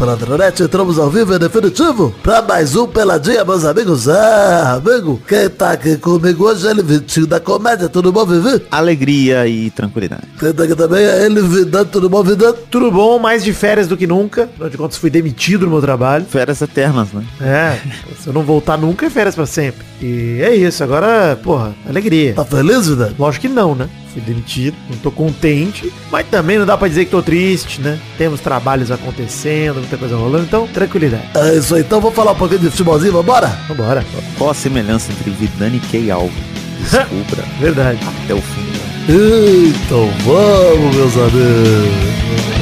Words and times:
Peladronete, 0.00 0.62
entramos 0.62 0.98
ao 0.98 1.10
vivo 1.10 1.34
em 1.34 1.38
definitivo 1.38 2.14
para 2.22 2.40
mais 2.40 2.74
um 2.74 2.86
Peladinha, 2.86 3.44
meus 3.44 3.66
amigos. 3.66 4.08
É, 4.08 4.62
amigo, 4.62 5.20
quem 5.28 5.46
tá 5.50 5.72
aqui 5.72 5.98
comigo 5.98 6.46
hoje 6.46 6.66
é 6.66 6.70
ele, 6.70 6.82
Vitinho 6.82 7.26
da 7.26 7.38
Comédia, 7.38 7.86
tudo 7.86 8.10
bom, 8.10 8.24
Vivi? 8.24 8.64
Alegria 8.70 9.46
e 9.46 9.70
tranquilidade. 9.70 10.22
Quem 10.38 10.54
tá 10.54 10.62
aqui 10.64 10.74
também 10.74 11.04
é 11.04 11.26
ele, 11.26 11.42
Vidante, 11.42 11.90
tudo 11.90 12.08
bom, 12.08 12.22
Vidante? 12.22 12.60
Tudo 12.70 12.90
bom, 12.90 13.18
mais 13.18 13.44
de 13.44 13.52
férias 13.52 13.86
do 13.86 13.94
que 13.94 14.06
nunca. 14.06 14.44
Afinal 14.44 14.70
de 14.70 14.78
contas, 14.78 14.96
fui 14.96 15.10
demitido 15.10 15.66
do 15.66 15.70
meu 15.70 15.82
trabalho. 15.82 16.24
Férias 16.24 16.62
eternas, 16.62 17.08
né? 17.12 17.22
É, 17.38 17.78
se 18.18 18.26
eu 18.26 18.32
não 18.32 18.42
voltar 18.42 18.78
nunca, 18.78 19.04
é 19.04 19.10
férias 19.10 19.34
pra 19.34 19.44
sempre. 19.44 19.84
E 20.00 20.40
é 20.40 20.56
isso, 20.56 20.82
agora, 20.82 21.38
porra, 21.42 21.74
alegria. 21.86 22.32
Tá 22.32 22.44
feliz, 22.46 22.88
Vidante? 22.88 23.16
Lógico 23.18 23.42
que 23.42 23.52
não, 23.52 23.74
né? 23.74 23.86
Fui 24.12 24.20
demitido, 24.22 24.76
não 24.88 24.96
tô 24.98 25.10
contente, 25.10 25.92
mas 26.10 26.26
também 26.26 26.58
não 26.58 26.66
dá 26.66 26.76
pra 26.76 26.88
dizer 26.88 27.04
que 27.04 27.12
tô 27.12 27.22
triste, 27.22 27.80
né? 27.80 27.98
Temos 28.18 28.40
trabalhos 28.40 28.90
acontecendo, 28.90 29.76
muita 29.76 29.96
coisa 29.96 30.16
rolando, 30.16 30.44
então 30.44 30.66
tranquilidade. 30.66 31.22
É 31.36 31.54
isso 31.56 31.74
aí, 31.76 31.82
então 31.82 32.00
vamos 32.00 32.16
falar 32.16 32.32
um 32.32 32.36
pouquinho 32.36 32.60
de 32.60 32.70
futebolzinho, 32.70 33.12
vambora? 33.12 33.46
Vambora. 33.68 34.04
Qual 34.36 34.50
a 34.50 34.54
semelhança 34.54 35.12
entre 35.12 35.30
Vidani 35.30 35.76
e 35.76 35.80
Key 35.80 36.10
Alves? 36.10 36.34
Descubra 36.80 37.44
Verdade. 37.60 37.98
até 38.24 38.34
o 38.34 38.40
fim. 38.42 38.70
Então 39.08 40.08
vamos, 40.24 40.96
meus 40.96 41.16
amigos. 41.16 42.59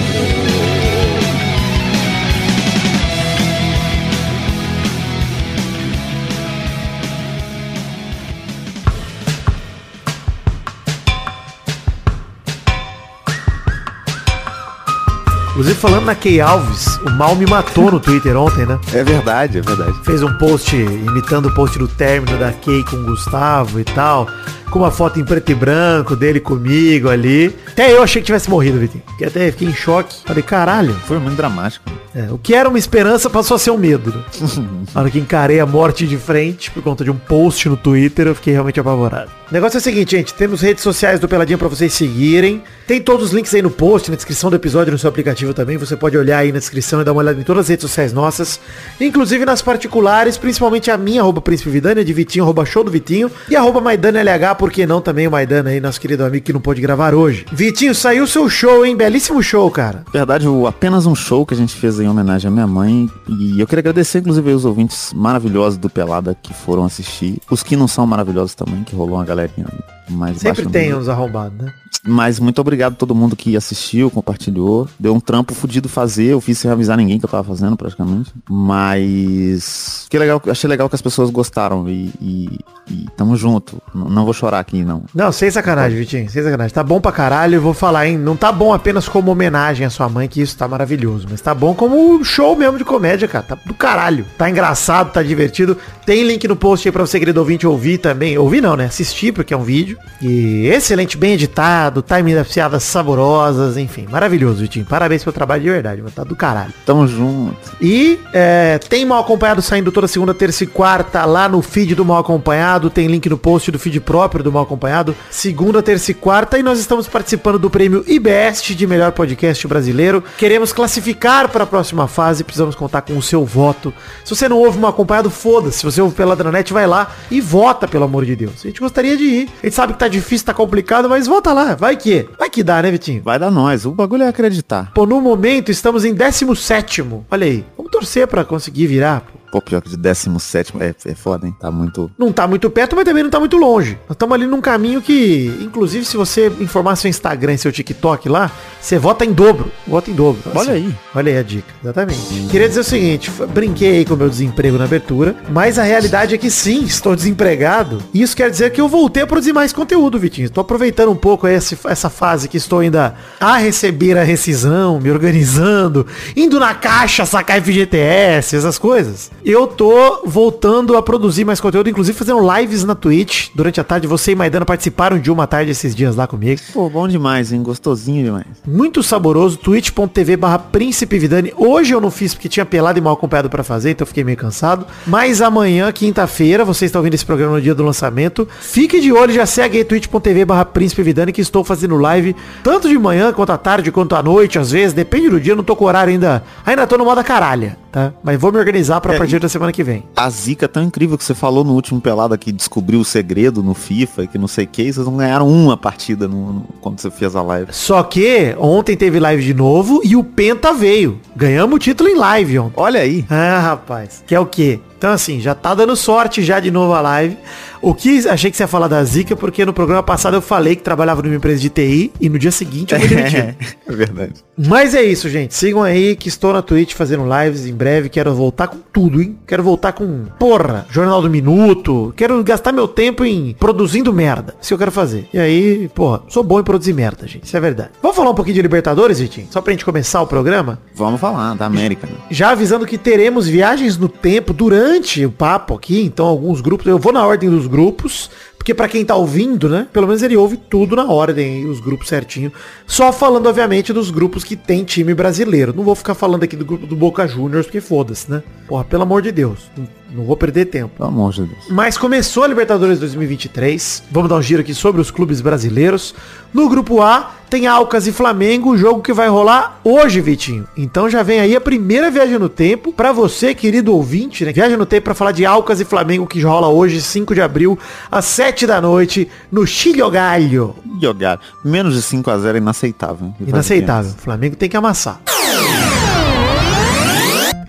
Inclusive, 15.68 15.80
falando 15.80 16.06
na 16.06 16.14
Key 16.14 16.40
Alves, 16.40 16.96
o 17.06 17.10
mal 17.10 17.36
me 17.36 17.44
matou 17.44 17.90
no 17.90 18.00
Twitter 18.00 18.34
ontem, 18.38 18.64
né? 18.64 18.78
É 18.90 19.04
verdade, 19.04 19.58
é 19.58 19.60
verdade. 19.60 19.92
Fez 20.02 20.22
um 20.22 20.32
post 20.38 20.74
imitando 20.74 21.48
o 21.48 21.54
post 21.54 21.78
do 21.78 21.86
término 21.86 22.38
da 22.38 22.52
Kay 22.52 22.82
com 22.84 22.96
o 22.96 23.04
Gustavo 23.04 23.78
e 23.78 23.84
tal. 23.84 24.26
Com 24.70 24.80
uma 24.80 24.90
foto 24.90 25.18
em 25.18 25.24
preto 25.24 25.50
e 25.50 25.54
branco 25.54 26.14
dele 26.14 26.40
comigo 26.40 27.08
ali. 27.08 27.54
Até 27.66 27.92
eu 27.92 28.02
achei 28.02 28.20
que 28.20 28.26
tivesse 28.26 28.50
morrido, 28.50 28.78
Vitinho. 28.78 29.02
Fiquei 29.12 29.26
até 29.26 29.50
fiquei 29.50 29.68
em 29.68 29.74
choque. 29.74 30.16
Falei, 30.26 30.42
caralho. 30.42 30.94
Foi 31.06 31.18
muito 31.18 31.36
dramático. 31.36 31.90
É, 32.14 32.30
o 32.32 32.38
que 32.38 32.54
era 32.54 32.68
uma 32.68 32.78
esperança 32.78 33.30
passou 33.30 33.54
a 33.54 33.58
ser 33.58 33.70
um 33.70 33.78
medo. 33.78 34.10
Né? 34.10 34.22
Na 34.94 35.02
hora 35.02 35.10
que 35.10 35.18
encarei 35.18 35.60
a 35.60 35.66
morte 35.66 36.06
de 36.06 36.16
frente 36.16 36.70
por 36.70 36.82
conta 36.82 37.04
de 37.04 37.10
um 37.10 37.16
post 37.16 37.68
no 37.68 37.76
Twitter, 37.76 38.26
eu 38.26 38.34
fiquei 38.34 38.52
realmente 38.52 38.80
apavorado. 38.80 39.30
O 39.50 39.54
negócio 39.54 39.78
é 39.78 39.80
o 39.80 39.82
seguinte, 39.82 40.16
gente. 40.16 40.34
Temos 40.34 40.60
redes 40.60 40.82
sociais 40.82 41.18
do 41.18 41.28
Peladinha 41.28 41.56
pra 41.56 41.68
vocês 41.68 41.92
seguirem. 41.92 42.62
Tem 42.86 43.00
todos 43.00 43.26
os 43.26 43.32
links 43.32 43.54
aí 43.54 43.62
no 43.62 43.70
post, 43.70 44.10
na 44.10 44.16
descrição 44.16 44.50
do 44.50 44.56
episódio, 44.56 44.92
no 44.92 44.98
seu 44.98 45.08
aplicativo 45.08 45.54
também. 45.54 45.76
Você 45.76 45.96
pode 45.96 46.18
olhar 46.18 46.38
aí 46.38 46.52
na 46.52 46.58
descrição 46.58 47.00
e 47.00 47.04
dar 47.04 47.12
uma 47.12 47.22
olhada 47.22 47.40
em 47.40 47.44
todas 47.44 47.66
as 47.66 47.68
redes 47.68 47.82
sociais 47.82 48.12
nossas. 48.12 48.60
Inclusive 49.00 49.44
nas 49.44 49.62
particulares, 49.62 50.36
principalmente 50.36 50.90
a 50.90 50.98
minha, 50.98 51.22
arroba 51.22 51.40
Príncipe 51.40 51.70
Vidani, 51.70 52.04
de 52.04 52.12
Vitinho, 52.12 52.44
arroba 52.44 52.66
show 52.66 52.84
do 52.84 52.90
Vitinho. 52.90 53.30
E 53.48 53.56
arroba 53.56 53.80
Maidana 53.80 54.20
LH, 54.20 54.54
por 54.58 54.72
que 54.72 54.84
não 54.84 55.00
também 55.00 55.28
o 55.28 55.30
Maidana 55.30 55.70
aí, 55.70 55.80
nosso 55.80 56.00
querido 56.00 56.24
amigo 56.24 56.44
que 56.44 56.52
não 56.52 56.60
pôde 56.60 56.80
gravar 56.80 57.14
hoje. 57.14 57.46
Vitinho, 57.52 57.94
saiu 57.94 58.26
seu 58.26 58.48
show, 58.48 58.84
hein? 58.84 58.96
Belíssimo 58.96 59.42
show, 59.42 59.70
cara. 59.70 60.04
Verdade, 60.12 60.48
o, 60.48 60.66
apenas 60.66 61.06
um 61.06 61.14
show 61.14 61.46
que 61.46 61.54
a 61.54 61.56
gente 61.56 61.74
fez 61.76 62.00
em 62.00 62.08
homenagem 62.08 62.48
à 62.48 62.50
minha 62.50 62.66
mãe. 62.66 63.08
E 63.28 63.60
eu 63.60 63.66
queria 63.66 63.80
agradecer, 63.80 64.18
inclusive, 64.18 64.50
os 64.52 64.64
ouvintes 64.64 65.12
maravilhosos 65.14 65.78
do 65.78 65.88
Pelada 65.88 66.36
que 66.42 66.52
foram 66.52 66.84
assistir. 66.84 67.38
Os 67.48 67.62
que 67.62 67.76
não 67.76 67.86
são 67.86 68.06
maravilhosos 68.06 68.54
também, 68.54 68.82
que 68.82 68.96
rolou 68.96 69.16
uma 69.16 69.24
galerinha 69.24 69.66
mais 70.10 70.38
Sempre 70.38 70.66
tem 70.68 70.94
uns 70.94 71.08
arrombados, 71.08 71.56
né? 71.58 71.72
Mas 72.06 72.38
muito 72.38 72.60
obrigado 72.60 72.92
a 72.92 72.96
todo 72.96 73.14
mundo 73.14 73.34
que 73.34 73.56
assistiu, 73.56 74.10
compartilhou. 74.10 74.88
Deu 74.98 75.14
um 75.14 75.20
trampo 75.20 75.52
fudido 75.54 75.88
fazer. 75.88 76.26
Eu 76.26 76.40
fiz 76.40 76.56
sem 76.58 76.70
avisar 76.70 76.96
ninguém 76.96 77.18
que 77.18 77.24
eu 77.24 77.28
tava 77.28 77.42
fazendo 77.44 77.76
praticamente. 77.76 78.32
Mas. 78.48 80.06
Que 80.08 80.18
legal, 80.18 80.40
achei 80.48 80.68
legal 80.68 80.88
que 80.88 80.94
as 80.94 81.02
pessoas 81.02 81.30
gostaram. 81.30 81.88
E, 81.88 82.10
e, 82.20 82.58
e 82.90 83.06
tamo 83.16 83.36
junto. 83.36 83.80
N- 83.94 84.08
não 84.10 84.24
vou 84.24 84.32
chorar 84.32 84.60
aqui, 84.60 84.82
não. 84.84 85.02
Não, 85.14 85.32
sem 85.32 85.50
sacanagem, 85.50 85.98
Vitinho, 85.98 86.30
sem 86.30 86.42
sacanagem. 86.42 86.72
Tá 86.72 86.82
bom 86.82 87.00
pra 87.00 87.12
caralho, 87.12 87.56
eu 87.56 87.62
vou 87.62 87.74
falar, 87.74 88.06
hein? 88.06 88.16
Não 88.16 88.36
tá 88.36 88.52
bom 88.52 88.72
apenas 88.72 89.08
como 89.08 89.30
homenagem 89.30 89.86
à 89.86 89.90
sua 89.90 90.08
mãe, 90.08 90.28
que 90.28 90.40
isso 90.40 90.56
tá 90.56 90.66
maravilhoso. 90.68 91.26
Mas 91.30 91.40
tá 91.40 91.54
bom 91.54 91.74
como 91.74 92.24
show 92.24 92.56
mesmo 92.56 92.78
de 92.78 92.84
comédia, 92.84 93.26
cara. 93.28 93.44
Tá 93.44 93.58
do 93.66 93.74
caralho. 93.74 94.24
Tá 94.38 94.48
engraçado, 94.48 95.12
tá 95.12 95.22
divertido. 95.22 95.76
Tem 96.06 96.22
link 96.24 96.46
no 96.48 96.56
post 96.56 96.86
aí 96.88 96.92
pra 96.92 97.04
você, 97.04 97.18
querido 97.18 97.40
ouvinte, 97.40 97.66
ouvir 97.66 97.98
também. 97.98 98.38
Ouvir 98.38 98.60
não, 98.60 98.76
né? 98.76 98.86
Assistir, 98.86 99.32
porque 99.32 99.52
é 99.52 99.56
um 99.56 99.62
vídeo. 99.64 99.97
E 100.20 100.66
excelente, 100.66 101.16
bem 101.16 101.34
editado, 101.34 102.02
timing 102.02 102.34
das 102.34 102.48
piadas 102.48 102.82
saborosas, 102.82 103.76
enfim. 103.76 104.06
Maravilhoso, 104.10 104.60
Vitinho. 104.60 104.84
Parabéns 104.84 105.22
pelo 105.22 105.32
trabalho 105.32 105.62
de 105.62 105.70
verdade, 105.70 106.02
mas 106.02 106.12
tá 106.12 106.24
do 106.24 106.34
caralho. 106.34 106.72
Tamo 106.84 107.06
junto. 107.06 107.56
E 107.80 108.18
é, 108.32 108.78
tem 108.78 109.04
Mal 109.04 109.20
Acompanhado 109.20 109.62
saindo 109.62 109.92
toda 109.92 110.08
segunda, 110.08 110.34
terça 110.34 110.64
e 110.64 110.66
quarta 110.66 111.24
lá 111.24 111.48
no 111.48 111.62
feed 111.62 111.94
do 111.94 112.04
Mal 112.04 112.18
Acompanhado. 112.18 112.90
Tem 112.90 113.06
link 113.06 113.28
no 113.28 113.38
post 113.38 113.70
do 113.70 113.78
feed 113.78 114.00
próprio 114.00 114.42
do 114.42 114.50
Mal 114.50 114.64
Acompanhado. 114.64 115.14
Segunda, 115.30 115.82
terça 115.82 116.10
e 116.10 116.14
quarta. 116.14 116.58
E 116.58 116.62
nós 116.62 116.80
estamos 116.80 117.06
participando 117.06 117.58
do 117.58 117.70
prêmio 117.70 118.04
IBEST 118.06 118.74
de 118.74 118.86
melhor 118.86 119.12
podcast 119.12 119.66
brasileiro. 119.68 120.22
Queremos 120.36 120.72
classificar 120.72 121.48
para 121.48 121.62
a 121.62 121.66
próxima 121.66 122.08
fase. 122.08 122.42
Precisamos 122.42 122.74
contar 122.74 123.02
com 123.02 123.16
o 123.16 123.22
seu 123.22 123.44
voto. 123.44 123.94
Se 124.24 124.34
você 124.34 124.48
não 124.48 124.58
ouve 124.58 124.78
Mal 124.78 124.90
Acompanhado, 124.90 125.30
foda-se. 125.30 125.78
Se 125.78 125.84
você 125.84 126.00
ouve 126.00 126.16
pela 126.16 126.34
Dranet, 126.34 126.72
vai 126.72 126.86
lá 126.86 127.12
e 127.30 127.40
vota, 127.40 127.86
pelo 127.86 128.04
amor 128.04 128.24
de 128.24 128.34
Deus. 128.34 128.64
A 128.64 128.68
gente 128.68 128.80
gostaria 128.80 129.16
de 129.16 129.24
ir. 129.24 129.48
A 129.62 129.66
gente 129.66 129.74
sabe 129.74 129.87
que 129.92 129.98
tá 129.98 130.08
difícil, 130.08 130.46
tá 130.46 130.54
complicado, 130.54 131.08
mas 131.08 131.26
vota 131.26 131.52
lá. 131.52 131.74
Vai 131.74 131.96
que. 131.96 132.28
Vai 132.38 132.50
que 132.50 132.62
dá, 132.62 132.82
né, 132.82 132.90
Vitinho? 132.90 133.22
Vai 133.22 133.38
dar 133.38 133.50
nós. 133.50 133.84
O 133.84 133.90
bagulho 133.92 134.22
é 134.22 134.28
acreditar. 134.28 134.92
Pô, 134.94 135.06
no 135.06 135.20
momento 135.20 135.70
estamos 135.70 136.04
em 136.04 136.14
17 136.14 137.04
Olha 137.30 137.46
aí. 137.46 137.64
Vamos 137.76 137.92
torcer 137.92 138.26
pra 138.26 138.44
conseguir 138.44 138.86
virar, 138.86 139.20
pô. 139.20 139.37
Pô, 139.50 139.60
pior 139.62 139.80
que 139.80 139.88
de 139.88 139.96
17 139.96 140.74
é, 140.80 140.94
é 141.06 141.14
foda, 141.14 141.46
hein? 141.46 141.54
Tá 141.58 141.70
muito. 141.70 142.10
Não 142.18 142.32
tá 142.32 142.46
muito 142.46 142.68
perto, 142.68 142.94
mas 142.94 143.04
também 143.04 143.22
não 143.22 143.30
tá 143.30 143.40
muito 143.40 143.56
longe. 143.56 143.98
Nós 144.08 144.14
estamos 144.14 144.34
ali 144.34 144.46
num 144.46 144.60
caminho 144.60 145.00
que, 145.00 145.56
inclusive, 145.62 146.04
se 146.04 146.16
você 146.16 146.52
informar 146.60 146.96
seu 146.96 147.08
Instagram 147.08 147.54
e 147.54 147.58
seu 147.58 147.72
TikTok 147.72 148.28
lá, 148.28 148.50
você 148.80 148.98
vota 148.98 149.24
em 149.24 149.32
dobro. 149.32 149.70
Vota 149.86 150.10
em 150.10 150.14
dobro. 150.14 150.42
Olha 150.54 150.74
aí. 150.74 150.94
Olha 151.14 151.32
aí 151.32 151.38
a 151.38 151.42
dica. 151.42 151.66
Exatamente. 151.82 152.46
Queria 152.50 152.68
dizer 152.68 152.80
o 152.80 152.84
seguinte, 152.84 153.30
brinquei 153.52 153.98
aí 153.98 154.04
com 154.04 154.14
o 154.14 154.16
meu 154.16 154.28
desemprego 154.28 154.76
na 154.76 154.84
abertura, 154.84 155.34
mas 155.50 155.78
a 155.78 155.82
realidade 155.82 156.34
é 156.34 156.38
que 156.38 156.50
sim, 156.50 156.84
estou 156.84 157.16
desempregado. 157.16 158.02
E 158.12 158.20
isso 158.22 158.36
quer 158.36 158.50
dizer 158.50 158.70
que 158.72 158.80
eu 158.80 158.88
voltei 158.88 159.22
a 159.22 159.26
produzir 159.26 159.52
mais 159.52 159.72
conteúdo, 159.72 160.18
Vitinho. 160.18 160.46
Estou 160.46 160.60
aproveitando 160.62 161.10
um 161.10 161.16
pouco 161.16 161.46
esse- 161.48 161.78
essa 161.86 162.10
fase 162.10 162.48
que 162.48 162.56
estou 162.56 162.80
ainda 162.80 163.14
a 163.40 163.56
receber 163.56 164.18
a 164.18 164.22
rescisão, 164.24 165.00
me 165.00 165.10
organizando, 165.10 166.06
indo 166.36 166.58
na 166.60 166.74
caixa 166.74 167.24
sacar 167.24 167.56
FGTS, 167.62 168.56
essas 168.56 168.78
coisas. 168.78 169.30
Eu 169.44 169.66
tô 169.66 170.22
voltando 170.26 170.96
a 170.96 171.02
produzir 171.02 171.44
mais 171.44 171.60
conteúdo, 171.60 171.88
inclusive 171.88 172.16
fazendo 172.18 172.40
lives 172.56 172.84
na 172.84 172.94
Twitch 172.94 173.48
durante 173.54 173.80
a 173.80 173.84
tarde. 173.84 174.06
Você 174.06 174.32
e 174.32 174.34
Maidana 174.34 174.66
participaram 174.66 175.18
de 175.18 175.30
uma 175.30 175.46
tarde 175.46 175.70
esses 175.70 175.94
dias 175.94 176.16
lá 176.16 176.26
comigo. 176.26 176.60
Pô, 176.72 176.90
bom 176.90 177.06
demais, 177.08 177.52
hein? 177.52 177.62
Gostosinho 177.62 178.24
demais. 178.24 178.46
Muito 178.66 179.02
saboroso, 179.02 179.56
twitch.tv 179.56 180.36
barra 180.36 180.58
Príncipe 180.58 181.18
Vidani. 181.18 181.52
Hoje 181.56 181.94
eu 181.94 182.00
não 182.00 182.10
fiz 182.10 182.34
porque 182.34 182.48
tinha 182.48 182.66
pelado 182.66 182.98
e 182.98 183.02
mal 183.02 183.14
acompanhado 183.14 183.48
pra 183.48 183.62
fazer, 183.62 183.90
então 183.92 184.02
eu 184.04 184.08
fiquei 184.08 184.24
meio 184.24 184.36
cansado. 184.36 184.86
Mas 185.06 185.40
amanhã, 185.40 185.90
quinta-feira, 185.92 186.64
você 186.64 186.84
está 186.84 186.98
ouvindo 186.98 187.14
esse 187.14 187.24
programa 187.24 187.54
no 187.56 187.62
dia 187.62 187.74
do 187.74 187.84
lançamento. 187.84 188.46
Fique 188.60 189.00
de 189.00 189.12
olho, 189.12 189.32
já 189.32 189.46
segue 189.46 189.78
aí 189.78 189.84
twitch.tv 189.84 190.44
barra 190.44 190.64
Príncipe 190.64 191.02
Vidani, 191.02 191.32
que 191.32 191.40
estou 191.40 191.62
fazendo 191.64 191.96
live 191.96 192.34
tanto 192.62 192.88
de 192.88 192.98
manhã, 192.98 193.32
quanto 193.32 193.50
à 193.52 193.56
tarde, 193.58 193.90
quanto 193.92 194.14
à 194.14 194.22
noite, 194.22 194.58
às 194.58 194.70
vezes, 194.72 194.92
depende 194.92 195.30
do 195.30 195.40
dia, 195.40 195.52
eu 195.52 195.56
não 195.56 195.64
tô 195.64 195.74
com 195.76 195.84
horário 195.84 196.12
ainda. 196.12 196.42
Ainda 196.66 196.86
tô 196.86 196.98
no 196.98 197.04
modo 197.04 197.22
caralha, 197.24 197.76
tá? 197.90 198.12
Mas 198.22 198.38
vou 198.38 198.52
me 198.52 198.58
organizar 198.58 199.00
pra 199.00 199.14
É, 199.14 199.18
partir 199.18 199.37
da 199.40 199.48
semana 199.48 199.72
que 199.72 199.82
vem. 199.84 200.04
A 200.16 200.28
zica 200.30 200.64
é 200.64 200.68
tão 200.68 200.82
incrível 200.82 201.16
que 201.18 201.24
você 201.24 201.34
falou 201.34 201.64
no 201.64 201.74
último 201.74 202.00
pelada 202.00 202.36
que 202.38 202.50
descobriu 202.52 203.00
o 203.00 203.04
segredo 203.04 203.62
no 203.62 203.74
FIFA 203.74 204.24
e 204.24 204.26
que 204.28 204.38
não 204.38 204.48
sei 204.48 204.64
o 204.64 204.68
que, 204.68 204.92
vocês 204.92 205.06
não 205.06 205.16
ganharam 205.16 205.48
uma 205.48 205.76
partida 205.76 206.26
no, 206.28 206.52
no- 206.52 206.64
quando 206.80 207.00
você 207.00 207.10
fez 207.10 207.34
a 207.36 207.42
live. 207.42 207.72
Só 207.72 208.02
que 208.02 208.54
ontem 208.58 208.96
teve 208.96 209.18
live 209.20 209.42
de 209.44 209.54
novo 209.54 210.00
e 210.04 210.16
o 210.16 210.24
Penta 210.24 210.72
veio. 210.72 211.20
Ganhamos 211.36 211.76
o 211.76 211.78
título 211.78 212.08
em 212.08 212.14
live 212.16 212.58
ontem. 212.58 212.74
Olha 212.76 213.00
aí. 213.00 213.24
Ah, 213.30 213.60
rapaz. 213.60 214.22
Que 214.26 214.34
é 214.34 214.40
o 214.40 214.46
quê? 214.46 214.80
Então, 214.98 215.12
assim, 215.12 215.38
já 215.38 215.54
tá 215.54 215.74
dando 215.74 215.94
sorte 215.94 216.42
já 216.42 216.58
de 216.58 216.72
novo 216.72 216.92
a 216.92 217.00
live. 217.00 217.36
O 217.80 217.94
que 217.94 218.28
achei 218.28 218.50
que 218.50 218.56
você 218.56 218.64
ia 218.64 218.66
falar 218.66 218.88
da 218.88 219.02
Zica, 219.04 219.36
porque 219.36 219.64
no 219.64 219.72
programa 219.72 220.02
passado 220.02 220.34
eu 220.36 220.42
falei 220.42 220.74
que 220.74 220.82
trabalhava 220.82 221.22
numa 221.22 221.36
empresa 221.36 221.60
de 221.60 221.70
TI 221.70 222.12
e 222.20 222.28
no 222.28 222.36
dia 222.36 222.50
seguinte 222.50 222.92
eu 222.92 223.00
fui 223.00 223.08
demitido. 223.08 223.54
É 223.88 223.92
verdade. 223.92 224.34
Mas 224.56 224.94
é 224.94 225.02
isso, 225.02 225.28
gente. 225.30 225.54
Sigam 225.54 225.82
aí 225.82 226.14
que 226.14 226.28
estou 226.28 226.52
na 226.52 226.60
Twitch 226.60 226.92
fazendo 226.92 227.24
lives 227.24 227.64
em 227.64 227.72
breve. 227.72 228.08
Quero 228.10 228.34
voltar 228.34 228.66
com 228.66 228.78
tudo, 228.92 229.22
hein? 229.22 229.38
Quero 229.46 229.62
voltar 229.62 229.92
com, 229.92 230.24
porra, 230.38 230.84
Jornal 230.90 231.22
do 231.22 231.30
Minuto. 231.30 232.12
Quero 232.16 232.42
gastar 232.44 232.72
meu 232.72 232.86
tempo 232.86 233.24
em 233.24 233.54
produzindo 233.58 234.12
merda. 234.12 234.54
Isso 234.60 234.68
que 234.68 234.74
eu 234.74 234.78
quero 234.78 234.92
fazer. 234.92 235.26
E 235.32 235.38
aí, 235.38 235.88
porra, 235.94 236.22
sou 236.28 236.42
bom 236.42 236.60
em 236.60 236.64
produzir 236.64 236.92
merda, 236.92 237.26
gente. 237.26 237.44
Isso 237.44 237.56
é 237.56 237.60
verdade. 237.60 237.90
Vamos 238.02 238.16
falar 238.16 238.30
um 238.30 238.34
pouquinho 238.34 238.56
de 238.56 238.62
Libertadores, 238.62 239.20
Vitinho? 239.20 239.46
Só 239.50 239.62
pra 239.62 239.72
gente 239.72 239.84
começar 239.84 240.20
o 240.20 240.26
programa? 240.26 240.80
Vamos 240.94 241.20
falar 241.20 241.54
da 241.54 241.64
América, 241.64 242.06
né? 242.06 242.14
Já 242.30 242.50
avisando 242.50 242.84
que 242.84 242.98
teremos 242.98 243.46
viagens 243.46 243.96
no 243.96 244.08
tempo 244.08 244.52
durante 244.52 244.87
o 245.26 245.30
papo 245.30 245.74
aqui, 245.74 246.02
então 246.02 246.26
alguns 246.26 246.60
grupos, 246.60 246.86
eu 246.86 246.98
vou 246.98 247.12
na 247.12 247.26
ordem 247.26 247.50
dos 247.50 247.66
grupos, 247.66 248.30
Porque 248.58 248.74
pra 248.74 248.88
quem 248.88 249.04
tá 249.04 249.14
ouvindo, 249.14 249.68
né? 249.68 249.86
Pelo 249.92 250.06
menos 250.06 250.22
ele 250.22 250.36
ouve 250.36 250.56
tudo 250.56 250.94
na 250.94 251.04
ordem, 251.04 251.64
os 251.66 251.80
grupos 251.80 252.08
certinho. 252.08 252.52
Só 252.86 253.12
falando, 253.12 253.46
obviamente, 253.46 253.92
dos 253.92 254.10
grupos 254.10 254.44
que 254.44 254.56
tem 254.56 254.84
time 254.84 255.14
brasileiro. 255.14 255.72
Não 255.74 255.84
vou 255.84 255.94
ficar 255.94 256.14
falando 256.14 256.42
aqui 256.42 256.56
do 256.56 256.64
grupo 256.64 256.86
do 256.86 256.96
Boca 256.96 257.26
Juniors, 257.26 257.66
porque 257.66 257.80
foda-se, 257.80 258.30
né? 258.30 258.42
Porra, 258.66 258.84
pelo 258.84 259.04
amor 259.04 259.22
de 259.22 259.32
Deus. 259.32 259.70
Não 260.10 260.24
vou 260.24 260.36
perder 260.36 260.66
tempo. 260.66 260.90
Pelo 260.96 261.08
amor 261.08 261.32
de 261.32 261.42
Deus. 261.42 261.64
Mas 261.70 261.96
começou 261.96 262.42
a 262.42 262.46
Libertadores 262.46 262.98
2023. 262.98 264.04
Vamos 264.10 264.28
dar 264.28 264.36
um 264.36 264.42
giro 264.42 264.60
aqui 264.60 264.74
sobre 264.74 265.00
os 265.00 265.10
clubes 265.10 265.40
brasileiros. 265.40 266.14
No 266.52 266.68
grupo 266.68 267.02
A 267.02 267.34
tem 267.50 267.66
Alcas 267.66 268.06
e 268.06 268.12
Flamengo, 268.12 268.76
jogo 268.76 269.00
que 269.00 269.12
vai 269.12 269.28
rolar 269.28 269.80
hoje, 269.82 270.20
Vitinho. 270.20 270.66
Então 270.76 271.08
já 271.08 271.22
vem 271.22 271.40
aí 271.40 271.56
a 271.56 271.60
primeira 271.60 272.10
viagem 272.10 272.38
no 272.38 272.48
tempo 272.48 272.92
para 272.92 273.10
você, 273.10 273.54
querido 273.54 273.94
ouvinte, 273.94 274.44
né? 274.44 274.52
Viagem 274.52 274.76
no 274.76 274.84
tempo 274.84 275.04
para 275.04 275.14
falar 275.14 275.32
de 275.32 275.46
Alcas 275.46 275.80
e 275.80 275.84
Flamengo 275.84 276.26
que 276.26 276.40
rola 276.42 276.68
hoje, 276.68 277.00
5 277.00 277.34
de 277.34 277.40
abril, 277.40 277.78
às 278.10 278.26
7 278.26 278.57
da 278.66 278.80
noite, 278.80 279.28
no 279.50 279.66
Chilhogalho. 279.66 280.74
Jogar. 281.00 281.40
Menos 281.64 281.94
de 281.94 282.02
5 282.02 282.30
a 282.30 282.38
0 282.38 282.58
é 282.58 282.60
inaceitável. 282.60 283.32
Inaceitável. 283.40 284.12
O 284.12 284.20
Flamengo 284.20 284.56
tem 284.56 284.68
que 284.68 284.76
amassar. 284.76 285.20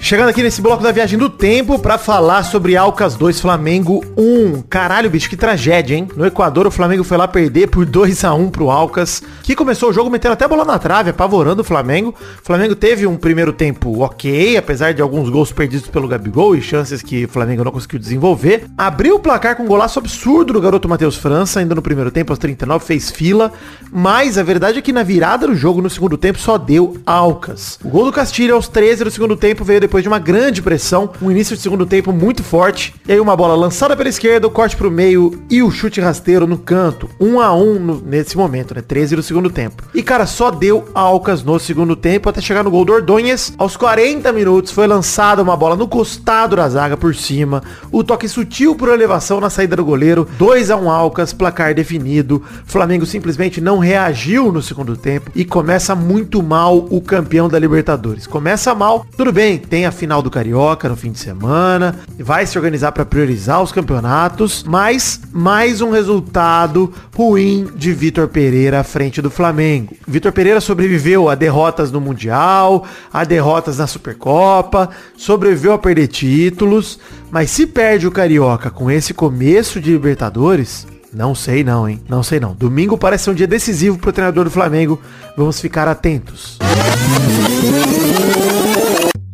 Chegando 0.10 0.30
aqui 0.30 0.42
nesse 0.42 0.60
bloco 0.60 0.82
da 0.82 0.92
viagem 0.92 1.20
do 1.20 1.30
tempo 1.30 1.78
pra 1.78 1.96
falar 1.96 2.42
sobre 2.42 2.76
Alcas 2.76 3.14
2 3.14 3.40
Flamengo 3.40 4.04
1. 4.18 4.64
Caralho, 4.64 5.08
bicho, 5.08 5.30
que 5.30 5.38
tragédia, 5.38 5.96
hein? 5.96 6.08
No 6.16 6.26
Equador 6.26 6.66
o 6.66 6.72
Flamengo 6.72 7.04
foi 7.04 7.16
lá 7.16 7.28
perder 7.28 7.68
por 7.68 7.86
2 7.86 8.24
a 8.24 8.34
1 8.34 8.50
pro 8.50 8.72
Alcas, 8.72 9.22
que 9.44 9.56
começou 9.56 9.92
o 9.92 9.94
jogo 9.94 10.10
metendo 10.10 10.34
até 10.34 10.48
bola 10.48 10.66
na 10.66 10.80
trave, 10.80 11.12
apavorando 11.12 11.62
o 11.62 11.64
Flamengo. 11.64 12.16
O 12.42 12.44
Flamengo 12.44 12.76
teve 12.76 13.06
um 13.06 13.16
primeiro 13.16 13.54
tempo 13.54 14.02
ok, 14.02 14.58
apesar 14.58 14.96
de 14.96 15.02
alguns 15.04 15.30
gols 15.30 15.52
perdidos 15.52 15.88
pelo 15.88 16.08
Gabigol 16.08 16.56
e 16.56 16.62
chances 16.64 17.04
que 17.04 17.26
o 17.26 17.30
Flamengo 17.30 17.64
não 17.64 17.72
conseguiu 17.72 18.00
desenvolver. 18.00 18.66
Abriu 18.76 19.18
o 19.18 19.20
placar 19.20 19.56
com 19.58 19.62
um 19.62 19.68
golaço 19.68 20.00
absurdo 20.00 20.54
do 20.54 20.60
garoto 20.60 20.90
Matheus 20.90 21.18
França, 21.18 21.60
ainda 21.60 21.76
no 21.76 21.84
primeiro 21.84 22.10
tempo, 22.10 22.32
aos 22.32 22.40
39, 22.40 22.84
fez 22.84 23.12
fila. 23.12 23.54
Mas 23.92 24.40
a 24.40 24.44
verdade 24.44 24.80
é 24.80 24.82
que 24.82 24.92
na 24.92 25.04
virada 25.04 25.46
do 25.46 25.54
jogo, 25.54 25.84
no 25.84 25.90
segundo 25.90 26.18
tempo, 26.18 26.40
só 26.40 26.58
deu 26.58 26.98
Alcas. 27.06 27.78
O 27.84 27.90
gol 27.90 28.06
do 28.06 28.12
Castilho 28.12 28.56
aos 28.56 28.68
13 28.68 29.04
do 29.04 29.12
segundo 29.12 29.38
tempo 29.38 29.64
veio 29.64 29.80
depois 29.80 29.99
de 30.02 30.08
uma 30.08 30.20
grande 30.20 30.62
pressão, 30.62 31.10
um 31.22 31.30
início 31.32 31.56
de 31.56 31.62
segundo 31.62 31.86
tempo 31.86 32.12
muito 32.12 32.44
forte. 32.44 32.94
E 33.08 33.12
aí 33.12 33.20
uma 33.20 33.36
bola 33.36 33.56
lançada 33.56 33.96
pela 33.96 34.10
esquerda, 34.10 34.48
o 34.48 34.52
corte 34.52 34.76
pro 34.76 34.92
meio 34.92 35.42
e 35.50 35.62
o 35.64 35.72
chute 35.72 36.00
rasteiro 36.02 36.48
no 36.48 36.58
canto. 36.58 37.10
1 37.20 37.40
a 37.40 37.54
1 37.54 37.80
no- 37.80 38.02
nesse 38.06 38.38
momento, 38.38 38.74
né? 38.76 38.82
13 38.82 39.16
do 39.16 39.24
segundo 39.24 39.50
tempo. 39.50 39.84
E 39.94 40.02
cara, 40.04 40.26
só 40.26 40.50
deu 40.52 40.88
Alcas 40.94 41.44
no 41.44 41.60
segundo 41.60 41.96
tempo 41.96 42.30
até 42.30 42.42
chegar 42.42 42.64
no 42.64 42.72
gol 42.72 42.86
do 42.86 42.94
Ordonhas. 42.94 43.54
Aos 43.58 43.76
40 43.78 44.32
minutos 44.32 44.72
foi 44.72 44.88
lançada 44.88 45.42
uma 45.42 45.56
bola 45.58 45.76
no 45.76 45.88
costado 45.88 46.56
da 46.56 46.68
zaga 46.70 46.98
por 46.98 47.16
cima. 47.16 47.62
O 47.92 48.04
toque 48.04 48.28
sutil 48.28 48.76
por 48.76 48.90
elevação 48.90 49.40
na 49.40 49.50
saída 49.50 49.76
do 49.76 49.86
goleiro. 49.86 50.28
2 50.38 50.70
a 50.72 50.76
1 50.78 50.90
Alcas, 50.90 51.34
placar 51.34 51.74
definido. 51.74 52.42
Flamengo 52.66 53.06
simplesmente 53.06 53.62
não 53.62 53.80
reagiu 53.80 54.52
no 54.52 54.62
segundo 54.62 54.96
tempo 54.96 55.32
e 55.36 55.44
começa 55.46 55.96
muito 55.96 56.42
mal 56.44 56.88
o 56.90 57.02
campeão 57.02 57.48
da 57.50 57.60
Libertadores. 57.60 58.28
Começa 58.28 58.74
mal, 58.76 59.06
tudo 59.18 59.32
bem, 59.32 59.58
tem 59.58 59.79
a 59.86 59.92
final 59.92 60.22
do 60.22 60.32
Carioca 60.32 60.90
no 60.90 60.96
fim 60.96 61.12
de 61.12 61.20
semana, 61.20 61.96
vai 62.20 62.46
se 62.46 62.58
organizar 62.58 62.92
para 62.92 63.06
priorizar 63.06 63.62
os 63.62 63.72
campeonatos, 63.72 64.64
mas 64.64 65.20
mais 65.32 65.82
um 65.82 65.92
resultado 65.92 66.94
ruim 67.16 67.68
de 67.76 67.94
Vitor 67.94 68.28
Pereira 68.28 68.80
à 68.80 68.84
frente 68.84 69.22
do 69.22 69.30
Flamengo. 69.30 69.96
Vitor 70.08 70.32
Pereira 70.32 70.62
sobreviveu 70.62 71.30
a 71.30 71.36
derrotas 71.36 71.92
no 71.92 72.02
Mundial, 72.02 72.86
a 73.12 73.24
derrotas 73.24 73.78
na 73.78 73.88
Supercopa, 73.88 74.90
sobreviveu 75.18 75.74
a 75.74 75.78
perder 75.78 76.08
títulos, 76.08 77.00
mas 77.32 77.52
se 77.52 77.68
perde 77.68 78.08
o 78.08 78.12
Carioca 78.12 78.70
com 78.70 78.90
esse 78.90 79.14
começo 79.14 79.80
de 79.80 79.92
Libertadores, 79.92 80.88
não 81.14 81.34
sei 81.34 81.64
não, 81.64 81.90
hein? 81.90 82.00
Não 82.08 82.22
sei 82.22 82.40
não. 82.40 82.54
Domingo 82.54 82.98
parece 82.98 83.26
ser 83.26 83.32
um 83.32 83.34
dia 83.34 83.48
decisivo 83.48 83.98
pro 83.98 84.14
treinador 84.14 84.44
do 84.44 84.52
Flamengo. 84.52 85.00
Vamos 85.36 85.60
ficar 85.60 85.88
atentos. 85.88 86.60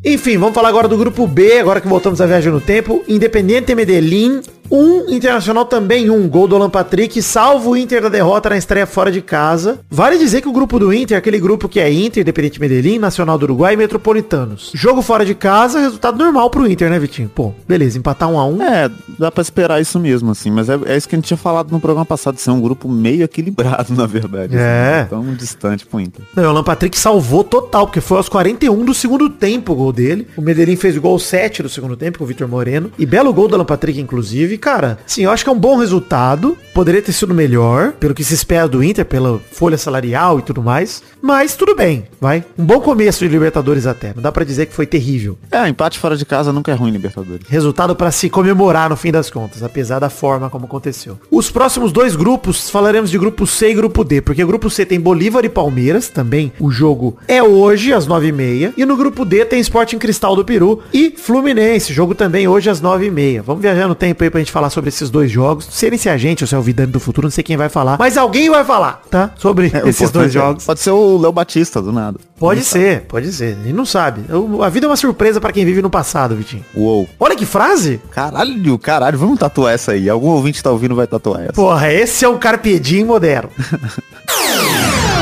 Enfim, 0.07 0.37
vamos 0.37 0.53
falar 0.53 0.69
agora 0.69 0.87
do 0.87 0.95
grupo 0.95 1.25
B, 1.25 1.57
agora 1.57 1.81
que 1.81 1.87
voltamos 1.87 2.21
à 2.21 2.27
viagem 2.27 2.51
no 2.51 2.61
tempo. 2.61 3.03
Independente 3.07 3.73
Medellín, 3.73 4.39
um 4.69 5.09
Internacional 5.09 5.65
também 5.65 6.09
um 6.09 6.27
gol 6.27 6.47
do 6.47 6.55
Alan 6.55 6.69
Patrick, 6.69 7.21
salvo 7.21 7.71
o 7.71 7.77
Inter 7.77 8.01
da 8.01 8.09
derrota 8.09 8.49
na 8.49 8.57
estreia 8.57 8.85
fora 8.85 9.11
de 9.11 9.21
casa. 9.21 9.79
Vale 9.89 10.17
dizer 10.17 10.41
que 10.41 10.47
o 10.47 10.51
grupo 10.51 10.79
do 10.79 10.93
Inter 10.93 11.15
é 11.15 11.17
aquele 11.17 11.39
grupo 11.39 11.69
que 11.69 11.79
é 11.79 11.91
Inter, 11.91 12.21
Independente 12.21 12.59
Medellín, 12.59 12.97
Nacional 12.97 13.37
do 13.37 13.43
Uruguai 13.43 13.73
e 13.73 13.77
Metropolitanos. 13.77 14.71
Jogo 14.73 15.01
fora 15.01 15.25
de 15.25 15.35
casa, 15.35 15.79
resultado 15.79 16.17
normal 16.17 16.49
pro 16.49 16.69
Inter, 16.69 16.89
né, 16.89 16.99
Vitinho? 16.99 17.29
Pô, 17.29 17.53
beleza, 17.67 17.97
empatar 17.97 18.29
um 18.29 18.39
a 18.39 18.45
um. 18.45 18.61
É, 18.61 18.89
dá 19.19 19.31
pra 19.31 19.41
esperar 19.41 19.81
isso 19.81 19.99
mesmo, 19.99 20.31
assim. 20.31 20.51
Mas 20.51 20.69
é, 20.69 20.79
é 20.85 20.97
isso 20.97 21.07
que 21.07 21.15
a 21.15 21.17
gente 21.17 21.27
tinha 21.27 21.37
falado 21.37 21.71
no 21.71 21.79
programa 21.79 22.05
passado, 22.05 22.35
de 22.35 22.41
ser 22.41 22.51
um 22.51 22.61
grupo 22.61 22.89
meio 22.89 23.23
equilibrado, 23.23 23.93
na 23.97 24.05
verdade. 24.05 24.55
É. 24.57 25.01
Assim, 25.01 25.09
tão 25.09 25.33
distante 25.33 25.85
pro 25.85 25.99
Inter. 25.99 26.23
Não, 26.35 26.43
o 26.43 26.49
Alan 26.49 26.63
Patrick 26.63 26.97
salvou 26.97 27.43
total, 27.43 27.85
porque 27.85 28.01
foi 28.01 28.17
aos 28.17 28.29
41 28.29 28.83
do 28.83 28.93
segundo 28.93 29.29
tempo 29.29 29.73
o 29.73 29.75
gol 29.75 29.93
dele. 29.95 30.27
O 30.35 30.41
Medellín 30.41 30.75
fez 30.75 30.97
o 30.97 31.01
gol 31.01 31.17
7 31.17 31.63
do 31.63 31.69
segundo 31.69 31.95
tempo 31.95 32.17
com 32.17 32.23
o 32.23 32.27
Vitor 32.27 32.47
Moreno. 32.47 32.91
E 32.99 33.05
belo 33.05 33.33
gol 33.33 33.47
do 33.47 33.55
Alan 33.55 33.65
Patrick, 33.65 33.99
inclusive. 33.99 34.57
Cara, 34.57 34.99
sim, 35.07 35.23
eu 35.23 35.31
acho 35.31 35.43
que 35.43 35.49
é 35.49 35.53
um 35.53 35.59
bom 35.59 35.77
resultado. 35.77 36.57
Poderia 36.73 37.01
ter 37.01 37.13
sido 37.13 37.33
melhor, 37.33 37.93
pelo 37.93 38.13
que 38.13 38.23
se 38.23 38.33
espera 38.33 38.67
do 38.67 38.83
Inter, 38.83 39.05
pela 39.05 39.39
folha 39.51 39.77
salarial 39.77 40.39
e 40.39 40.41
tudo 40.41 40.61
mais. 40.61 41.01
Mas 41.21 41.55
tudo 41.55 41.75
bem, 41.75 42.05
vai. 42.19 42.43
Um 42.57 42.65
bom 42.65 42.79
começo 42.79 43.19
de 43.19 43.31
Libertadores 43.31 43.87
até. 43.87 44.13
Não 44.13 44.21
dá 44.21 44.31
pra 44.31 44.43
dizer 44.43 44.65
que 44.65 44.73
foi 44.73 44.85
terrível. 44.85 45.37
É, 45.51 45.67
empate 45.67 45.97
fora 45.97 46.17
de 46.17 46.25
casa 46.25 46.51
nunca 46.51 46.71
é 46.71 46.75
ruim, 46.75 46.91
Libertadores. 46.91 47.47
Resultado 47.47 47.95
para 47.95 48.11
se 48.11 48.29
comemorar 48.29 48.89
no 48.89 48.97
fim 48.97 49.11
das 49.11 49.29
contas, 49.29 49.63
apesar 49.63 49.99
da 49.99 50.09
forma 50.09 50.49
como 50.49 50.65
aconteceu. 50.65 51.17
Os 51.31 51.49
próximos 51.49 51.91
dois 51.91 52.15
grupos, 52.15 52.69
falaremos 52.69 53.09
de 53.09 53.17
grupo 53.17 53.47
C 53.47 53.69
e 53.69 53.73
grupo 53.73 54.03
D, 54.03 54.21
porque 54.21 54.43
o 54.43 54.47
grupo 54.47 54.69
C 54.69 54.85
tem 54.85 54.99
Bolívar 54.99 55.45
e 55.45 55.49
Palmeiras, 55.49 56.09
também 56.09 56.51
o 56.59 56.69
jogo 56.69 57.17
é 57.27 57.41
hoje 57.41 57.93
às 57.93 58.07
9h30, 58.07 58.73
e 58.77 58.85
no 58.85 58.97
grupo 58.97 59.23
D 59.23 59.45
tem 59.45 59.59
Sporting 59.85 59.99
Cristal 59.99 60.35
do 60.35 60.43
Peru 60.43 60.81
e 60.91 61.11
Fluminense, 61.15 61.93
jogo 61.93 62.15
também 62.15 62.47
hoje 62.47 62.69
às 62.71 62.81
9h30. 62.81 63.41
Vamos 63.43 63.61
viajar 63.61 63.87
no 63.87 63.93
tempo 63.93 64.23
aí 64.23 64.29
pra 64.31 64.39
gente 64.39 64.51
falar 64.51 64.71
sobre 64.71 64.87
esses 64.89 65.11
dois 65.11 65.29
jogos. 65.29 65.65
Não 65.65 65.71
sei 65.73 65.91
nem 65.91 65.99
se 65.99 66.09
é 66.09 66.11
a 66.11 66.17
gente 66.17 66.43
ou 66.43 66.47
se 66.47 66.55
é 66.55 66.57
o 66.57 66.61
Vidani 66.61 66.91
do 66.91 66.99
futuro, 66.99 67.27
não 67.27 67.31
sei 67.31 67.43
quem 67.43 67.55
vai 67.55 67.69
falar, 67.69 67.97
mas 67.99 68.17
alguém 68.17 68.49
vai 68.49 68.63
falar, 68.65 69.01
tá? 69.11 69.29
Sobre 69.37 69.71
É, 69.75 69.87
esses 69.87 70.09
dois 70.09 70.29
é- 70.29 70.39
jogos. 70.39 70.65
Pode 70.65 70.79
ser 70.79 70.89
o 70.89 71.17
Léo 71.19 71.31
Batista, 71.31 71.81
do 71.83 71.91
nada. 71.91 72.17
Pode 72.39 72.61
Não 72.61 72.65
ser, 72.65 73.01
pode 73.01 73.31
ser. 73.31 73.55
Gente 73.63 73.73
não 73.73 73.85
sabe. 73.85 74.21
Eu- 74.27 74.63
A 74.63 74.69
vida 74.69 74.87
é 74.87 74.89
uma 74.89 74.95
surpresa 74.97 75.39
pra 75.39 75.51
quem 75.51 75.63
vive 75.63 75.81
no 75.83 75.89
passado, 75.89 76.35
Vitinho. 76.35 76.63
sabe. 76.73 76.83
Uou. 76.83 77.07
Olha 77.19 77.35
que 77.35 77.45
frase! 77.45 78.01
Caralho, 78.09 78.79
caralho, 78.79 79.17
vamos 79.19 79.37
tatuar 79.37 79.73
essa 79.73 79.91
aí. 79.91 80.09
Algum 80.09 80.29
ouvinte 80.29 80.63
tá 80.63 80.71
ouvindo 80.71 80.95
vai 80.95 81.05
tatuar 81.05 81.41
essa. 81.43 81.53
Porra, 81.53 81.93
esse 81.93 82.25
é 82.25 82.27
o 82.27 82.37
Carpe 82.39 82.79
Diem 82.79 83.05
moderno. 83.05 83.49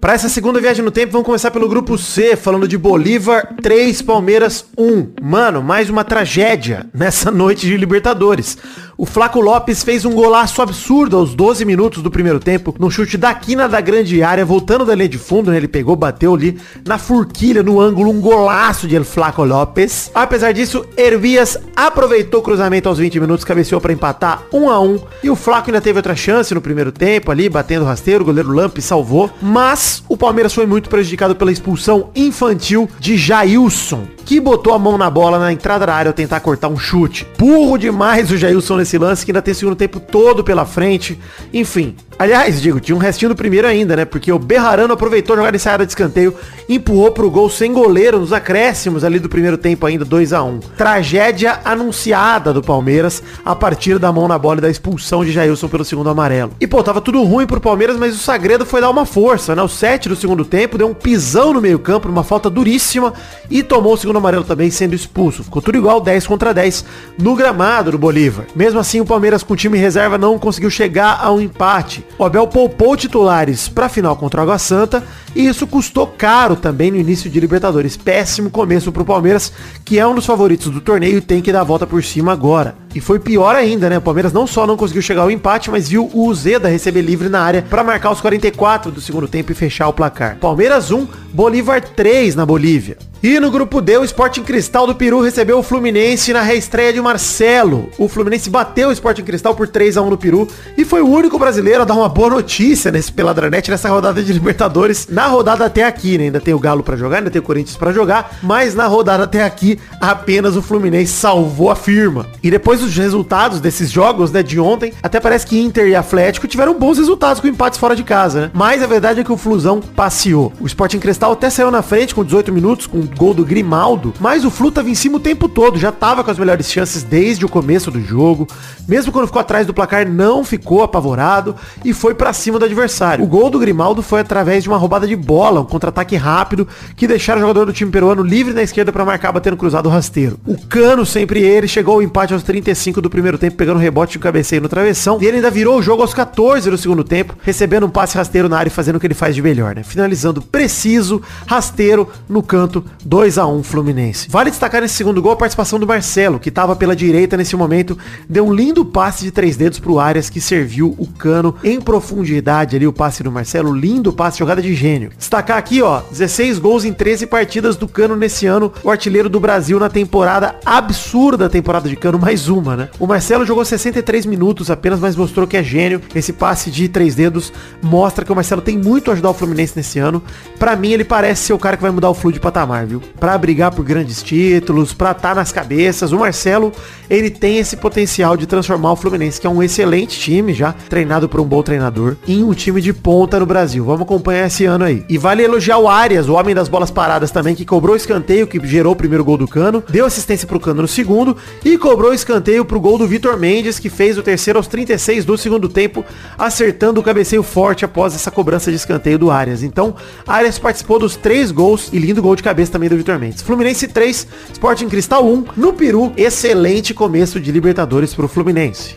Pra 0.00 0.14
essa 0.14 0.30
segunda 0.30 0.58
viagem 0.62 0.82
no 0.82 0.90
tempo, 0.90 1.12
vamos 1.12 1.26
começar 1.26 1.50
pelo 1.50 1.68
grupo 1.68 1.98
C, 1.98 2.34
falando 2.34 2.66
de 2.66 2.78
Bolívar 2.78 3.54
3, 3.60 4.00
Palmeiras 4.00 4.64
1. 4.74 5.12
Mano, 5.20 5.62
mais 5.62 5.90
uma 5.90 6.02
tragédia 6.02 6.86
nessa 6.94 7.28
noite 7.30 7.66
de 7.66 7.76
Libertadores. 7.76 8.56
O 9.00 9.06
Flaco 9.06 9.40
Lopes 9.40 9.82
fez 9.82 10.04
um 10.04 10.12
golaço 10.12 10.60
absurdo 10.60 11.16
aos 11.16 11.34
12 11.34 11.64
minutos 11.64 12.02
do 12.02 12.10
primeiro 12.10 12.38
tempo, 12.38 12.74
num 12.78 12.90
chute 12.90 13.16
da 13.16 13.32
quina 13.32 13.66
da 13.66 13.80
grande 13.80 14.22
área, 14.22 14.44
voltando 14.44 14.84
da 14.84 14.94
linha 14.94 15.08
de 15.08 15.16
fundo, 15.16 15.50
né? 15.50 15.56
Ele 15.56 15.66
pegou, 15.66 15.96
bateu 15.96 16.34
ali 16.34 16.60
na 16.86 16.98
furquilha, 16.98 17.62
no 17.62 17.80
ângulo, 17.80 18.10
um 18.10 18.20
golaço 18.20 18.86
de 18.86 18.94
El 18.94 19.04
Flaco 19.04 19.42
Lopes. 19.42 20.10
Apesar 20.14 20.52
disso, 20.52 20.84
Herbias 20.98 21.56
aproveitou 21.74 22.40
o 22.40 22.42
cruzamento 22.42 22.90
aos 22.90 22.98
20 22.98 23.18
minutos, 23.20 23.42
cabeceou 23.42 23.80
pra 23.80 23.90
empatar 23.90 24.42
1 24.52 24.68
a 24.68 24.78
1 24.78 25.00
E 25.22 25.30
o 25.30 25.34
Flaco 25.34 25.70
ainda 25.70 25.80
teve 25.80 25.98
outra 25.98 26.14
chance 26.14 26.52
no 26.52 26.60
primeiro 26.60 26.92
tempo 26.92 27.30
ali, 27.30 27.48
batendo 27.48 27.86
rasteiro, 27.86 28.22
o 28.22 28.26
goleiro 28.26 28.52
Lamp 28.52 28.76
salvou. 28.80 29.30
Mas 29.40 30.04
o 30.10 30.16
Palmeiras 30.18 30.52
foi 30.52 30.66
muito 30.66 30.90
prejudicado 30.90 31.34
pela 31.34 31.50
expulsão 31.50 32.10
infantil 32.14 32.86
de 32.98 33.16
Jailson, 33.16 34.02
que 34.26 34.38
botou 34.38 34.74
a 34.74 34.78
mão 34.78 34.98
na 34.98 35.08
bola 35.08 35.38
na 35.38 35.50
entrada 35.50 35.86
da 35.86 35.94
área 35.94 36.10
ao 36.10 36.14
tentar 36.14 36.40
cortar 36.40 36.68
um 36.68 36.76
chute. 36.76 37.26
Burro 37.38 37.78
demais 37.78 38.30
o 38.30 38.36
Jailson 38.36 38.76
nesse 38.76 38.89
lance, 38.98 39.24
que 39.24 39.30
ainda 39.30 39.42
tem 39.42 39.54
segundo 39.54 39.76
tempo 39.76 40.00
todo 40.00 40.42
pela 40.44 40.64
frente. 40.64 41.18
Enfim. 41.52 41.96
Aliás, 42.20 42.60
digo, 42.60 42.78
tinha 42.78 42.94
um 42.94 42.98
restinho 42.98 43.30
do 43.30 43.34
primeiro 43.34 43.66
ainda, 43.66 43.96
né? 43.96 44.04
Porque 44.04 44.30
o 44.30 44.38
Berrarano 44.38 44.92
aproveitou 44.92 45.32
a 45.32 45.36
jogada 45.38 45.56
de 45.56 45.62
saída 45.62 45.86
de 45.86 45.92
escanteio, 45.92 46.34
empurrou 46.68 47.10
pro 47.12 47.30
gol 47.30 47.48
sem 47.48 47.72
goleiro 47.72 48.20
nos 48.20 48.30
acréscimos 48.30 49.04
ali 49.04 49.18
do 49.18 49.26
primeiro 49.26 49.56
tempo 49.56 49.86
ainda, 49.86 50.04
2 50.04 50.34
a 50.34 50.42
1 50.42 50.60
Tragédia 50.76 51.60
anunciada 51.64 52.52
do 52.52 52.60
Palmeiras 52.60 53.22
a 53.42 53.56
partir 53.56 53.98
da 53.98 54.12
mão 54.12 54.28
na 54.28 54.36
bola 54.36 54.58
e 54.58 54.60
da 54.60 54.68
expulsão 54.68 55.24
de 55.24 55.32
Jailson 55.32 55.66
pelo 55.66 55.82
segundo 55.82 56.10
amarelo. 56.10 56.52
E 56.60 56.66
pô, 56.66 56.82
tava 56.82 57.00
tudo 57.00 57.22
ruim 57.22 57.46
pro 57.46 57.58
Palmeiras, 57.58 57.96
mas 57.96 58.14
o 58.14 58.18
Sagredo 58.18 58.66
foi 58.66 58.82
dar 58.82 58.90
uma 58.90 59.06
força, 59.06 59.56
né? 59.56 59.62
O 59.62 59.68
7 59.68 60.10
do 60.10 60.14
segundo 60.14 60.44
tempo 60.44 60.76
deu 60.76 60.88
um 60.88 60.94
pisão 60.94 61.54
no 61.54 61.60
meio 61.62 61.78
campo, 61.78 62.06
numa 62.06 62.22
falta 62.22 62.50
duríssima 62.50 63.14
e 63.48 63.62
tomou 63.62 63.94
o 63.94 63.96
segundo 63.96 64.18
amarelo 64.18 64.44
também 64.44 64.70
sendo 64.70 64.94
expulso. 64.94 65.42
Ficou 65.42 65.62
tudo 65.62 65.78
igual, 65.78 66.02
10 66.02 66.26
contra 66.26 66.52
10 66.52 66.84
no 67.18 67.34
gramado 67.34 67.92
do 67.92 67.98
Bolívar. 67.98 68.44
Mesmo 68.54 68.78
assim, 68.78 69.00
o 69.00 69.06
Palmeiras 69.06 69.42
com 69.42 69.56
time 69.56 69.78
reserva 69.78 70.18
não 70.18 70.38
conseguiu 70.38 70.68
chegar 70.68 71.18
a 71.22 71.32
um 71.32 71.40
empate. 71.40 72.04
O 72.18 72.24
Abel 72.24 72.46
poupou 72.46 72.96
titulares 72.96 73.68
pra 73.68 73.88
final 73.88 74.16
contra 74.16 74.40
o 74.40 74.42
Água 74.42 74.58
Santa 74.58 75.02
e 75.34 75.46
isso 75.46 75.66
custou 75.66 76.06
caro 76.06 76.54
também 76.54 76.90
no 76.90 76.98
início 76.98 77.30
de 77.30 77.40
Libertadores. 77.40 77.96
Péssimo 77.96 78.50
começo 78.50 78.92
pro 78.92 79.04
Palmeiras, 79.04 79.52
que 79.84 79.98
é 79.98 80.06
um 80.06 80.14
dos 80.14 80.26
favoritos 80.26 80.70
do 80.70 80.80
torneio 80.80 81.18
e 81.18 81.22
tem 81.22 81.40
que 81.40 81.52
dar 81.52 81.62
a 81.62 81.64
volta 81.64 81.86
por 81.86 82.02
cima 82.04 82.32
agora. 82.32 82.76
E 82.94 83.00
foi 83.00 83.18
pior 83.18 83.54
ainda, 83.54 83.88
né? 83.88 83.98
O 83.98 84.02
Palmeiras 84.02 84.32
não 84.32 84.46
só 84.46 84.66
não 84.66 84.76
conseguiu 84.76 85.02
chegar 85.02 85.22
ao 85.22 85.30
empate, 85.30 85.70
mas 85.70 85.88
viu 85.88 86.10
o 86.12 86.34
Zeda 86.34 86.68
receber 86.68 87.02
livre 87.02 87.28
na 87.28 87.40
área 87.40 87.62
para 87.62 87.84
marcar 87.84 88.10
os 88.10 88.20
44 88.20 88.90
do 88.90 89.00
segundo 89.00 89.28
tempo 89.28 89.52
e 89.52 89.54
fechar 89.54 89.88
o 89.88 89.92
placar. 89.92 90.36
Palmeiras 90.38 90.90
1, 90.90 91.06
Bolívar 91.32 91.80
3 91.80 92.34
na 92.34 92.44
Bolívia. 92.44 92.96
E 93.22 93.38
no 93.38 93.50
grupo 93.50 93.82
D, 93.82 93.98
o 93.98 94.04
Sporting 94.04 94.42
Cristal 94.42 94.86
do 94.86 94.94
Peru 94.94 95.20
recebeu 95.20 95.58
o 95.58 95.62
Fluminense 95.62 96.32
na 96.32 96.40
reestreia 96.40 96.90
de 96.90 97.02
Marcelo. 97.02 97.90
O 97.98 98.08
Fluminense 98.08 98.48
bateu 98.48 98.88
o 98.88 98.92
Sporting 98.92 99.24
Cristal 99.24 99.54
por 99.54 99.68
3 99.68 99.98
a 99.98 100.02
1 100.02 100.08
no 100.08 100.16
Peru 100.16 100.48
e 100.74 100.86
foi 100.86 101.02
o 101.02 101.06
único 101.06 101.38
brasileiro 101.38 101.82
a 101.82 101.84
dar 101.84 101.92
uma 101.92 102.08
boa 102.08 102.30
notícia 102.30 102.90
nesse 102.90 103.12
Peladranet 103.12 103.70
nessa 103.70 103.90
rodada 103.90 104.22
de 104.22 104.32
Libertadores. 104.32 105.06
Na 105.06 105.26
rodada 105.26 105.66
até 105.66 105.84
aqui, 105.84 106.16
né? 106.16 106.24
Ainda 106.24 106.40
tem 106.40 106.54
o 106.54 106.58
Galo 106.58 106.82
para 106.82 106.96
jogar, 106.96 107.18
ainda 107.18 107.30
tem 107.30 107.40
o 107.40 107.44
Corinthians 107.44 107.76
para 107.76 107.92
jogar, 107.92 108.38
mas 108.42 108.74
na 108.74 108.86
rodada 108.86 109.24
até 109.24 109.44
aqui 109.44 109.78
apenas 110.00 110.56
o 110.56 110.62
Fluminense 110.62 111.12
salvou 111.12 111.70
a 111.70 111.76
firma. 111.76 112.26
E 112.42 112.50
depois 112.50 112.79
dos 112.80 112.96
resultados 112.96 113.60
desses 113.60 113.90
jogos, 113.90 114.30
né, 114.30 114.42
de 114.42 114.58
ontem, 114.58 114.92
até 115.02 115.20
parece 115.20 115.46
que 115.46 115.60
Inter 115.60 115.88
e 115.88 115.94
Atlético 115.94 116.48
tiveram 116.48 116.78
bons 116.78 116.98
resultados 116.98 117.40
com 117.40 117.46
empates 117.46 117.78
fora 117.78 117.94
de 117.96 118.02
casa, 118.02 118.42
né? 118.42 118.50
Mas 118.52 118.82
a 118.82 118.86
verdade 118.86 119.20
é 119.20 119.24
que 119.24 119.32
o 119.32 119.36
Flusão 119.36 119.80
passeou. 119.80 120.52
O 120.60 120.66
Sporting 120.66 120.98
Cristal 120.98 121.32
até 121.32 121.50
saiu 121.50 121.70
na 121.70 121.82
frente 121.82 122.14
com 122.14 122.24
18 122.24 122.52
minutos 122.52 122.86
com 122.86 123.00
gol 123.00 123.34
do 123.34 123.44
Grimaldo, 123.44 124.12
mas 124.20 124.44
o 124.44 124.50
Flu 124.50 124.70
tava 124.70 124.88
em 124.88 124.94
cima 124.94 125.16
o 125.16 125.20
tempo 125.20 125.48
todo, 125.48 125.78
já 125.78 125.92
tava 125.92 126.24
com 126.24 126.30
as 126.30 126.38
melhores 126.38 126.70
chances 126.70 127.02
desde 127.02 127.44
o 127.44 127.48
começo 127.48 127.90
do 127.90 128.00
jogo. 128.00 128.46
Mesmo 128.88 129.12
quando 129.12 129.26
ficou 129.26 129.40
atrás 129.40 129.66
do 129.66 129.74
placar, 129.74 130.08
não 130.08 130.44
ficou 130.44 130.82
apavorado 130.82 131.54
e 131.84 131.92
foi 131.92 132.14
para 132.14 132.32
cima 132.32 132.58
do 132.58 132.64
adversário. 132.64 133.24
O 133.24 133.28
gol 133.28 133.50
do 133.50 133.58
Grimaldo 133.58 134.02
foi 134.02 134.20
através 134.20 134.62
de 134.62 134.68
uma 134.68 134.78
roubada 134.78 135.06
de 135.06 135.16
bola, 135.16 135.60
um 135.60 135.64
contra-ataque 135.64 136.16
rápido 136.16 136.66
que 136.96 137.06
deixaram 137.06 137.38
o 137.38 137.42
jogador 137.42 137.66
do 137.66 137.72
time 137.72 137.90
peruano 137.90 138.22
livre 138.22 138.52
na 138.52 138.62
esquerda 138.62 138.92
para 138.92 139.04
marcar 139.04 139.32
batendo 139.32 139.56
cruzado 139.56 139.88
rasteiro. 139.88 140.38
O 140.46 140.56
Cano, 140.66 141.04
sempre 141.04 141.40
ele, 141.40 141.68
chegou 141.68 141.94
ao 141.94 142.02
empate 142.02 142.32
aos 142.32 142.42
35 142.70 143.00
do 143.00 143.10
primeiro 143.10 143.36
tempo, 143.36 143.56
pegando 143.56 143.78
rebote 143.78 144.12
de 144.12 144.18
cabeceio 144.18 144.62
no 144.62 144.68
travessão. 144.68 145.18
E 145.20 145.26
ele 145.26 145.36
ainda 145.36 145.50
virou 145.50 145.78
o 145.78 145.82
jogo 145.82 146.02
aos 146.02 146.14
14 146.14 146.70
do 146.70 146.78
segundo 146.78 147.02
tempo, 147.02 147.36
recebendo 147.42 147.86
um 147.86 147.90
passe 147.90 148.16
rasteiro 148.16 148.48
na 148.48 148.58
área 148.58 148.68
e 148.68 148.72
fazendo 148.72 148.96
o 148.96 149.00
que 149.00 149.06
ele 149.06 149.14
faz 149.14 149.34
de 149.34 149.42
melhor, 149.42 149.74
né? 149.74 149.82
Finalizando 149.82 150.40
preciso, 150.40 151.20
rasteiro 151.46 152.08
no 152.28 152.42
canto 152.42 152.84
2 153.04 153.38
a 153.38 153.46
1 153.46 153.62
Fluminense. 153.62 154.28
Vale 154.30 154.50
destacar 154.50 154.80
nesse 154.80 154.94
segundo 154.94 155.20
gol 155.20 155.32
a 155.32 155.36
participação 155.36 155.78
do 155.78 155.86
Marcelo, 155.86 156.38
que 156.38 156.48
estava 156.48 156.76
pela 156.76 156.94
direita 156.94 157.36
nesse 157.36 157.56
momento, 157.56 157.98
deu 158.28 158.46
um 158.46 158.54
lindo 158.54 158.84
passe 158.84 159.24
de 159.24 159.30
três 159.30 159.56
dedos 159.56 159.78
pro 159.78 159.98
Arias, 159.98 160.30
que 160.30 160.40
serviu 160.40 160.94
o 160.96 161.06
cano 161.06 161.54
em 161.64 161.80
profundidade 161.80 162.76
ali, 162.76 162.86
o 162.86 162.92
passe 162.92 163.22
do 163.22 163.32
Marcelo, 163.32 163.72
lindo 163.72 164.12
passe, 164.12 164.38
jogada 164.38 164.62
de 164.62 164.74
gênio. 164.74 165.10
Destacar 165.18 165.58
aqui, 165.58 165.82
ó, 165.82 166.02
16 166.10 166.58
gols 166.58 166.84
em 166.84 166.92
13 166.92 167.26
partidas 167.26 167.76
do 167.76 167.88
cano 167.88 168.14
nesse 168.14 168.46
ano, 168.46 168.72
o 168.84 168.90
artilheiro 168.90 169.28
do 169.28 169.40
Brasil 169.40 169.78
na 169.78 169.88
temporada 169.88 170.54
absurda 170.64 171.48
temporada 171.48 171.88
de 171.88 171.96
cano, 171.96 172.18
mais 172.18 172.48
uma, 172.60 172.76
né? 172.76 172.88
O 172.98 173.06
Marcelo 173.06 173.44
jogou 173.46 173.64
63 173.64 174.26
minutos 174.26 174.70
apenas, 174.70 175.00
mas 175.00 175.16
mostrou 175.16 175.46
que 175.46 175.56
é 175.56 175.62
gênio. 175.62 176.00
Esse 176.14 176.32
passe 176.32 176.70
de 176.70 176.88
três 176.88 177.14
dedos 177.14 177.52
mostra 177.82 178.24
que 178.24 178.30
o 178.30 178.34
Marcelo 178.34 178.60
tem 178.60 178.76
muito 178.76 179.10
a 179.10 179.14
ajudar 179.14 179.30
o 179.30 179.34
Fluminense 179.34 179.72
nesse 179.76 179.98
ano. 179.98 180.22
Para 180.58 180.76
mim, 180.76 180.92
ele 180.92 181.04
parece 181.04 181.44
ser 181.44 181.52
o 181.52 181.58
cara 181.58 181.76
que 181.76 181.82
vai 181.82 181.90
mudar 181.90 182.10
o 182.10 182.14
Flu 182.14 182.32
de 182.32 182.38
patamar, 182.38 182.86
viu? 182.86 183.00
Pra 183.18 183.36
brigar 183.38 183.74
por 183.74 183.84
grandes 183.84 184.22
títulos, 184.22 184.92
pra 184.92 185.12
estar 185.12 185.30
tá 185.30 185.34
nas 185.34 185.50
cabeças. 185.50 186.12
O 186.12 186.18
Marcelo, 186.18 186.72
ele 187.08 187.30
tem 187.30 187.58
esse 187.58 187.76
potencial 187.76 188.36
de 188.36 188.46
transformar 188.46 188.92
o 188.92 188.96
Fluminense, 188.96 189.40
que 189.40 189.46
é 189.46 189.50
um 189.50 189.62
excelente 189.62 190.18
time 190.18 190.52
já, 190.52 190.72
treinado 190.88 191.28
por 191.28 191.40
um 191.40 191.44
bom 191.44 191.62
treinador, 191.62 192.16
em 192.28 192.44
um 192.44 192.52
time 192.52 192.80
de 192.80 192.92
ponta 192.92 193.40
no 193.40 193.46
Brasil. 193.46 193.84
Vamos 193.84 194.02
acompanhar 194.02 194.46
esse 194.46 194.64
ano 194.64 194.84
aí. 194.84 195.04
E 195.08 195.16
vale 195.16 195.42
elogiar 195.42 195.78
o 195.78 195.88
Arias, 195.88 196.28
o 196.28 196.34
homem 196.34 196.54
das 196.54 196.68
bolas 196.68 196.90
paradas 196.90 197.30
também, 197.30 197.54
que 197.54 197.64
cobrou 197.64 197.96
escanteio, 197.96 198.46
que 198.46 198.64
gerou 198.66 198.92
o 198.92 198.96
primeiro 198.96 199.24
gol 199.24 199.36
do 199.36 199.48
Cano, 199.48 199.82
deu 199.88 200.06
assistência 200.06 200.46
pro 200.46 200.60
Cano 200.60 200.82
no 200.82 200.88
segundo 200.88 201.36
e 201.64 201.78
cobrou 201.78 202.10
o 202.10 202.14
escanteio 202.50 202.64
pro 202.64 202.80
gol 202.80 202.98
do 202.98 203.06
Vitor 203.06 203.38
Mendes, 203.38 203.78
que 203.78 203.88
fez 203.88 204.18
o 204.18 204.22
terceiro 204.22 204.58
aos 204.58 204.66
36 204.66 205.24
do 205.24 205.38
segundo 205.38 205.68
tempo, 205.68 206.04
acertando 206.36 207.00
o 207.00 207.02
cabeceio 207.02 207.42
forte 207.42 207.84
após 207.84 208.14
essa 208.14 208.30
cobrança 208.30 208.70
de 208.70 208.76
escanteio 208.76 209.18
do 209.18 209.30
Arias. 209.30 209.62
Então, 209.62 209.94
Arias 210.26 210.58
participou 210.58 210.98
dos 210.98 211.14
três 211.14 211.52
gols 211.52 211.90
e 211.92 211.98
lindo 211.98 212.20
gol 212.20 212.34
de 212.34 212.42
cabeça 212.42 212.72
também 212.72 212.88
do 212.88 212.96
Vitor 212.96 213.18
Mendes. 213.18 213.42
Fluminense 213.42 213.86
3, 213.86 214.26
Sporting 214.52 214.88
Cristal 214.88 215.24
1. 215.24 215.44
No 215.56 215.72
Peru, 215.72 216.12
excelente 216.16 216.92
começo 216.92 217.38
de 217.38 217.52
Libertadores 217.52 218.14
pro 218.14 218.26
Fluminense. 218.26 218.96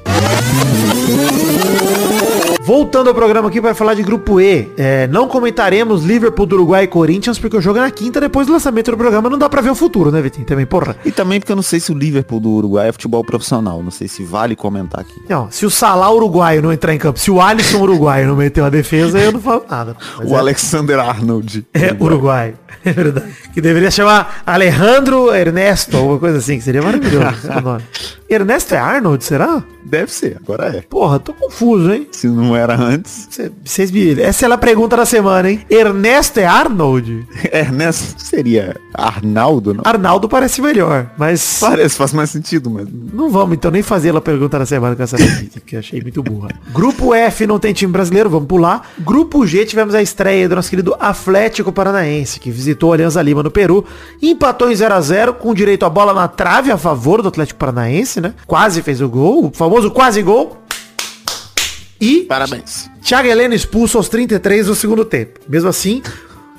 Voltando 2.65 3.09
ao 3.09 3.13
programa 3.13 3.49
aqui 3.49 3.59
para 3.59 3.75
falar 3.75 3.93
de 3.93 4.01
grupo 4.01 4.39
E, 4.39 4.71
é, 4.77 5.05
não 5.07 5.27
comentaremos 5.27 6.05
Liverpool 6.05 6.45
do 6.45 6.55
Uruguai 6.55 6.85
e 6.85 6.87
Corinthians 6.87 7.37
porque 7.37 7.57
o 7.57 7.61
jogo 7.61 7.79
é 7.79 7.81
na 7.81 7.91
quinta 7.91 8.21
depois 8.21 8.47
do 8.47 8.53
lançamento 8.53 8.89
do 8.89 8.95
programa, 8.95 9.29
não 9.29 9.37
dá 9.37 9.49
para 9.49 9.61
ver 9.61 9.69
o 9.69 9.75
futuro, 9.75 10.09
né, 10.09 10.21
Vitinho? 10.21 10.45
Também, 10.45 10.65
porra. 10.65 10.95
E 11.03 11.11
também 11.11 11.41
porque 11.41 11.51
eu 11.51 11.57
não 11.57 11.63
sei 11.63 11.81
se 11.81 11.91
o 11.91 11.95
Liverpool 11.95 12.39
do 12.39 12.49
Uruguai 12.51 12.87
é 12.87 12.91
futebol 12.93 13.21
profissional, 13.21 13.83
não 13.83 13.91
sei 13.91 14.07
se 14.07 14.23
vale 14.23 14.55
comentar 14.55 15.01
aqui. 15.01 15.21
Não, 15.27 15.51
se 15.51 15.65
o 15.65 15.69
Salah 15.69 16.09
uruguaio 16.09 16.61
não 16.61 16.71
entrar 16.71 16.95
em 16.95 16.97
campo, 16.97 17.19
se 17.19 17.29
o 17.29 17.41
Alisson 17.41 17.81
uruguaio 17.81 18.29
não 18.29 18.37
meteu 18.37 18.63
a 18.63 18.69
defesa, 18.69 19.19
eu 19.19 19.33
não 19.33 19.41
falo 19.41 19.65
nada. 19.69 19.97
O 20.23 20.33
é... 20.33 20.39
Alexander 20.39 20.99
Arnold. 20.99 21.65
É, 21.73 21.93
uruguai. 21.99 22.53
É 22.85 22.91
verdade. 22.91 23.33
Que 23.53 23.61
deveria 23.61 23.89
chamar 23.89 24.41
Alejandro 24.45 25.33
Ernesto, 25.33 25.97
alguma 25.97 26.19
coisa 26.19 26.37
assim, 26.37 26.57
que 26.57 26.63
seria 26.63 26.81
maravilhoso 26.81 27.47
o 27.57 27.61
nome. 27.61 27.83
Ernesto 28.29 28.73
é 28.73 28.77
Arnold, 28.77 29.23
será? 29.23 29.63
Deve 29.85 30.11
ser, 30.11 30.37
agora 30.41 30.77
é. 30.77 30.81
Porra, 30.81 31.19
tô 31.19 31.33
confuso, 31.33 31.93
hein? 31.93 32.07
Se 32.11 32.27
não 32.27 32.55
era 32.55 32.75
antes. 32.75 33.29
Vocês 33.63 33.91
me... 33.91 34.19
Essa 34.19 34.47
é 34.47 34.51
a 34.51 34.57
pergunta 34.57 34.97
da 34.97 35.05
semana, 35.05 35.51
hein? 35.51 35.61
Ernesto 35.69 36.39
é 36.39 36.45
Arnold? 36.45 37.27
Ernesto 37.51 38.15
seria 38.17 38.75
Arnaldo, 38.93 39.73
não? 39.73 39.83
Arnaldo 39.85 40.27
parece 40.27 40.61
melhor, 40.61 41.11
mas... 41.17 41.59
Parece, 41.59 41.95
faz 41.95 42.11
mais 42.13 42.29
sentido, 42.31 42.69
mas... 42.71 42.87
Não 43.13 43.29
vamos, 43.29 43.55
então, 43.55 43.69
nem 43.69 43.83
fazer 43.83 44.15
a 44.15 44.21
pergunta 44.21 44.57
da 44.57 44.65
semana 44.65 44.95
com 44.95 45.03
essa 45.03 45.17
notícia, 45.17 45.61
que 45.63 45.75
achei 45.75 46.01
muito 46.01 46.23
burra. 46.23 46.49
Grupo 46.71 47.13
F 47.13 47.45
não 47.45 47.59
tem 47.59 47.73
time 47.73 47.91
brasileiro, 47.91 48.29
vamos 48.29 48.47
pular. 48.47 48.89
Grupo 48.99 49.45
G 49.45 49.65
tivemos 49.65 49.93
a 49.93 50.01
estreia 50.01 50.49
do 50.49 50.55
nosso 50.55 50.69
querido 50.69 50.95
Atlético 50.99 51.71
Paranaense, 51.71 52.39
que 52.39 52.49
visitou 52.63 52.91
a 52.91 52.95
Alianza 52.95 53.21
Lima 53.21 53.43
no 53.43 53.51
Peru, 53.51 53.85
empatou 54.21 54.71
em 54.71 54.75
0 54.75 54.93
a 54.93 55.01
0 55.01 55.33
com 55.35 55.53
direito 55.53 55.85
a 55.85 55.89
bola 55.89 56.13
na 56.13 56.27
trave 56.27 56.71
a 56.71 56.77
favor 56.77 57.21
do 57.21 57.27
Atlético 57.27 57.59
Paranaense, 57.59 58.21
né? 58.21 58.33
Quase 58.47 58.81
fez 58.81 59.01
o 59.01 59.09
gol, 59.09 59.47
o 59.47 59.51
famoso 59.53 59.91
quase 59.91 60.21
gol. 60.21 60.57
E 61.99 62.21
parabéns. 62.21 62.89
Thiago 63.01 63.27
Heleno 63.27 63.53
expulso 63.53 63.97
aos 63.97 64.09
33 64.09 64.67
do 64.67 64.75
segundo 64.75 65.05
tempo. 65.05 65.39
Mesmo 65.47 65.69
assim, 65.69 66.01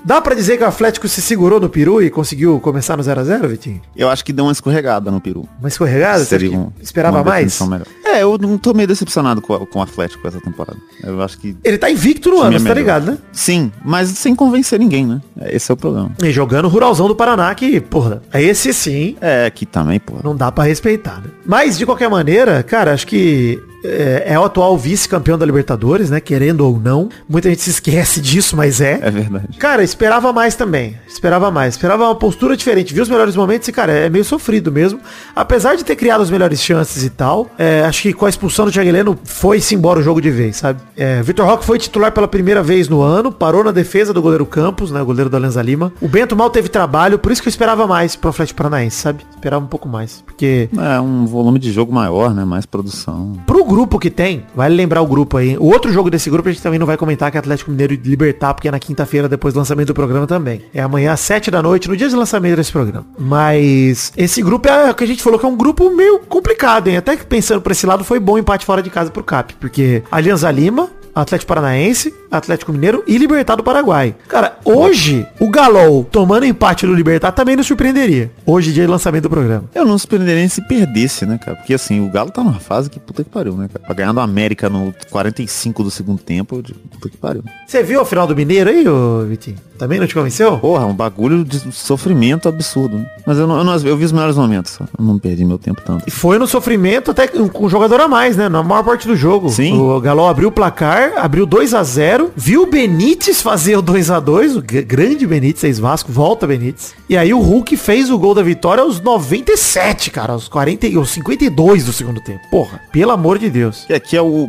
Dá 0.07 0.21
pra 0.21 0.35
dizer 0.35 0.59
que 0.59 0.65
o 0.65 0.67
Atlético 0.67 1.09
se 1.09 1.23
segurou 1.23 1.59
no 1.59 1.71
Peru 1.71 2.03
e 2.03 2.11
conseguiu 2.11 2.61
começar 2.61 2.95
no 2.95 3.03
0x0, 3.03 3.49
Vitinho? 3.49 3.81
Eu 3.97 4.11
acho 4.11 4.23
que 4.23 4.35
deu 4.35 4.45
uma 4.45 4.53
escorregada 4.53 5.11
no 5.11 5.19
Peru. 5.19 5.49
Uma 5.59 5.69
escorregada? 5.69 6.23
Seria 6.23 6.51
um, 6.53 6.71
esperava 6.79 7.25
mais? 7.25 7.59
Melhor. 7.63 7.87
É, 8.14 8.23
eu 8.23 8.38
não 8.38 8.56
tô 8.56 8.73
meio 8.73 8.87
decepcionado 8.87 9.40
com, 9.40 9.59
com 9.66 9.78
o 9.78 9.83
Atlético 9.83 10.26
essa 10.26 10.40
temporada. 10.40 10.78
Eu 11.02 11.21
acho 11.21 11.38
que... 11.38 11.56
Ele 11.64 11.76
tá 11.76 11.90
invicto 11.90 12.30
no 12.30 12.40
ano, 12.40 12.56
é 12.56 12.61
tá 12.61 12.75
ligado, 12.75 13.06
né? 13.06 13.18
Sim, 13.33 13.73
mas 13.85 14.09
sem 14.11 14.35
convencer 14.35 14.78
ninguém, 14.78 15.06
né? 15.06 15.21
Esse 15.47 15.71
é 15.71 15.75
o 15.75 15.76
problema. 15.76 16.12
E 16.23 16.30
jogando 16.30 16.66
o 16.66 16.68
Ruralzão 16.68 17.09
do 17.09 17.16
Paraná, 17.16 17.52
que, 17.54 17.80
porra, 17.80 18.23
é 18.33 18.42
esse 18.42 18.73
sim. 18.73 19.16
É, 19.21 19.50
que 19.50 19.66
também, 19.66 19.99
porra. 19.99 20.21
Não 20.23 20.37
dá 20.37 20.52
pra 20.52 20.64
respeitar, 20.64 21.21
né? 21.21 21.30
Mas, 21.44 21.76
de 21.76 21.85
qualquer 21.85 22.09
maneira, 22.09 22.62
cara, 22.62 22.92
acho 22.92 23.06
que 23.06 23.61
é, 23.85 24.25
é, 24.28 24.38
o 24.38 24.44
atual 24.44 24.76
vice-campeão 24.78 25.37
da 25.37 25.44
Libertadores, 25.44 26.09
né? 26.09 26.18
Querendo 26.18 26.62
ou 26.62 26.80
não. 26.80 27.11
Muita 27.28 27.50
gente 27.50 27.61
se 27.61 27.71
esquece 27.71 28.21
disso, 28.21 28.56
mas 28.56 28.80
é. 28.80 28.99
É 29.02 29.11
verdade. 29.11 29.59
Cara, 29.59 29.85
esperava 29.85 30.33
mais 30.33 30.54
também. 30.54 30.99
Esperava 31.06 31.50
mais. 31.50 31.75
Esperava 31.75 32.04
uma 32.04 32.14
postura 32.14 32.56
diferente. 32.56 32.94
Viu 32.94 33.02
os 33.02 33.09
melhores 33.09 33.37
momentos 33.37 33.68
e, 33.68 33.73
cara, 33.73 33.92
é 33.92 34.09
meio 34.09 34.25
sofrido 34.25 34.73
mesmo. 34.73 34.99
Apesar 35.37 35.76
de 35.76 35.85
ter 35.85 35.97
criado 35.97 36.23
as 36.23 36.30
melhores 36.30 36.62
chances 36.62 37.04
e 37.04 37.11
tal, 37.11 37.50
é, 37.59 37.85
acho 37.85 38.00
que 38.05 38.13
com 38.13 38.27
a 38.27 38.29
expulsão 38.29 38.67
do 38.67 38.71
Thiago 38.71 38.87
Heleno 38.87 39.19
foi-se 39.25 39.75
embora 39.75 39.99
o 39.99 40.03
jogo 40.03 40.21
de 40.21 40.31
vez, 40.31 40.57
sabe? 40.57 40.79
É, 40.95 41.23
Vitor 41.23 41.47
Roque 41.47 41.65
foi 41.65 41.79
titular 41.79 42.13
pela 42.13 42.29
primeira 42.29 42.63
vez 42.63 42.87
no 42.87 43.01
ano, 43.01 43.33
parou 43.33 43.65
na 43.65 43.71
defesa 43.71 44.13
do 44.13 44.21
goleiro 44.21 44.45
Campos, 44.45 44.91
né? 44.91 45.01
O 45.01 45.07
goleiro 45.07 45.31
da 45.31 45.39
Lenza 45.39 45.63
Lima. 45.63 45.91
O 46.03 46.07
Bento 46.07 46.37
mal 46.37 46.51
teve 46.51 46.69
trabalho, 46.69 47.19
por 47.19 47.33
isso 47.33 47.41
que 47.41 47.49
eu 47.49 47.51
esperava 47.51 47.87
mais 47.87 48.15
pro 48.15 48.29
Atlético 48.29 48.59
Paranaense, 48.59 48.97
sabe? 48.97 49.25
Esperava 49.35 49.65
um 49.65 49.69
pouco 49.69 49.89
mais. 49.89 50.23
Porque. 50.27 50.69
É 50.77 51.01
um 51.01 51.25
volume 51.25 51.59
de 51.59 51.73
jogo 51.73 51.95
maior, 51.95 52.35
né? 52.35 52.45
Mais 52.45 52.67
produção. 52.67 53.33
Pro 53.47 53.65
grupo 53.65 53.99
que 53.99 54.11
tem, 54.11 54.45
vale 54.55 54.77
lembrar 54.77 55.01
o 55.01 55.07
grupo 55.07 55.39
aí. 55.39 55.57
O 55.57 55.73
outro 55.73 55.91
jogo 55.91 56.11
desse 56.11 56.29
grupo 56.29 56.51
a 56.51 56.53
gente 56.53 56.63
também 56.63 56.79
não 56.79 56.87
vai 56.87 56.99
comentar, 56.99 57.31
que 57.31 57.39
é 57.39 57.41
Atlético 57.41 57.71
Mineiro 57.71 57.95
e 57.95 57.97
Libertar, 57.97 58.53
porque 58.53 58.69
é 58.69 58.71
na 58.71 58.79
quinta-feira 58.79 59.31
depois 59.31 59.55
do 59.55 59.59
lançamento 59.59 59.87
do 59.87 59.95
programa 59.95 60.27
também. 60.27 60.61
É 60.75 60.83
amanhã 60.83 61.13
às 61.13 61.21
sete 61.21 61.51
da 61.51 61.63
noite, 61.63 61.89
no 61.89 61.97
dia 61.97 62.09
de 62.09 62.15
lançamento 62.15 62.57
desse 62.57 62.71
programa. 62.71 63.07
Mas 63.19 64.13
esse 64.15 64.43
grupo 64.43 64.69
é 64.69 64.91
o 64.91 64.95
que 64.95 65.05
a 65.05 65.07
gente 65.07 65.23
falou 65.23 65.39
que 65.39 65.47
é 65.47 65.49
um 65.49 65.57
grupo 65.57 65.89
meio 65.89 66.19
complicado, 66.19 66.89
hein? 66.89 66.99
Até 66.99 67.17
que 67.17 67.25
pensando 67.25 67.63
por 67.63 67.73
esse 67.73 67.87
lado 67.87 67.94
foi 68.03 68.19
bom 68.19 68.37
empate 68.39 68.65
fora 68.67 68.83
de 68.83 68.91
casa 68.91 69.11
pro 69.11 69.23
CAP, 69.23 69.55
porque 69.61 70.03
Alianza 70.11 70.51
Lima, 70.51 70.91
Atlético 71.14 71.49
Paranaense, 71.49 72.12
Atlético 72.30 72.73
Mineiro 72.73 73.04
e 73.06 73.16
Libertad 73.16 73.56
do 73.56 73.62
Paraguai. 73.62 74.14
Cara, 74.28 74.59
hoje, 74.64 75.26
o 75.38 75.49
Galol 75.49 76.04
tomando 76.04 76.44
empate 76.44 76.87
no 76.87 76.94
Libertad 76.94 77.35
também 77.35 77.56
nos 77.56 77.66
surpreenderia. 77.66 78.30
Hoje, 78.44 78.73
dia 78.73 78.85
de 78.85 78.90
lançamento 78.90 79.25
do 79.25 79.30
programa. 79.30 79.64
Eu 79.75 79.85
não 79.85 79.97
surpreenderia 79.97 80.49
se 80.49 80.61
perdesse, 80.62 81.25
né, 81.25 81.38
cara? 81.38 81.56
Porque 81.56 81.75
assim, 81.75 82.04
o 82.04 82.11
Galo 82.11 82.30
tá 82.30 82.42
numa 82.42 82.59
fase 82.61 82.90
que 82.90 82.99
puta 82.99 83.23
que 83.23 83.30
pariu, 83.30 83.56
né, 83.56 83.68
cara? 83.73 83.85
Pra 83.85 83.94
ganhar 83.94 84.12
do 84.12 84.21
América 84.21 84.68
no 84.68 84.94
45 85.11 85.85
do 85.85 85.90
segundo 85.90 86.18
tempo, 86.18 86.62
digo, 86.62 86.78
puta 86.90 87.09
que 87.09 87.16
pariu. 87.16 87.44
Você 87.66 87.83
viu 87.83 88.00
o 88.00 88.04
final 88.04 88.26
do 88.26 88.35
Mineiro 88.35 88.71
aí, 88.71 88.87
ô 88.88 89.25
Vitinho? 89.26 89.56
Também 89.78 89.99
não 89.99 90.06
te 90.06 90.14
convenceu? 90.14 90.56
Porra, 90.59 90.87
um 90.87 90.94
bagulho 90.94 91.44
de 91.44 91.73
sofrimento 91.73 92.49
absurdo. 92.49 92.99
Né? 92.99 93.06
Mas 93.26 93.38
eu, 93.38 93.47
não, 93.47 93.59
eu, 93.59 93.64
não, 93.64 93.76
eu 93.76 93.97
vi 93.97 94.04
os 94.04 94.12
melhores 94.12 94.37
momentos, 94.37 94.73
só. 94.73 94.85
Eu 94.97 95.04
não 95.04 95.18
perdi 95.18 95.44
meu 95.44 95.59
tempo 95.59 95.83
tanto. 95.85 96.04
E 96.06 96.11
foi 96.11 96.38
no 96.38 96.47
sofrimento 96.47 97.11
até 97.11 97.26
com 97.26 97.66
um 97.66 97.68
jogador 97.68 98.00
a 98.00 98.06
mais, 98.09 98.37
né? 98.37 98.49
Na 98.49 98.62
maior 98.62 98.85
parte 98.85 99.09
do 99.09 99.16
jogo. 99.16 99.49
Sim. 99.50 99.76
O 99.78 100.00
Galo 100.00 100.26
abriu 100.26 100.49
o 100.49 100.52
placar, 100.52 101.04
abriu 101.17 101.47
2 101.47 101.75
a 101.75 101.83
0 101.83 102.33
viu 102.37 102.63
o 102.63 102.67
Benítez 102.67 103.41
fazer 103.41 103.77
o 103.77 103.83
2 103.83 104.11
a 104.11 104.21
2 104.21 104.57
o 104.57 104.63
grande 104.63 105.27
Benítez, 105.27 105.65
ex 105.65 105.79
Vasco, 105.79 106.13
volta 106.13 106.47
Benítez. 106.47 106.95
E 107.09 107.17
aí 107.17 107.33
o 107.35 107.41
Hulk 107.41 107.77
fez 107.77 108.11
o 108.11 108.19
gol 108.19 108.35
da 108.35 108.43
vitória 108.43 108.83
aos 108.83 109.01
97, 109.01 110.11
cara, 110.11 110.33
aos 110.33 110.49
40, 110.49 110.87
aos 110.97 111.11
52 111.11 111.85
do 111.85 111.93
segundo 111.93 112.21
tempo. 112.21 112.41
Porra, 112.51 112.81
pelo 112.93 113.13
amor 113.13 113.39
de 113.39 113.51
Deus. 113.51 113.87
E 113.89 113.95
aqui 113.95 114.17
é 114.17 114.23
o, 114.23 114.49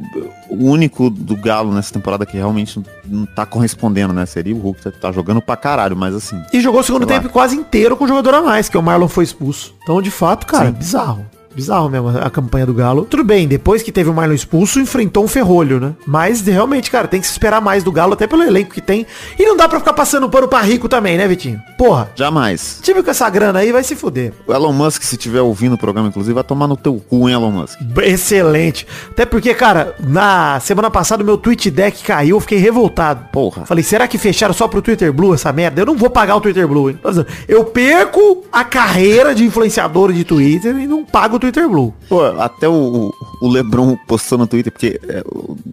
o 0.49 0.65
único 0.65 1.09
do 1.09 1.35
Galo 1.35 1.73
nessa 1.73 1.93
temporada 1.93 2.25
que 2.25 2.37
realmente 2.37 2.81
não 3.05 3.25
tá 3.25 3.45
correspondendo, 3.45 4.13
né? 4.13 4.25
Seria 4.25 4.55
o 4.55 4.59
Hulk, 4.59 4.81
tá, 4.81 4.91
tá 4.91 5.11
jogando 5.11 5.41
pra 5.41 5.55
caralho, 5.55 5.95
mas 5.95 6.15
assim. 6.15 6.41
E 6.53 6.61
jogou 6.61 6.81
o 6.81 6.83
segundo 6.83 7.05
tempo 7.05 7.27
lá. 7.27 7.31
quase 7.31 7.55
inteiro 7.55 7.95
com 7.95 8.05
o 8.05 8.07
jogador 8.07 8.35
a 8.35 8.41
mais, 8.41 8.69
que 8.69 8.77
é 8.77 8.79
o 8.79 8.83
Marlon 8.83 9.07
foi 9.07 9.23
expulso. 9.23 9.73
Então, 9.83 10.01
de 10.01 10.11
fato, 10.11 10.45
cara, 10.45 10.67
Sim. 10.67 10.73
bizarro. 10.73 11.25
Bizarro 11.55 11.89
mesmo 11.89 12.09
a 12.09 12.29
campanha 12.29 12.65
do 12.65 12.73
Galo. 12.73 13.05
Tudo 13.05 13.23
bem, 13.23 13.47
depois 13.47 13.81
que 13.81 13.91
teve 13.91 14.09
o 14.09 14.13
Marlon 14.13 14.33
expulso, 14.33 14.79
enfrentou 14.79 15.23
um 15.23 15.27
ferrolho, 15.27 15.79
né? 15.79 15.93
Mas 16.05 16.41
realmente, 16.41 16.91
cara, 16.91 17.07
tem 17.07 17.21
que 17.21 17.27
se 17.27 17.31
esperar 17.31 17.61
mais 17.61 17.83
do 17.83 17.91
Galo, 17.91 18.13
até 18.13 18.27
pelo 18.27 18.43
elenco 18.43 18.73
que 18.73 18.81
tem. 18.81 19.05
E 19.39 19.45
não 19.45 19.55
dá 19.55 19.67
pra 19.67 19.79
ficar 19.79 19.93
passando 19.93 20.29
pano 20.29 20.47
pra 20.47 20.61
rico 20.61 20.89
também, 20.89 21.17
né, 21.17 21.27
Vitinho? 21.27 21.61
Porra. 21.77 22.09
Jamais. 22.15 22.79
Time 22.81 23.01
com 23.01 23.09
essa 23.09 23.29
grana 23.29 23.59
aí 23.59 23.71
vai 23.71 23.83
se 23.83 23.95
fuder. 23.95 24.33
O 24.45 24.53
Elon 24.53 24.73
Musk, 24.73 25.03
se 25.03 25.17
tiver 25.17 25.41
ouvindo 25.41 25.73
o 25.73 25.77
programa, 25.77 26.09
inclusive, 26.09 26.33
vai 26.33 26.43
tomar 26.43 26.67
no 26.67 26.75
teu 26.75 27.01
cu, 27.09 27.29
hein, 27.29 27.35
Elon 27.35 27.51
Musk? 27.51 27.79
Excelente. 28.03 28.85
Até 29.09 29.25
porque, 29.25 29.53
cara, 29.53 29.95
na 29.99 30.59
semana 30.59 30.91
passada 30.91 31.23
o 31.23 31.25
meu 31.25 31.37
tweet 31.37 31.71
deck 31.71 32.03
caiu, 32.03 32.35
eu 32.35 32.39
fiquei 32.41 32.57
revoltado. 32.57 33.27
Porra. 33.31 33.65
Falei, 33.65 33.83
será 33.83 34.07
que 34.07 34.17
fecharam 34.17 34.53
só 34.53 34.67
pro 34.67 34.81
Twitter 34.81 35.13
Blue 35.13 35.33
essa 35.33 35.51
merda? 35.53 35.81
Eu 35.81 35.85
não 35.85 35.95
vou 35.95 36.09
pagar 36.09 36.35
o 36.35 36.41
Twitter 36.41 36.67
Blue, 36.67 36.89
hein? 36.89 36.99
Eu 37.47 37.63
perco 37.63 38.43
a 38.51 38.63
carreira 38.63 39.33
de 39.33 39.45
influenciador 39.45 40.11
de 40.11 40.23
Twitter 40.23 40.75
e 40.77 40.87
não 40.87 41.03
pago 41.03 41.37
o 41.37 41.39
Twitter 41.45 41.69
Blue. 41.69 41.93
Pô, 42.09 42.25
até 42.41 42.67
o, 42.67 43.13
o 43.39 43.47
Lebron 43.47 43.95
postou 44.07 44.35
no 44.35 44.47
Twitter, 44.47 44.71
porque 44.71 44.99
é, 45.07 45.23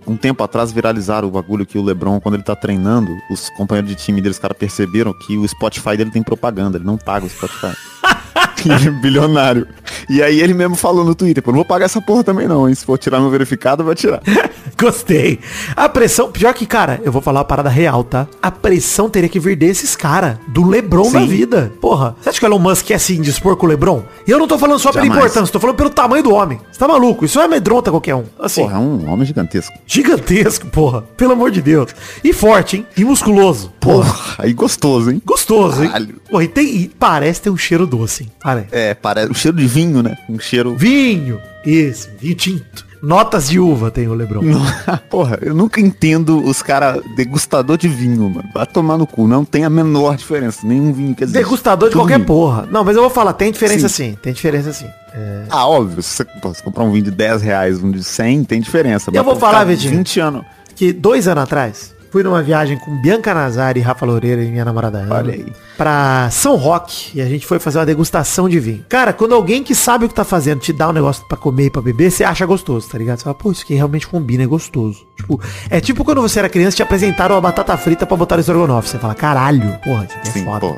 um 0.07 0.17
tempo 0.17 0.45
atrás 0.45 0.71
viralizaram 0.71 1.29
o 1.29 1.31
bagulho 1.31 1.65
que 1.65 1.79
o 1.79 1.83
Lebron, 1.83 2.21
quando 2.21 2.35
ele 2.35 2.43
tá 2.43 2.55
treinando, 2.55 3.11
os 3.31 3.49
companheiros 3.51 3.91
de 3.91 3.97
time 3.97 4.21
deles, 4.21 4.39
cara, 4.39 4.53
perceberam 4.53 5.15
que 5.15 5.39
o 5.39 5.49
Spotify 5.49 5.97
dele 5.97 6.11
tem 6.11 6.23
propaganda, 6.23 6.77
ele 6.77 6.85
não 6.85 6.99
paga 6.99 7.25
o 7.25 7.31
Spotify. 7.31 7.75
é 8.35 8.91
bilionário. 9.01 9.67
E 10.09 10.23
aí 10.23 10.41
ele 10.41 10.55
mesmo 10.55 10.75
falou 10.75 11.05
no 11.05 11.15
Twitter, 11.15 11.43
pô, 11.43 11.51
não 11.51 11.57
vou 11.57 11.65
pagar 11.65 11.87
essa 11.87 12.01
porra 12.01 12.25
também 12.25 12.47
não, 12.47 12.69
hein? 12.69 12.75
Se 12.75 12.85
for 12.85 12.99
tirar 12.99 13.21
meu 13.21 13.31
verificado, 13.31 13.85
vai 13.85 13.95
tirar. 13.95 14.21
Gostei. 14.79 15.39
A 15.77 15.89
pressão, 15.89 16.31
pior 16.31 16.53
que, 16.55 16.67
cara, 16.67 17.01
eu 17.05 17.13
vou 17.13 17.23
falar 17.23 17.41
uma 17.41 17.45
parada 17.45 17.69
real, 17.69 18.03
tá? 18.05 18.27
A 18.41 18.51
pressão 18.51 19.09
teria 19.09 19.29
que 19.29 19.39
vir 19.39 19.57
desses 19.57 19.95
cara, 19.97 20.39
do 20.49 20.67
Lebron 20.67 21.05
Sim. 21.05 21.13
da 21.13 21.21
vida. 21.21 21.73
Porra, 21.81 22.17
você 22.21 22.31
acha 22.31 22.39
que 22.39 22.45
o 22.45 22.49
Elon 22.49 22.59
Musk 22.59 22.87
quer 22.87 22.99
se 22.99 23.17
indispor 23.17 23.57
com 23.57 23.67
o 23.67 23.69
Lebron? 23.69 24.03
E 24.27 24.31
eu 24.31 24.39
não 24.39 24.49
tô 24.49 24.59
falando 24.59 24.79
só 24.79 24.93
Jamais. 24.93 25.11
pela 25.11 25.21
importância, 25.21 25.53
tô 25.53 25.61
falando 25.61 25.77
pelo 25.77 25.91
tamanho 25.91 26.23
do 26.23 26.33
homem. 26.33 26.61
Você 26.71 26.79
tá 26.79 26.89
maluco? 26.89 27.25
Isso 27.25 27.41
é 27.41 27.45
amedronta 27.45 27.91
qualquer 27.91 28.15
um. 28.15 28.25
Assim. 28.39 28.63
Porra, 28.63 28.77
é 28.77 28.81
um 28.81 29.11
homem 29.11 29.27
gigantesco. 29.27 29.73
Gigantesco, 29.87 30.67
porra. 30.69 31.03
Pelo 31.17 31.33
amor 31.33 31.51
de 31.51 31.61
Deus. 31.61 31.95
E 32.23 32.33
forte, 32.33 32.79
hein? 32.79 32.87
E 32.97 33.05
musculoso. 33.05 33.73
Porra, 33.81 34.13
porra. 34.13 34.49
e 34.49 34.53
gostoso, 34.53 35.11
hein? 35.11 35.23
Gostoso, 35.25 35.85
hein? 35.85 35.91
Porra, 36.31 36.45
e, 36.45 36.49
tem, 36.49 36.77
e 36.77 36.89
parece 36.89 37.43
ter 37.43 37.51
um 37.51 37.57
cheiro 37.57 37.87
doce, 37.87 38.22
hein? 38.23 38.33
Parece. 38.41 38.69
É, 38.73 38.95
parece. 38.95 39.31
O 39.31 39.35
cheiro 39.35 39.57
de 39.57 39.67
vinho, 39.67 40.03
né? 40.03 40.17
Um 40.29 40.39
cheiro... 40.39 40.77
Vinho. 40.77 41.41
Isso, 41.65 42.09
vinho 42.19 42.35
tinto. 42.35 42.93
Notas 43.03 43.49
de 43.49 43.59
uva 43.59 43.91
tem 43.91 44.07
o 44.07 44.15
Lebron. 44.15 44.43
Porra, 45.11 45.37
eu 45.43 45.53
nunca 45.53 45.81
entendo 45.81 46.41
os 46.41 46.63
caras 46.63 47.03
degustador 47.17 47.77
de 47.77 47.89
vinho, 47.89 48.31
mano. 48.31 48.49
Vai 48.55 48.65
tomar 48.65 48.97
no 48.97 49.09
cu. 49.09 49.27
Não 49.27 49.45
tem 49.45 49.65
a 49.65 49.71
menor 49.71 50.17
diferença. 50.17 50.65
Nenhum 50.65 50.93
vinho 50.93 51.13
que 51.13 51.25
existe. 51.25 51.37
Degustador 51.37 51.89
de 51.89 51.97
qualquer 51.97 52.19
vinho. 52.19 52.27
porra. 52.27 52.69
Não, 52.71 52.85
mas 52.85 52.95
eu 52.95 53.03
vou 53.03 53.11
falar, 53.11 53.33
tem 53.33 53.51
diferença 53.51 53.89
sim. 53.89 54.11
sim 54.11 54.19
tem 54.23 54.33
diferença 54.33 54.73
sim. 54.73 54.87
É... 55.13 55.43
Ah, 55.51 55.67
óbvio. 55.67 56.01
Se 56.01 56.25
você, 56.41 56.63
comprar 56.63 56.85
um 56.85 56.93
vinho 56.93 57.05
de 57.07 57.11
10 57.11 57.43
reais, 57.43 57.83
um 57.83 57.91
de 57.91 58.05
100, 58.05 58.45
tem 58.45 58.61
diferença. 58.61 59.11
Eu 59.13 59.25
vou 59.25 59.35
falar, 59.35 59.65
Vitinho. 59.65 59.97
20 59.97 60.21
anos. 60.21 60.45
Que 60.77 60.93
dois 60.93 61.27
anos 61.27 61.43
atrás, 61.43 61.93
Fui 62.13 62.23
numa 62.23 62.43
viagem 62.43 62.77
com 62.77 62.95
Bianca 63.01 63.33
Nazari 63.33 63.81
e 63.81 63.83
Rafa 63.83 64.05
Loureira 64.05 64.45
e 64.45 64.51
minha 64.51 64.67
namorada 64.67 64.99
Ana. 64.99 65.15
Olha 65.15 65.33
aí. 65.33 65.47
Pra 65.79 66.29
São 66.31 66.57
Roque. 66.57 67.11
E 67.15 67.23
a 67.23 67.25
gente 67.25 67.47
foi 67.47 67.59
fazer 67.59 67.79
uma 67.79 67.87
degustação 67.87 68.51
de 68.51 68.61
vinho. 68.61 68.85
Cara, 68.87 69.15
quando 69.15 69.35
alguém 69.35 69.65
que 69.65 69.75
sabe 69.75 70.05
o 70.05 70.09
que 70.11 70.15
tá 70.15 70.23
fazendo 70.23 70.61
te 70.61 70.75
dá 70.75 70.91
um 70.91 70.93
negócio 70.93 71.25
pra 71.27 71.39
comer 71.39 71.65
e 71.67 71.71
pra 71.71 71.81
beber, 71.81 72.11
você 72.11 72.23
acha 72.23 72.45
gostoso, 72.45 72.87
tá 72.87 72.99
ligado? 72.99 73.17
Você 73.17 73.25
fala, 73.25 73.35
pô, 73.35 73.51
isso 73.51 73.63
aqui 73.63 73.75
realmente 73.75 74.07
combina, 74.07 74.43
é 74.43 74.47
gostoso. 74.47 75.07
Tipo, 75.17 75.41
é 75.71 75.81
tipo 75.81 76.05
quando 76.05 76.21
você 76.21 76.39
era 76.39 76.51
criança 76.51 76.77
te 76.77 76.83
apresentaram 76.83 77.35
uma 77.35 77.41
batata 77.41 77.75
frita 77.79 78.05
pra 78.05 78.15
botar 78.15 78.37
no 78.37 78.41
estrogonofe. 78.41 78.91
Você 78.91 78.99
fala, 78.99 79.15
caralho, 79.15 79.79
porra, 79.83 80.05
isso 80.05 80.17
aqui 80.19 80.29
é 80.29 80.33
Sim, 80.33 80.45
foda. 80.45 80.61
Pô, 80.61 80.77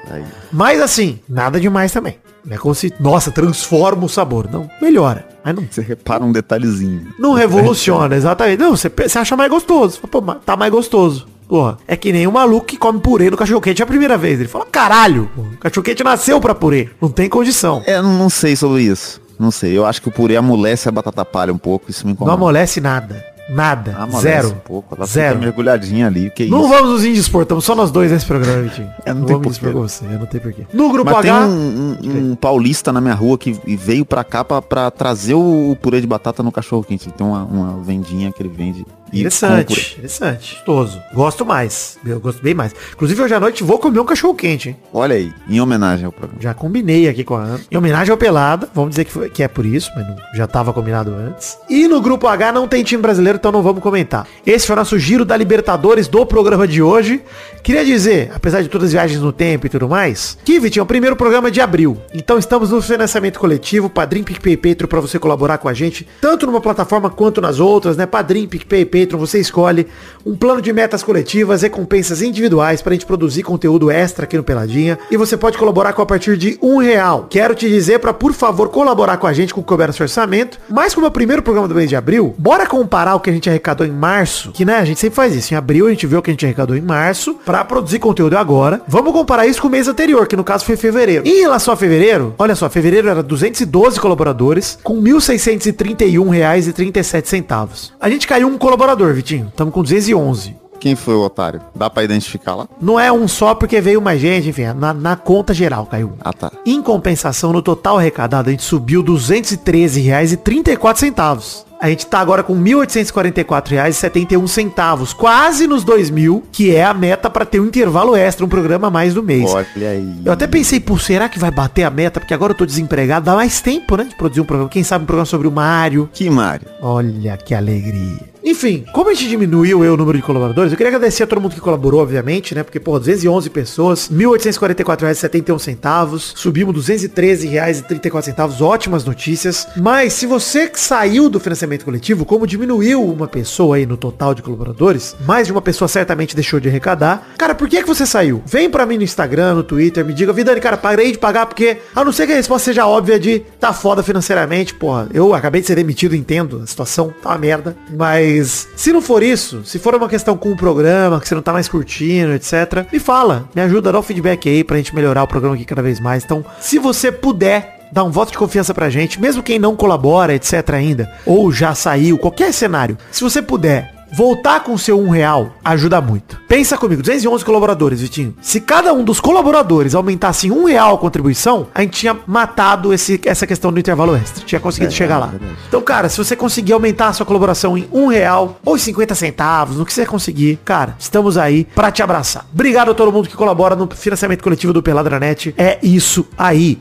Mas 0.52 0.80
assim, 0.80 1.18
nada 1.28 1.58
demais 1.58 1.90
também. 1.90 2.16
Não 2.44 2.54
é 2.54 2.58
como 2.58 2.74
se, 2.74 2.92
nossa, 3.00 3.30
transforma 3.30 4.04
o 4.04 4.08
sabor. 4.08 4.48
Não, 4.50 4.68
melhora. 4.80 5.26
Mas 5.44 5.54
não. 5.54 5.66
Você 5.70 5.80
repara 5.80 6.24
um 6.24 6.32
detalhezinho. 6.32 7.14
Não 7.18 7.32
revoluciona, 7.32 8.14
exatamente. 8.14 8.60
Não, 8.60 8.76
você, 8.76 8.88
você 8.90 9.18
acha 9.18 9.36
mais 9.36 9.50
gostoso. 9.50 10.00
Pô, 10.00 10.20
tá 10.20 10.56
mais 10.56 10.70
gostoso. 10.70 11.26
Porra, 11.48 11.78
é 11.86 11.96
que 11.96 12.12
nem 12.12 12.26
um 12.26 12.32
maluco 12.32 12.66
que 12.66 12.76
come 12.76 13.00
purê 13.00 13.30
no 13.30 13.36
cachorro 13.36 13.60
quente 13.60 13.82
a 13.82 13.86
primeira 13.86 14.16
vez. 14.16 14.40
Ele 14.40 14.48
fala, 14.48 14.66
caralho, 14.66 15.30
o 15.36 15.56
cachorro 15.58 15.84
quente 15.84 16.02
nasceu 16.02 16.40
pra 16.40 16.54
purê. 16.54 16.88
Não 17.00 17.10
tem 17.10 17.28
condição. 17.28 17.82
É, 17.86 18.00
não 18.00 18.30
sei 18.30 18.56
sobre 18.56 18.82
isso. 18.82 19.20
Não 19.38 19.50
sei. 19.50 19.76
Eu 19.76 19.84
acho 19.84 20.00
que 20.00 20.08
o 20.08 20.12
purê 20.12 20.36
amolece 20.36 20.88
a 20.88 20.92
batata 20.92 21.24
palha 21.24 21.52
um 21.52 21.58
pouco. 21.58 21.90
Isso 21.90 22.06
me 22.06 22.12
incomoda. 22.12 22.30
Não 22.30 22.42
amolece 22.42 22.80
nada. 22.80 23.33
Nada. 23.48 23.96
Ah, 23.98 24.06
Zero. 24.20 24.48
Um 24.48 24.54
pouco, 24.54 24.94
ela 24.94 25.06
Zero. 25.06 25.38
mergulhadinha 25.38 26.06
ali. 26.06 26.30
Que 26.30 26.46
não 26.46 26.60
isso? 26.60 26.68
vamos 26.68 26.90
nos 26.90 27.04
indispor, 27.04 27.42
estamos 27.42 27.64
só 27.64 27.74
nós 27.74 27.90
dois 27.90 28.10
nesse 28.10 28.26
programa, 28.26 28.62
Vitinho. 28.68 28.90
É, 29.04 29.12
não, 29.12 29.22
não 29.22 29.36
indispor 29.38 29.72
com 29.72 29.80
você, 29.82 30.04
eu 30.04 30.18
não 30.18 30.26
tenho 30.26 30.42
porquê. 30.42 30.66
No 30.72 30.90
grupo 30.90 31.10
Mas 31.10 31.18
H. 31.18 31.22
Tem 31.22 31.48
um, 31.48 31.98
um, 32.02 32.30
um, 32.30 32.34
paulista 32.34 32.92
na 32.92 33.00
minha 33.00 33.14
rua 33.14 33.36
que 33.36 33.52
veio 33.76 34.04
pra 34.04 34.24
cá 34.24 34.44
pra, 34.44 34.62
pra 34.62 34.90
trazer 34.90 35.34
o 35.34 35.76
purê 35.80 36.00
de 36.00 36.06
batata 36.06 36.42
no 36.42 36.50
cachorro 36.50 36.84
quente. 36.84 37.08
Ele 37.08 37.14
tem 37.16 37.26
uma, 37.26 37.44
uma 37.44 37.82
vendinha 37.82 38.32
que 38.32 38.42
ele 38.42 38.48
vende. 38.48 38.86
Interessante, 39.12 39.92
interessante. 39.92 40.54
Gostoso. 40.54 41.00
Gosto 41.12 41.44
mais. 41.46 41.98
Eu 42.04 42.18
gosto 42.18 42.42
bem 42.42 42.54
mais. 42.54 42.74
Inclusive, 42.92 43.22
hoje 43.22 43.34
à 43.34 43.40
noite 43.40 43.62
vou 43.62 43.78
comer 43.78 44.00
um 44.00 44.04
cachorro 44.04 44.34
quente, 44.34 44.70
hein? 44.70 44.76
Olha 44.92 45.14
aí, 45.14 45.32
em 45.48 45.60
homenagem 45.60 46.04
ao 46.04 46.12
programa. 46.12 46.40
Já 46.40 46.52
combinei 46.52 47.08
aqui 47.08 47.22
com 47.22 47.34
a 47.34 47.42
Ana. 47.42 47.60
Em 47.70 47.76
homenagem 47.76 48.10
ao 48.10 48.18
Pelada. 48.18 48.68
Vamos 48.74 48.90
dizer 48.90 49.04
que, 49.04 49.12
foi, 49.12 49.30
que 49.30 49.42
é 49.42 49.48
por 49.48 49.64
isso, 49.64 49.90
mas 49.94 50.06
não, 50.06 50.16
já 50.34 50.46
tava 50.46 50.72
combinado 50.72 51.14
antes. 51.14 51.56
E 51.68 51.86
no 51.86 52.00
grupo 52.00 52.26
H 52.26 52.52
não 52.52 52.66
tem 52.66 52.82
time 52.82 53.00
brasileiro, 53.00 53.38
então 53.38 53.52
não 53.52 53.62
vamos 53.62 53.82
comentar. 53.82 54.26
Esse 54.44 54.66
foi 54.66 54.74
o 54.74 54.78
nosso 54.78 54.98
giro 54.98 55.24
da 55.24 55.36
Libertadores 55.36 56.08
do 56.08 56.26
programa 56.26 56.66
de 56.66 56.82
hoje. 56.82 57.22
Queria 57.62 57.84
dizer, 57.84 58.32
apesar 58.34 58.62
de 58.62 58.68
todas 58.68 58.86
as 58.86 58.92
viagens 58.92 59.20
no 59.20 59.32
tempo 59.32 59.66
e 59.66 59.70
tudo 59.70 59.88
mais, 59.88 60.36
que, 60.44 60.58
Vitinho, 60.58 60.82
é 60.82 60.84
o 60.84 60.86
primeiro 60.86 61.16
programa 61.16 61.50
de 61.50 61.60
abril. 61.60 61.96
Então 62.12 62.38
estamos 62.38 62.70
no 62.70 62.82
financiamento 62.82 63.38
coletivo, 63.38 63.88
Padrim, 63.88 64.22
PicPay, 64.22 64.56
Patreon, 64.56 64.88
pra 64.88 65.00
você 65.00 65.18
colaborar 65.18 65.58
com 65.58 65.68
a 65.68 65.74
gente, 65.74 66.06
tanto 66.20 66.46
numa 66.46 66.60
plataforma 66.60 67.08
quanto 67.08 67.40
nas 67.40 67.60
outras, 67.60 67.96
né? 67.96 68.06
Padrim, 68.06 68.46
PicPay, 68.46 68.84
Patreon 68.84 69.03
Patreon 69.04 69.18
você 69.18 69.38
escolhe 69.38 69.86
um 70.24 70.34
plano 70.34 70.60
de 70.60 70.72
metas 70.72 71.02
coletivas, 71.02 71.62
recompensas 71.62 72.22
individuais 72.22 72.80
pra 72.80 72.92
gente 72.92 73.06
produzir 73.06 73.42
conteúdo 73.42 73.90
extra 73.90 74.24
aqui 74.24 74.36
no 74.36 74.42
Peladinha. 74.42 74.98
E 75.10 75.16
você 75.16 75.36
pode 75.36 75.58
colaborar 75.58 75.92
com 75.92 76.02
a 76.02 76.06
partir 76.06 76.36
de 76.36 76.58
um 76.62 76.78
real. 76.78 77.26
Quero 77.28 77.54
te 77.54 77.68
dizer 77.68 77.98
para 77.98 78.12
por 78.12 78.32
favor 78.32 78.70
colaborar 78.70 79.18
com 79.18 79.26
a 79.26 79.32
gente 79.32 79.52
com 79.52 79.60
o 79.60 79.62
que 79.62 79.68
couber 79.68 79.88
no 79.88 79.92
seu 79.92 80.04
orçamento. 80.04 80.58
Mas 80.68 80.94
como 80.94 81.06
é 81.06 81.08
o 81.08 81.12
primeiro 81.12 81.42
programa 81.42 81.68
do 81.68 81.74
mês 81.74 81.88
de 81.88 81.96
abril, 81.96 82.34
bora 82.38 82.66
comparar 82.66 83.14
o 83.14 83.20
que 83.20 83.30
a 83.30 83.32
gente 83.32 83.48
arrecadou 83.48 83.86
em 83.86 83.90
março, 83.90 84.52
que 84.52 84.64
né, 84.64 84.76
a 84.76 84.84
gente 84.84 85.00
sempre 85.00 85.16
faz 85.16 85.34
isso. 85.34 85.52
Em 85.52 85.56
abril 85.56 85.86
a 85.86 85.90
gente 85.90 86.06
vê 86.06 86.16
o 86.16 86.22
que 86.22 86.30
a 86.30 86.32
gente 86.32 86.46
arrecadou 86.46 86.76
em 86.76 86.80
março 86.80 87.34
para 87.44 87.64
produzir 87.64 87.98
conteúdo 87.98 88.36
agora. 88.36 88.80
Vamos 88.88 89.12
comparar 89.12 89.46
isso 89.46 89.60
com 89.60 89.68
o 89.68 89.70
mês 89.70 89.88
anterior, 89.88 90.26
que 90.26 90.36
no 90.36 90.44
caso 90.44 90.64
foi 90.64 90.76
fevereiro. 90.76 91.26
Em 91.26 91.40
relação 91.40 91.74
a 91.74 91.76
fevereiro, 91.76 92.34
olha 92.38 92.54
só, 92.54 92.70
fevereiro 92.70 93.08
era 93.08 93.22
212 93.22 94.00
colaboradores 94.00 94.78
com 94.82 95.00
R$ 95.00 95.12
1.631,37. 95.12 97.92
A 98.00 98.08
gente 98.08 98.26
caiu 98.26 98.48
um 98.48 98.56
colaborador 98.56 98.83
colaborador, 98.84 99.14
Vitinho. 99.14 99.46
Estamos 99.48 99.72
com 99.72 99.82
211. 99.82 100.54
Quem 100.78 100.94
foi 100.94 101.14
o 101.14 101.22
otário? 101.22 101.62
Dá 101.74 101.88
pra 101.88 102.04
identificar 102.04 102.54
lá? 102.54 102.68
Não 102.80 103.00
é 103.00 103.10
um 103.10 103.26
só 103.26 103.54
porque 103.54 103.80
veio 103.80 104.02
mais 104.02 104.20
gente, 104.20 104.50
enfim, 104.50 104.64
na, 104.76 104.92
na 104.92 105.16
conta 105.16 105.54
geral 105.54 105.86
caiu. 105.86 106.12
Ah, 106.20 106.30
tá. 106.32 106.52
Em 106.66 106.82
compensação, 106.82 107.54
no 107.54 107.62
total 107.62 107.96
arrecadado, 107.96 108.48
a 108.48 108.50
gente 108.50 108.64
subiu 108.64 109.00
R$ 109.00 109.06
213,34. 109.08 111.64
A 111.80 111.88
gente 111.88 112.06
tá 112.06 112.18
agora 112.18 112.42
com 112.42 112.52
R$ 112.54 112.60
1.844,71, 112.60 115.14
quase 115.14 115.66
nos 115.66 115.82
2.000, 115.84 116.42
que 116.52 116.74
é 116.74 116.84
a 116.84 116.92
meta 116.92 117.30
para 117.30 117.46
ter 117.46 117.60
um 117.60 117.66
intervalo 117.66 118.14
extra, 118.14 118.44
um 118.44 118.48
programa 118.48 118.88
a 118.88 118.90
mais 118.90 119.14
do 119.14 119.22
mês. 119.22 119.50
Olha 119.50 119.90
aí. 119.90 120.20
Eu 120.24 120.32
até 120.32 120.46
pensei, 120.46 120.80
pô, 120.80 120.98
será 120.98 121.30
que 121.30 121.38
vai 121.38 121.50
bater 121.50 121.84
a 121.84 121.90
meta? 121.90 122.20
Porque 122.20 122.34
agora 122.34 122.52
eu 122.52 122.56
tô 122.56 122.66
desempregado, 122.66 123.24
dá 123.26 123.34
mais 123.34 123.62
tempo, 123.62 123.96
né, 123.96 124.04
de 124.04 124.14
produzir 124.16 124.42
um 124.42 124.44
programa. 124.44 124.70
Quem 124.70 124.84
sabe 124.84 125.04
um 125.04 125.06
programa 125.06 125.26
sobre 125.26 125.48
o 125.48 125.52
Mário. 125.52 126.10
Que 126.12 126.28
Mário? 126.28 126.66
Olha 126.80 127.38
que 127.38 127.54
alegria. 127.54 128.33
Enfim, 128.44 128.84
como 128.92 129.08
a 129.08 129.14
gente 129.14 129.30
diminuiu 129.30 129.80
o 129.80 129.96
número 129.96 130.18
de 130.18 130.22
colaboradores, 130.22 130.70
eu 130.70 130.76
queria 130.76 130.90
agradecer 130.90 131.22
a 131.22 131.26
todo 131.26 131.40
mundo 131.40 131.54
que 131.54 131.62
colaborou, 131.62 132.02
obviamente, 132.02 132.54
né? 132.54 132.62
Porque, 132.62 132.78
pô, 132.78 132.98
211 132.98 133.48
pessoas, 133.48 134.08
R$ 134.08 134.16
1.844,71 134.16 136.18
subimos 136.18 136.86
R$ 136.86 136.94
213,34 136.94 138.60
ótimas 138.60 139.02
notícias. 139.02 139.66
Mas 139.78 140.12
se 140.12 140.26
você 140.26 140.70
saiu 140.74 141.30
do 141.30 141.40
financiamento 141.40 141.86
coletivo, 141.86 142.26
como 142.26 142.46
diminuiu 142.46 143.02
uma 143.02 143.26
pessoa 143.26 143.76
aí 143.76 143.86
no 143.86 143.96
total 143.96 144.34
de 144.34 144.42
colaboradores, 144.42 145.16
mais 145.26 145.46
de 145.46 145.52
uma 145.52 145.62
pessoa 145.62 145.88
certamente 145.88 146.34
deixou 146.34 146.60
de 146.60 146.68
arrecadar. 146.68 147.28
Cara, 147.38 147.54
por 147.54 147.66
que 147.66 147.80
que 147.80 147.88
você 147.88 148.04
saiu? 148.04 148.42
Vem 148.44 148.68
pra 148.68 148.84
mim 148.84 148.98
no 148.98 149.04
Instagram, 149.04 149.54
no 149.54 149.62
Twitter, 149.62 150.04
me 150.04 150.12
diga, 150.12 150.34
Vidani, 150.34 150.60
cara, 150.60 150.76
parei 150.76 151.12
de 151.12 151.18
pagar 151.18 151.46
porque, 151.46 151.78
a 151.94 152.04
não 152.04 152.12
ser 152.12 152.26
que 152.26 152.32
a 152.32 152.36
resposta 152.36 152.66
seja 152.66 152.86
óbvia 152.86 153.18
de 153.18 153.38
tá 153.58 153.72
foda 153.72 154.02
financeiramente, 154.02 154.74
porra, 154.74 155.08
eu 155.14 155.32
acabei 155.32 155.62
de 155.62 155.66
ser 155.66 155.76
demitido, 155.76 156.14
entendo, 156.14 156.60
a 156.62 156.66
situação 156.66 157.14
tá 157.22 157.30
uma 157.30 157.38
merda, 157.38 157.74
mas 157.96 158.33
se 158.42 158.92
não 158.92 159.02
for 159.02 159.22
isso, 159.22 159.62
se 159.64 159.78
for 159.78 159.94
uma 159.94 160.08
questão 160.08 160.36
com 160.36 160.50
o 160.50 160.56
programa, 160.56 161.20
que 161.20 161.28
você 161.28 161.34
não 161.34 161.42
tá 161.42 161.52
mais 161.52 161.68
curtindo, 161.68 162.32
etc, 162.32 162.86
me 162.90 162.98
fala, 162.98 163.48
me 163.54 163.62
ajuda, 163.62 163.92
dá 163.92 163.98
um 163.98 164.02
feedback 164.02 164.48
aí 164.48 164.64
pra 164.64 164.76
gente 164.76 164.94
melhorar 164.94 165.22
o 165.22 165.28
programa 165.28 165.54
aqui 165.54 165.64
cada 165.64 165.82
vez 165.82 166.00
mais. 166.00 166.24
Então, 166.24 166.44
se 166.60 166.78
você 166.78 167.12
puder 167.12 167.74
dá 167.92 168.02
um 168.02 168.10
voto 168.10 168.32
de 168.32 168.38
confiança 168.38 168.74
pra 168.74 168.90
gente, 168.90 169.20
mesmo 169.20 169.40
quem 169.40 169.56
não 169.56 169.76
colabora, 169.76 170.34
etc 170.34 170.68
ainda, 170.70 171.12
ou 171.24 171.52
já 171.52 171.76
saiu, 171.76 172.18
qualquer 172.18 172.52
cenário. 172.52 172.98
Se 173.12 173.22
você 173.22 173.40
puder 173.40 173.93
voltar 174.16 174.60
com 174.60 174.72
o 174.74 174.78
seu 174.78 174.98
um 175.00 175.08
real, 175.10 175.52
ajuda 175.64 176.00
muito. 176.00 176.40
Pensa 176.48 176.76
comigo, 176.78 177.02
211 177.02 177.44
colaboradores, 177.44 178.00
Vitinho. 178.00 178.34
Se 178.40 178.60
cada 178.60 178.92
um 178.92 179.02
dos 179.02 179.20
colaboradores 179.20 179.94
aumentasse 179.94 180.46
em 180.46 180.50
um 180.50 180.64
real 180.64 180.94
a 180.94 180.98
contribuição, 180.98 181.66
a 181.74 181.80
gente 181.82 181.98
tinha 181.98 182.16
matado 182.26 182.92
esse, 182.92 183.20
essa 183.24 183.46
questão 183.46 183.72
do 183.72 183.80
intervalo 183.80 184.14
extra. 184.14 184.44
Tinha 184.44 184.60
conseguido 184.60 184.92
É, 184.92 184.96
chegar 184.96 185.16
é 185.16 185.18
lá. 185.18 185.26
verdade. 185.26 185.52
Então, 185.68 185.80
cara, 185.82 186.08
se 186.08 186.16
você 186.18 186.36
conseguir 186.36 186.72
aumentar 186.72 187.08
a 187.08 187.12
sua 187.12 187.26
colaboração 187.26 187.76
em 187.76 187.88
um 187.92 188.06
real 188.06 188.58
ou 188.64 188.76
em 188.76 188.78
50 188.78 189.14
centavos, 189.14 189.76
no 189.76 189.84
que 189.84 189.92
você 189.92 190.06
conseguir, 190.06 190.58
cara, 190.64 190.94
estamos 190.98 191.36
aí 191.36 191.64
pra 191.74 191.90
te 191.90 192.02
abraçar. 192.02 192.46
Obrigado 192.52 192.90
a 192.90 192.94
todo 192.94 193.10
mundo 193.12 193.28
que 193.28 193.36
colabora 193.36 193.74
no 193.74 193.88
financiamento 193.94 194.42
coletivo 194.42 194.72
do 194.72 194.82
Peladranet. 194.82 195.54
É 195.58 195.78
isso 195.82 196.26
aí. 196.38 196.78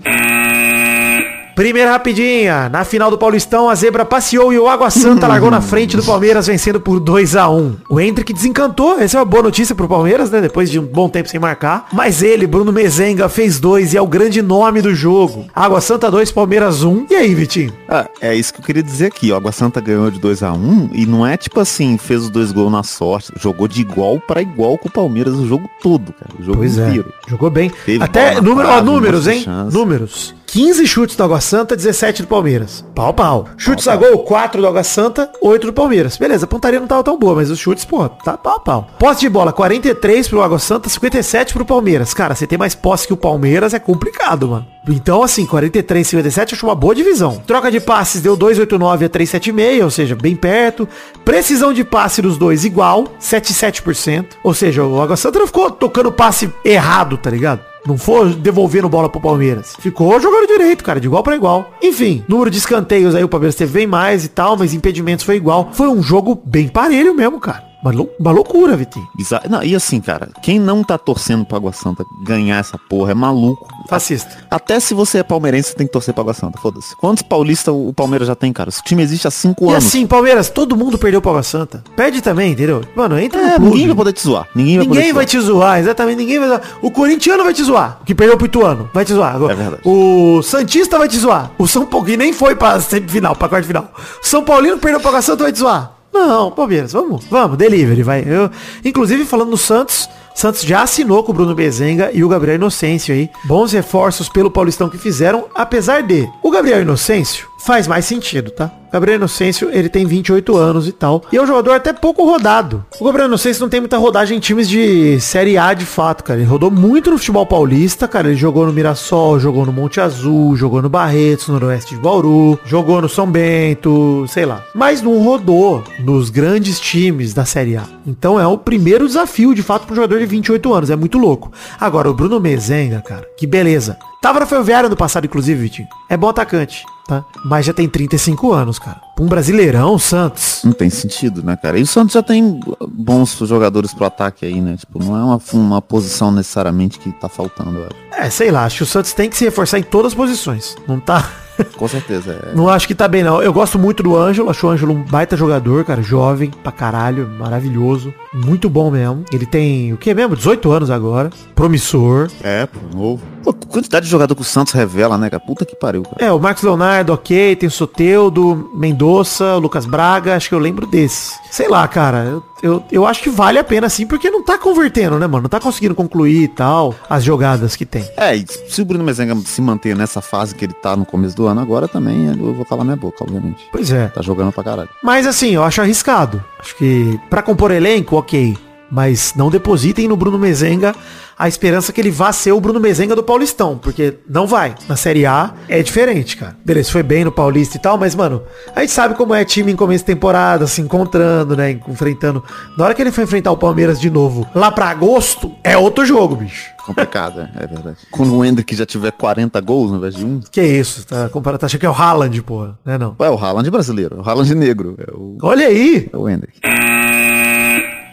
Primeira 1.56 1.92
rapidinha, 1.92 2.68
na 2.70 2.84
final 2.84 3.12
do 3.12 3.18
Paulistão, 3.18 3.70
a 3.70 3.76
zebra 3.76 4.04
passeou 4.04 4.52
e 4.52 4.58
o 4.58 4.68
Água 4.68 4.90
Santa 4.90 5.28
largou 5.28 5.52
na 5.52 5.62
frente 5.62 5.96
do 5.96 6.04
Palmeiras, 6.04 6.48
vencendo 6.48 6.80
por 6.80 7.00
2 7.00 7.36
a 7.36 7.48
1 7.48 7.76
O 7.90 8.00
Hendrick 8.00 8.34
desencantou, 8.34 9.00
essa 9.00 9.18
é 9.18 9.20
uma 9.20 9.26
boa 9.26 9.44
notícia 9.44 9.76
pro 9.76 9.88
Palmeiras, 9.88 10.32
né? 10.32 10.42
Depois 10.42 10.70
de 10.72 10.80
um 10.80 10.84
bom 10.86 11.08
tempo 11.08 11.30
sem 11.30 11.40
marcar. 11.40 11.88
Mas 11.94 12.24
ele, 12.24 12.48
Bruno 12.48 12.72
Mezenga, 12.74 13.30
fez 13.30 13.60
dois 13.60 13.94
e 13.94 13.98
é 13.98 14.02
o 14.02 14.08
grande 14.08 14.42
nome 14.42 14.82
do 14.82 14.96
jogo. 14.96 15.46
Água 15.54 15.80
Santa 15.80 16.10
2, 16.10 16.32
Palmeiras 16.32 16.84
1. 16.84 17.06
E 17.12 17.16
aí, 17.16 17.36
Vitinho? 17.36 17.72
Ah, 17.88 18.08
é 18.20 18.34
isso 18.36 18.52
que 18.54 18.60
eu 18.60 18.66
queria 18.66 18.82
dizer 18.84 19.06
aqui. 19.06 19.32
O 19.32 19.36
Água 19.36 19.52
Santa 19.52 19.80
ganhou 19.80 20.10
de 20.10 20.20
2 20.20 20.42
a 20.42 20.52
1 20.54 20.90
e 20.94 21.06
não 21.06 21.26
é 21.26 21.38
tipo 21.38 21.60
assim, 21.60 21.98
fez 22.00 22.24
os 22.24 22.30
dois 22.32 22.52
gols 22.52 22.72
na 22.72 22.82
sorte. 22.82 23.32
Jogou 23.40 23.68
de 23.68 23.82
igual 23.82 24.20
pra 24.20 24.42
igual 24.42 24.76
com 24.78 24.88
o 24.88 24.92
Palmeiras 24.92 25.36
o 25.36 25.46
jogo 25.48 25.70
todo, 25.84 26.14
cara. 26.14 26.32
O 26.40 26.44
jogo 26.44 26.58
Pois 26.58 26.78
é. 26.80 26.88
inteiro. 26.88 27.14
Jogou 27.28 27.50
bem. 27.52 27.72
Teve 27.86 28.04
Até 28.04 28.42
número, 28.42 28.68
ó, 28.68 28.82
números, 28.82 29.28
hein? 29.28 29.42
chance. 29.44 29.76
Números. 29.76 30.36
15 30.54 30.86
chutes 30.86 31.16
do 31.16 31.24
Água 31.24 31.42
Santa, 31.42 31.76
17 31.76 32.22
do 32.22 32.28
Palmeiras. 32.28 32.86
Pau, 32.94 33.12
pau. 33.12 33.50
Chutes 33.58 33.88
a 33.88 33.96
gol, 33.96 34.20
4 34.20 34.62
do 34.62 34.68
Água 34.68 34.84
Santa, 34.84 35.28
8 35.42 35.66
do 35.66 35.74
Palmeiras. 35.74 36.16
Beleza, 36.16 36.46
a 36.46 36.48
pontaria 36.48 36.80
não 36.80 36.86
tava 36.86 37.04
tão 37.04 37.18
boa, 37.18 37.34
mas 37.34 37.50
os 37.50 37.58
chutes, 37.58 37.84
pô, 37.84 38.08
tá 38.08 38.38
pau, 38.38 38.60
pau. 38.60 38.88
Posse 39.00 39.22
de 39.22 39.30
bola, 39.30 39.52
43 39.52 40.28
pro 40.28 40.44
Água 40.44 40.60
Santa, 40.60 40.88
57 40.90 41.56
pro 41.56 41.66
Palmeiras. 41.66 42.14
Cara, 42.14 42.36
você 42.36 42.46
tem 42.46 42.56
mais 42.56 42.76
posse 42.76 43.08
que 43.08 43.14
o 43.14 43.18
Palmeiras 43.18 43.74
é 43.74 43.80
complicado, 43.80 44.48
mano. 44.48 44.68
Então, 44.88 45.24
assim, 45.24 45.44
43 45.44 46.06
57 46.06 46.54
acho 46.54 46.68
uma 46.68 46.76
boa 46.76 46.94
divisão. 46.94 47.42
Troca 47.48 47.72
de 47.72 47.80
passes 47.80 48.22
deu 48.22 48.36
289 48.36 49.06
a 49.06 49.10
376, 49.10 49.84
ou 49.84 49.90
seja, 49.90 50.16
bem 50.16 50.36
perto. 50.36 50.88
Precisão 51.26 51.74
de 51.74 51.84
passe 51.84 52.22
dos 52.22 52.38
dois 52.38 52.64
igual, 52.64 53.06
77%. 53.20 54.34
Ou 54.44 54.54
seja, 54.54 54.84
o 54.84 55.02
Água 55.02 55.18
Santa 55.18 55.40
não 55.40 55.48
ficou 55.48 55.72
tocando 55.72 56.12
passe 56.12 56.54
errado, 56.64 57.18
tá 57.18 57.32
ligado? 57.32 57.73
Não 57.86 57.98
for 57.98 58.34
devolvendo 58.34 58.88
bola 58.88 59.10
pro 59.10 59.20
Palmeiras. 59.20 59.76
Ficou 59.80 60.20
jogando 60.20 60.48
direito, 60.48 60.84
cara, 60.84 61.00
de 61.00 61.08
igual 61.08 61.22
pra 61.22 61.36
igual. 61.36 61.74
Enfim, 61.82 62.24
número 62.28 62.50
de 62.50 62.58
escanteios 62.58 63.14
aí 63.14 63.24
o 63.24 63.30
Palmeiras 63.30 63.56
teve 63.56 63.74
bem 63.74 63.88
mais 63.88 64.24
e 64.24 64.30
tal, 64.30 64.56
mas 64.56 64.74
impedimentos 64.74 65.26
foi 65.26 65.36
igual. 65.36 65.70
Foi 65.74 65.88
um 65.88 66.02
jogo 66.02 66.42
bem 66.46 66.70
parelho 66.70 67.14
mesmo, 67.14 67.40
cara. 67.40 67.73
Uma, 67.84 67.92
lou- 67.92 68.10
uma 68.20 68.32
loucura, 68.32 68.78
Vitinho. 68.78 69.08
Bizarro. 69.16 69.44
Não, 69.50 69.62
e 69.64 69.76
assim, 69.76 70.00
cara, 70.00 70.30
quem 70.42 70.58
não 70.60 70.84
tá 70.84 70.98
torcendo 70.98 71.44
pro 71.46 71.58
Água 71.58 71.74
Santa 71.74 72.04
ganhar 72.26 72.58
essa 72.58 72.78
porra 72.78 73.12
é 73.12 73.14
maluco. 73.14 73.68
Fascista. 73.90 74.30
Até 74.50 74.80
se 74.80 74.94
você 74.94 75.18
é 75.18 75.24
palmeirense, 75.24 75.70
você 75.70 75.76
tem 75.76 75.86
que 75.88 75.92
torcer 75.94 76.14
pra 76.14 76.22
Água 76.22 76.34
Santa, 76.34 76.58
foda-se. 76.60 76.96
Quantos 76.96 77.22
paulistas 77.24 77.74
o 77.76 77.92
Palmeiras 77.94 78.28
já 78.28 78.36
tem, 78.36 78.54
cara? 78.54 78.70
Esse 78.70 78.82
time 78.84 79.04
existe 79.04 79.28
há 79.28 79.32
cinco 79.32 79.66
E 79.66 79.72
anos. 79.72 79.86
assim, 79.86 80.08
Palmeiras, 80.08 80.50
todo 80.50 80.78
mundo 80.78 80.98
perdeu 80.98 81.22
pro 81.22 81.32
Água 81.32 81.44
Santa. 81.44 81.84
Perde 81.96 82.22
também, 82.22 82.54
entendeu? 82.54 82.82
Mano, 82.96 83.20
entra 83.20 83.42
é, 83.42 83.46
no 83.46 83.56
clube. 83.58 83.72
ninguém 83.72 83.88
vai 83.88 83.96
poder 83.98 84.14
te 84.14 84.22
zoar. 84.24 84.48
Ninguém 84.56 84.78
vai 84.78 84.88
Ninguém 84.88 85.14
vai 85.14 85.26
te 85.26 85.40
zoar, 85.42 85.80
exatamente, 85.80 86.18
ninguém 86.20 86.40
vai 86.40 86.48
zoar. 86.48 86.62
O 86.82 86.90
corintiano 86.90 87.44
vai 87.44 87.54
te 87.54 87.64
zoar, 87.64 87.98
o 88.02 88.06
que 88.06 88.16
perdeu 88.16 88.38
pro 88.38 88.46
Ituano, 88.46 88.90
vai 88.94 89.04
te 89.04 89.14
zoar. 89.14 89.36
Agora, 89.36 89.52
É 89.52 89.56
verdade. 89.56 89.82
O 89.86 90.42
Santista 90.42 90.98
vai 90.98 91.10
te 91.10 91.18
zoar. 91.20 91.52
O 91.58 91.68
São 91.68 91.86
Paulo, 91.86 92.06
que 92.06 92.16
nem 92.16 92.32
foi 92.32 92.56
pra 92.56 92.80
semifinal, 92.80 93.36
pra 93.36 93.50
quarta 93.50 93.68
final. 93.68 93.92
O 94.24 94.26
São 94.26 94.44
Paulino 94.44 94.78
perdeu 94.78 95.00
pro 95.02 95.10
Água 95.10 95.22
Santa, 95.22 95.44
vai 95.44 95.52
te 95.52 95.60
zoar. 95.60 95.93
Não, 96.14 96.52
Palmeiras, 96.52 96.94
vamos, 96.94 97.26
vamos, 97.26 97.58
delivery, 97.58 98.04
vai. 98.04 98.24
Eu, 98.26 98.50
inclusive, 98.86 99.26
falando 99.26 99.50
no 99.50 99.58
Santos, 99.58 100.08
Santos 100.36 100.62
já 100.62 100.84
assinou 100.84 101.24
com 101.24 101.32
o 101.32 101.36
Bruno 101.36 101.56
Bezenga 101.56 102.12
e 102.14 102.24
o 102.24 102.30
Gabriel 102.30 102.56
Inocêncio 102.56 103.14
aí. 103.14 103.30
Bons 103.46 103.72
reforços 103.72 104.30
pelo 104.30 104.52
Paulistão 104.52 104.90
que 104.90 104.98
fizeram, 104.98 105.46
apesar 105.56 106.04
de 106.04 106.30
o 106.42 106.52
Gabriel 106.52 106.82
Inocêncio 106.82 107.53
faz 107.66 107.88
mais 107.88 108.06
sentido, 108.06 108.52
tá? 108.52 108.72
Gabriel 108.92 109.18
Inocêncio, 109.18 109.72
ele 109.72 109.90
tem 109.90 110.06
28 110.06 110.56
anos 110.56 110.88
e 110.88 110.92
tal. 110.92 111.24
E 111.32 111.38
é 111.38 111.42
um 111.42 111.48
jogador 111.48 111.72
até 111.72 111.92
pouco 111.92 112.24
rodado. 112.24 112.86
O 113.00 113.06
Gabriel 113.06 113.28
Inocêncio 113.28 113.62
não 113.62 113.70
tem 113.70 113.80
muita 113.80 113.98
rodagem 113.98 114.38
em 114.38 114.40
times 114.40 114.70
de 114.70 115.20
Série 115.20 115.58
A 115.58 115.74
de 115.74 115.86
fato, 115.86 116.24
cara. 116.24 116.40
Ele 116.40 116.48
rodou 116.48 116.70
muito 116.70 117.10
no 117.10 117.18
futebol 117.18 117.44
paulista, 117.44 118.08
cara. 118.08 118.28
Ele 118.28 118.38
jogou 118.38 118.68
no 118.68 118.74
Mirassol, 118.74 119.40
jogou 119.40 119.66
no 119.66 119.74
Monte 119.74 120.00
Azul, 120.00 120.56
jogou 120.56 120.80
no 120.80 120.90
Barretos, 120.90 121.48
no 121.48 121.56
Noroeste 121.56 121.96
de 121.96 122.02
Bauru, 122.02 122.60
jogou 122.66 123.02
no 123.02 123.10
São 123.10 123.26
Bento, 123.26 124.26
sei 124.28 124.46
lá. 124.46 124.64
Mas 124.76 125.02
não 125.02 125.24
rodou 125.24 125.84
nos 126.00 126.30
grandes 126.30 126.80
times 126.80 127.34
da 127.34 127.46
Série 127.46 127.78
A. 127.78 127.84
Então 128.06 128.40
é 128.40 128.46
o 128.46 128.60
primeiro 128.60 129.08
desafio, 129.08 129.56
de 129.56 129.64
fato, 129.64 129.88
para 129.88 129.94
um 129.94 129.96
jogador 129.96 130.20
de 130.20 130.26
28 130.28 130.72
anos. 130.72 130.90
É 130.92 130.96
muito 130.96 131.18
louco. 131.18 131.52
Agora, 131.80 132.12
o 132.12 132.14
Bruno 132.14 132.40
Mezenga, 132.40 133.02
cara, 133.02 133.26
que 133.36 133.48
beleza. 133.48 133.98
Tava 134.22 134.40
na 134.40 134.46
Ferroviária 134.46 134.88
no 134.88 134.96
passado, 134.96 135.26
inclusive, 135.26 135.60
Vitinho. 135.60 135.88
É 136.10 136.16
bom 136.16 136.30
atacante, 136.30 136.86
tá? 137.08 137.24
Mas 137.46 137.66
já 137.66 137.74
tem 137.74 137.88
35 137.88 138.54
anos, 138.54 138.80
cara. 138.80 139.02
Um 139.20 139.28
brasileirão, 139.28 139.98
Santos. 140.00 140.62
Não 140.64 140.72
tem 140.72 140.90
sentido, 140.90 141.44
né, 141.44 141.56
cara? 141.56 141.78
E 141.78 141.84
o 141.84 141.88
Santos 141.88 142.14
já 142.14 142.24
tem 142.24 142.60
bons 142.88 143.38
jogadores 143.38 143.94
pro 143.94 144.06
ataque 144.06 144.46
aí, 144.46 144.60
né? 144.60 144.76
Tipo, 144.78 145.04
não 145.04 145.16
é 145.16 145.24
uma, 145.24 145.42
uma 145.54 145.82
posição 145.82 146.32
necessariamente 146.32 146.98
que 146.98 147.12
tá 147.12 147.30
faltando, 147.30 147.80
acho. 147.80 148.04
É, 148.24 148.30
sei 148.30 148.52
lá, 148.52 148.66
acho 148.66 148.78
que 148.78 148.84
o 148.84 148.88
Santos 148.88 149.14
tem 149.14 149.30
que 149.30 149.38
se 149.38 149.46
reforçar 149.46 149.80
em 149.80 149.84
todas 149.84 150.14
as 150.14 150.16
posições. 150.16 150.76
Não 150.88 151.00
tá. 151.00 151.30
Com 151.78 151.88
certeza. 151.88 152.40
É. 152.52 152.56
Não 152.56 152.68
acho 152.68 152.88
que 152.88 152.96
tá 152.96 153.08
bem, 153.08 153.24
não. 153.24 153.42
Eu 153.42 153.54
gosto 153.54 153.78
muito 153.78 154.02
do 154.04 154.16
Ângelo. 154.16 154.50
Acho 154.50 154.68
o 154.68 154.70
Ângelo 154.70 154.94
um 154.94 155.04
baita 155.04 155.38
jogador, 155.38 155.84
cara. 155.86 156.02
Jovem 156.02 156.50
pra 156.50 156.72
caralho. 156.72 157.28
Maravilhoso. 157.28 158.14
Muito 158.34 158.70
bom 158.70 158.90
mesmo. 158.90 159.24
Ele 159.32 159.46
tem, 159.46 159.94
o 159.94 159.98
que 159.98 160.14
mesmo? 160.14 160.36
18 160.36 160.72
anos 160.72 160.90
agora. 160.90 161.30
Promissor. 161.54 162.30
É, 162.42 162.66
pô, 162.66 162.80
novo. 162.96 163.22
Pô, 163.44 163.54
quantidade 163.54 164.06
de 164.06 164.12
jogador 164.12 164.36
que 164.36 164.42
o 164.42 164.46
Santos 164.46 164.74
revela, 164.74 165.18
né, 165.18 165.30
cara? 165.30 165.44
Puta 165.46 165.66
que 165.66 165.76
pariu, 165.76 166.04
cara. 166.04 166.16
É, 166.20 166.32
o 166.32 166.40
Marcos 166.40 166.64
Leonardo, 166.64 167.14
ok. 167.14 167.56
Tem 167.56 167.68
o 167.68 167.72
Soteudo, 167.72 168.72
Mendonça, 168.76 169.03
o 169.04 169.60
Lucas 169.60 169.86
Braga. 169.86 170.36
Acho 170.36 170.50
que 170.50 170.56
eu 170.56 170.60
lembro 170.60 170.86
desse. 170.88 171.34
Sei 171.52 171.68
lá, 171.68 171.88
cara. 171.88 172.24
Eu, 172.24 172.44
eu, 172.62 172.84
eu 172.92 173.06
acho 173.06 173.22
que 173.22 173.30
vale 173.30 173.60
a 173.60 173.64
pena, 173.64 173.90
sim, 173.90 174.08
porque 174.08 174.30
não 174.30 174.44
tá 174.44 174.58
convertendo, 174.58 175.20
né, 175.20 175.28
mano? 175.28 175.44
Não 175.44 175.50
tá 175.50 175.60
conseguindo 175.60 175.94
concluir 175.94 176.44
e 176.44 176.48
tal 176.48 176.96
as 177.10 177.24
jogadas 177.24 177.76
que 177.76 177.86
tem. 177.86 178.08
É, 178.18 178.36
e 178.36 178.46
se 178.48 178.82
o 178.82 178.86
Bruno 178.86 179.04
Mezenga 179.04 179.36
se 179.46 179.62
manter 179.62 179.96
nessa 179.96 180.22
fase 180.22 180.56
que 180.56 180.66
ele 180.66 180.74
tá 180.74 180.96
no 180.96 181.06
começo 181.06 181.36
do 181.36 181.46
ano 181.46 181.62
agora 181.62 181.88
também, 181.88 182.28
eu 182.28 182.54
vou 182.54 182.66
calar 182.66 182.86
minha 182.86 182.98
boca, 182.98 183.24
obviamente. 183.24 183.68
Pois 183.72 183.92
é. 183.92 184.08
Tá 184.08 184.22
jogando 184.22 184.52
pra 184.52 184.64
caralho. 184.64 184.90
Mas 185.04 185.28
assim, 185.28 185.52
eu 185.52 185.64
acho 185.64 185.82
arriscado. 185.82 186.44
Acho 186.60 186.76
que 186.76 187.20
pra 187.30 187.42
compor 187.42 187.72
elenco, 187.72 188.16
ok. 188.16 188.56
Mas 188.94 189.34
não 189.36 189.50
depositem 189.50 190.08
no 190.08 190.16
Bruno 190.16 190.38
Mezenga 190.38 190.94
a 191.38 191.48
esperança 191.48 191.92
que 191.92 192.00
ele 192.00 192.12
vá 192.12 192.32
ser 192.32 192.52
o 192.52 192.62
Bruno 192.62 192.80
Mezenga 192.80 193.16
do 193.16 193.24
Paulistão. 193.24 193.76
Porque 193.76 194.20
não 194.30 194.46
vai. 194.46 194.76
Na 194.88 194.96
Série 194.96 195.26
A 195.26 195.52
é 195.68 195.82
diferente, 195.82 196.38
cara. 196.38 196.56
Beleza, 196.64 196.92
foi 196.92 197.02
bem 197.02 197.26
no 197.26 197.32
Paulista 197.32 197.76
e 197.76 197.80
tal, 197.80 197.98
mas, 197.98 198.14
mano, 198.14 198.44
a 198.76 198.82
gente 198.82 198.92
sabe 198.92 199.16
como 199.16 199.34
é 199.34 199.44
time 199.44 199.72
em 199.72 199.76
começo 199.76 200.04
de 200.04 200.14
temporada, 200.14 200.68
se 200.68 200.80
encontrando, 200.80 201.58
né? 201.58 201.72
Enfrentando. 201.88 202.44
Na 202.78 202.86
hora 202.86 202.94
que 202.94 203.02
ele 203.02 203.12
for 203.12 203.24
enfrentar 203.24 203.52
o 203.52 203.58
Palmeiras 203.58 204.00
de 204.00 204.12
novo, 204.12 204.48
lá 204.54 204.72
pra 204.72 204.90
agosto, 204.90 205.52
é 205.64 205.76
outro 205.76 206.06
jogo, 206.06 206.36
bicho. 206.36 206.72
Complicado, 206.86 207.40
é, 207.40 207.64
é 207.64 207.68
verdade. 207.68 207.98
Quando 208.12 208.36
o 208.36 208.46
Hendrick 208.46 208.76
já 208.76 208.86
tiver 208.86 209.12
40 209.12 209.60
gols 209.62 209.90
ao 209.90 209.98
invés 209.98 210.16
de 210.16 210.24
um. 210.24 210.40
Que 210.52 210.62
isso, 210.62 211.04
tá? 211.08 211.30
Comparado, 211.30 211.62
tá 211.62 211.66
achando 211.66 211.80
que 211.80 211.86
é 211.86 211.90
o 211.90 211.94
Haaland, 211.94 212.42
porra. 212.44 212.78
Né, 212.86 212.98
não? 212.98 213.16
É 213.18 213.30
o 213.30 213.38
Haaland 213.38 213.72
brasileiro, 213.72 214.18
é 214.18 214.20
o 214.20 214.30
Haaland 214.30 214.54
negro, 214.54 214.96
é 215.00 215.12
o, 215.12 215.38
Olha 215.42 215.66
aí! 215.66 216.10
é 216.12 216.18
o 216.18 216.30
Hendrick. 216.30 216.60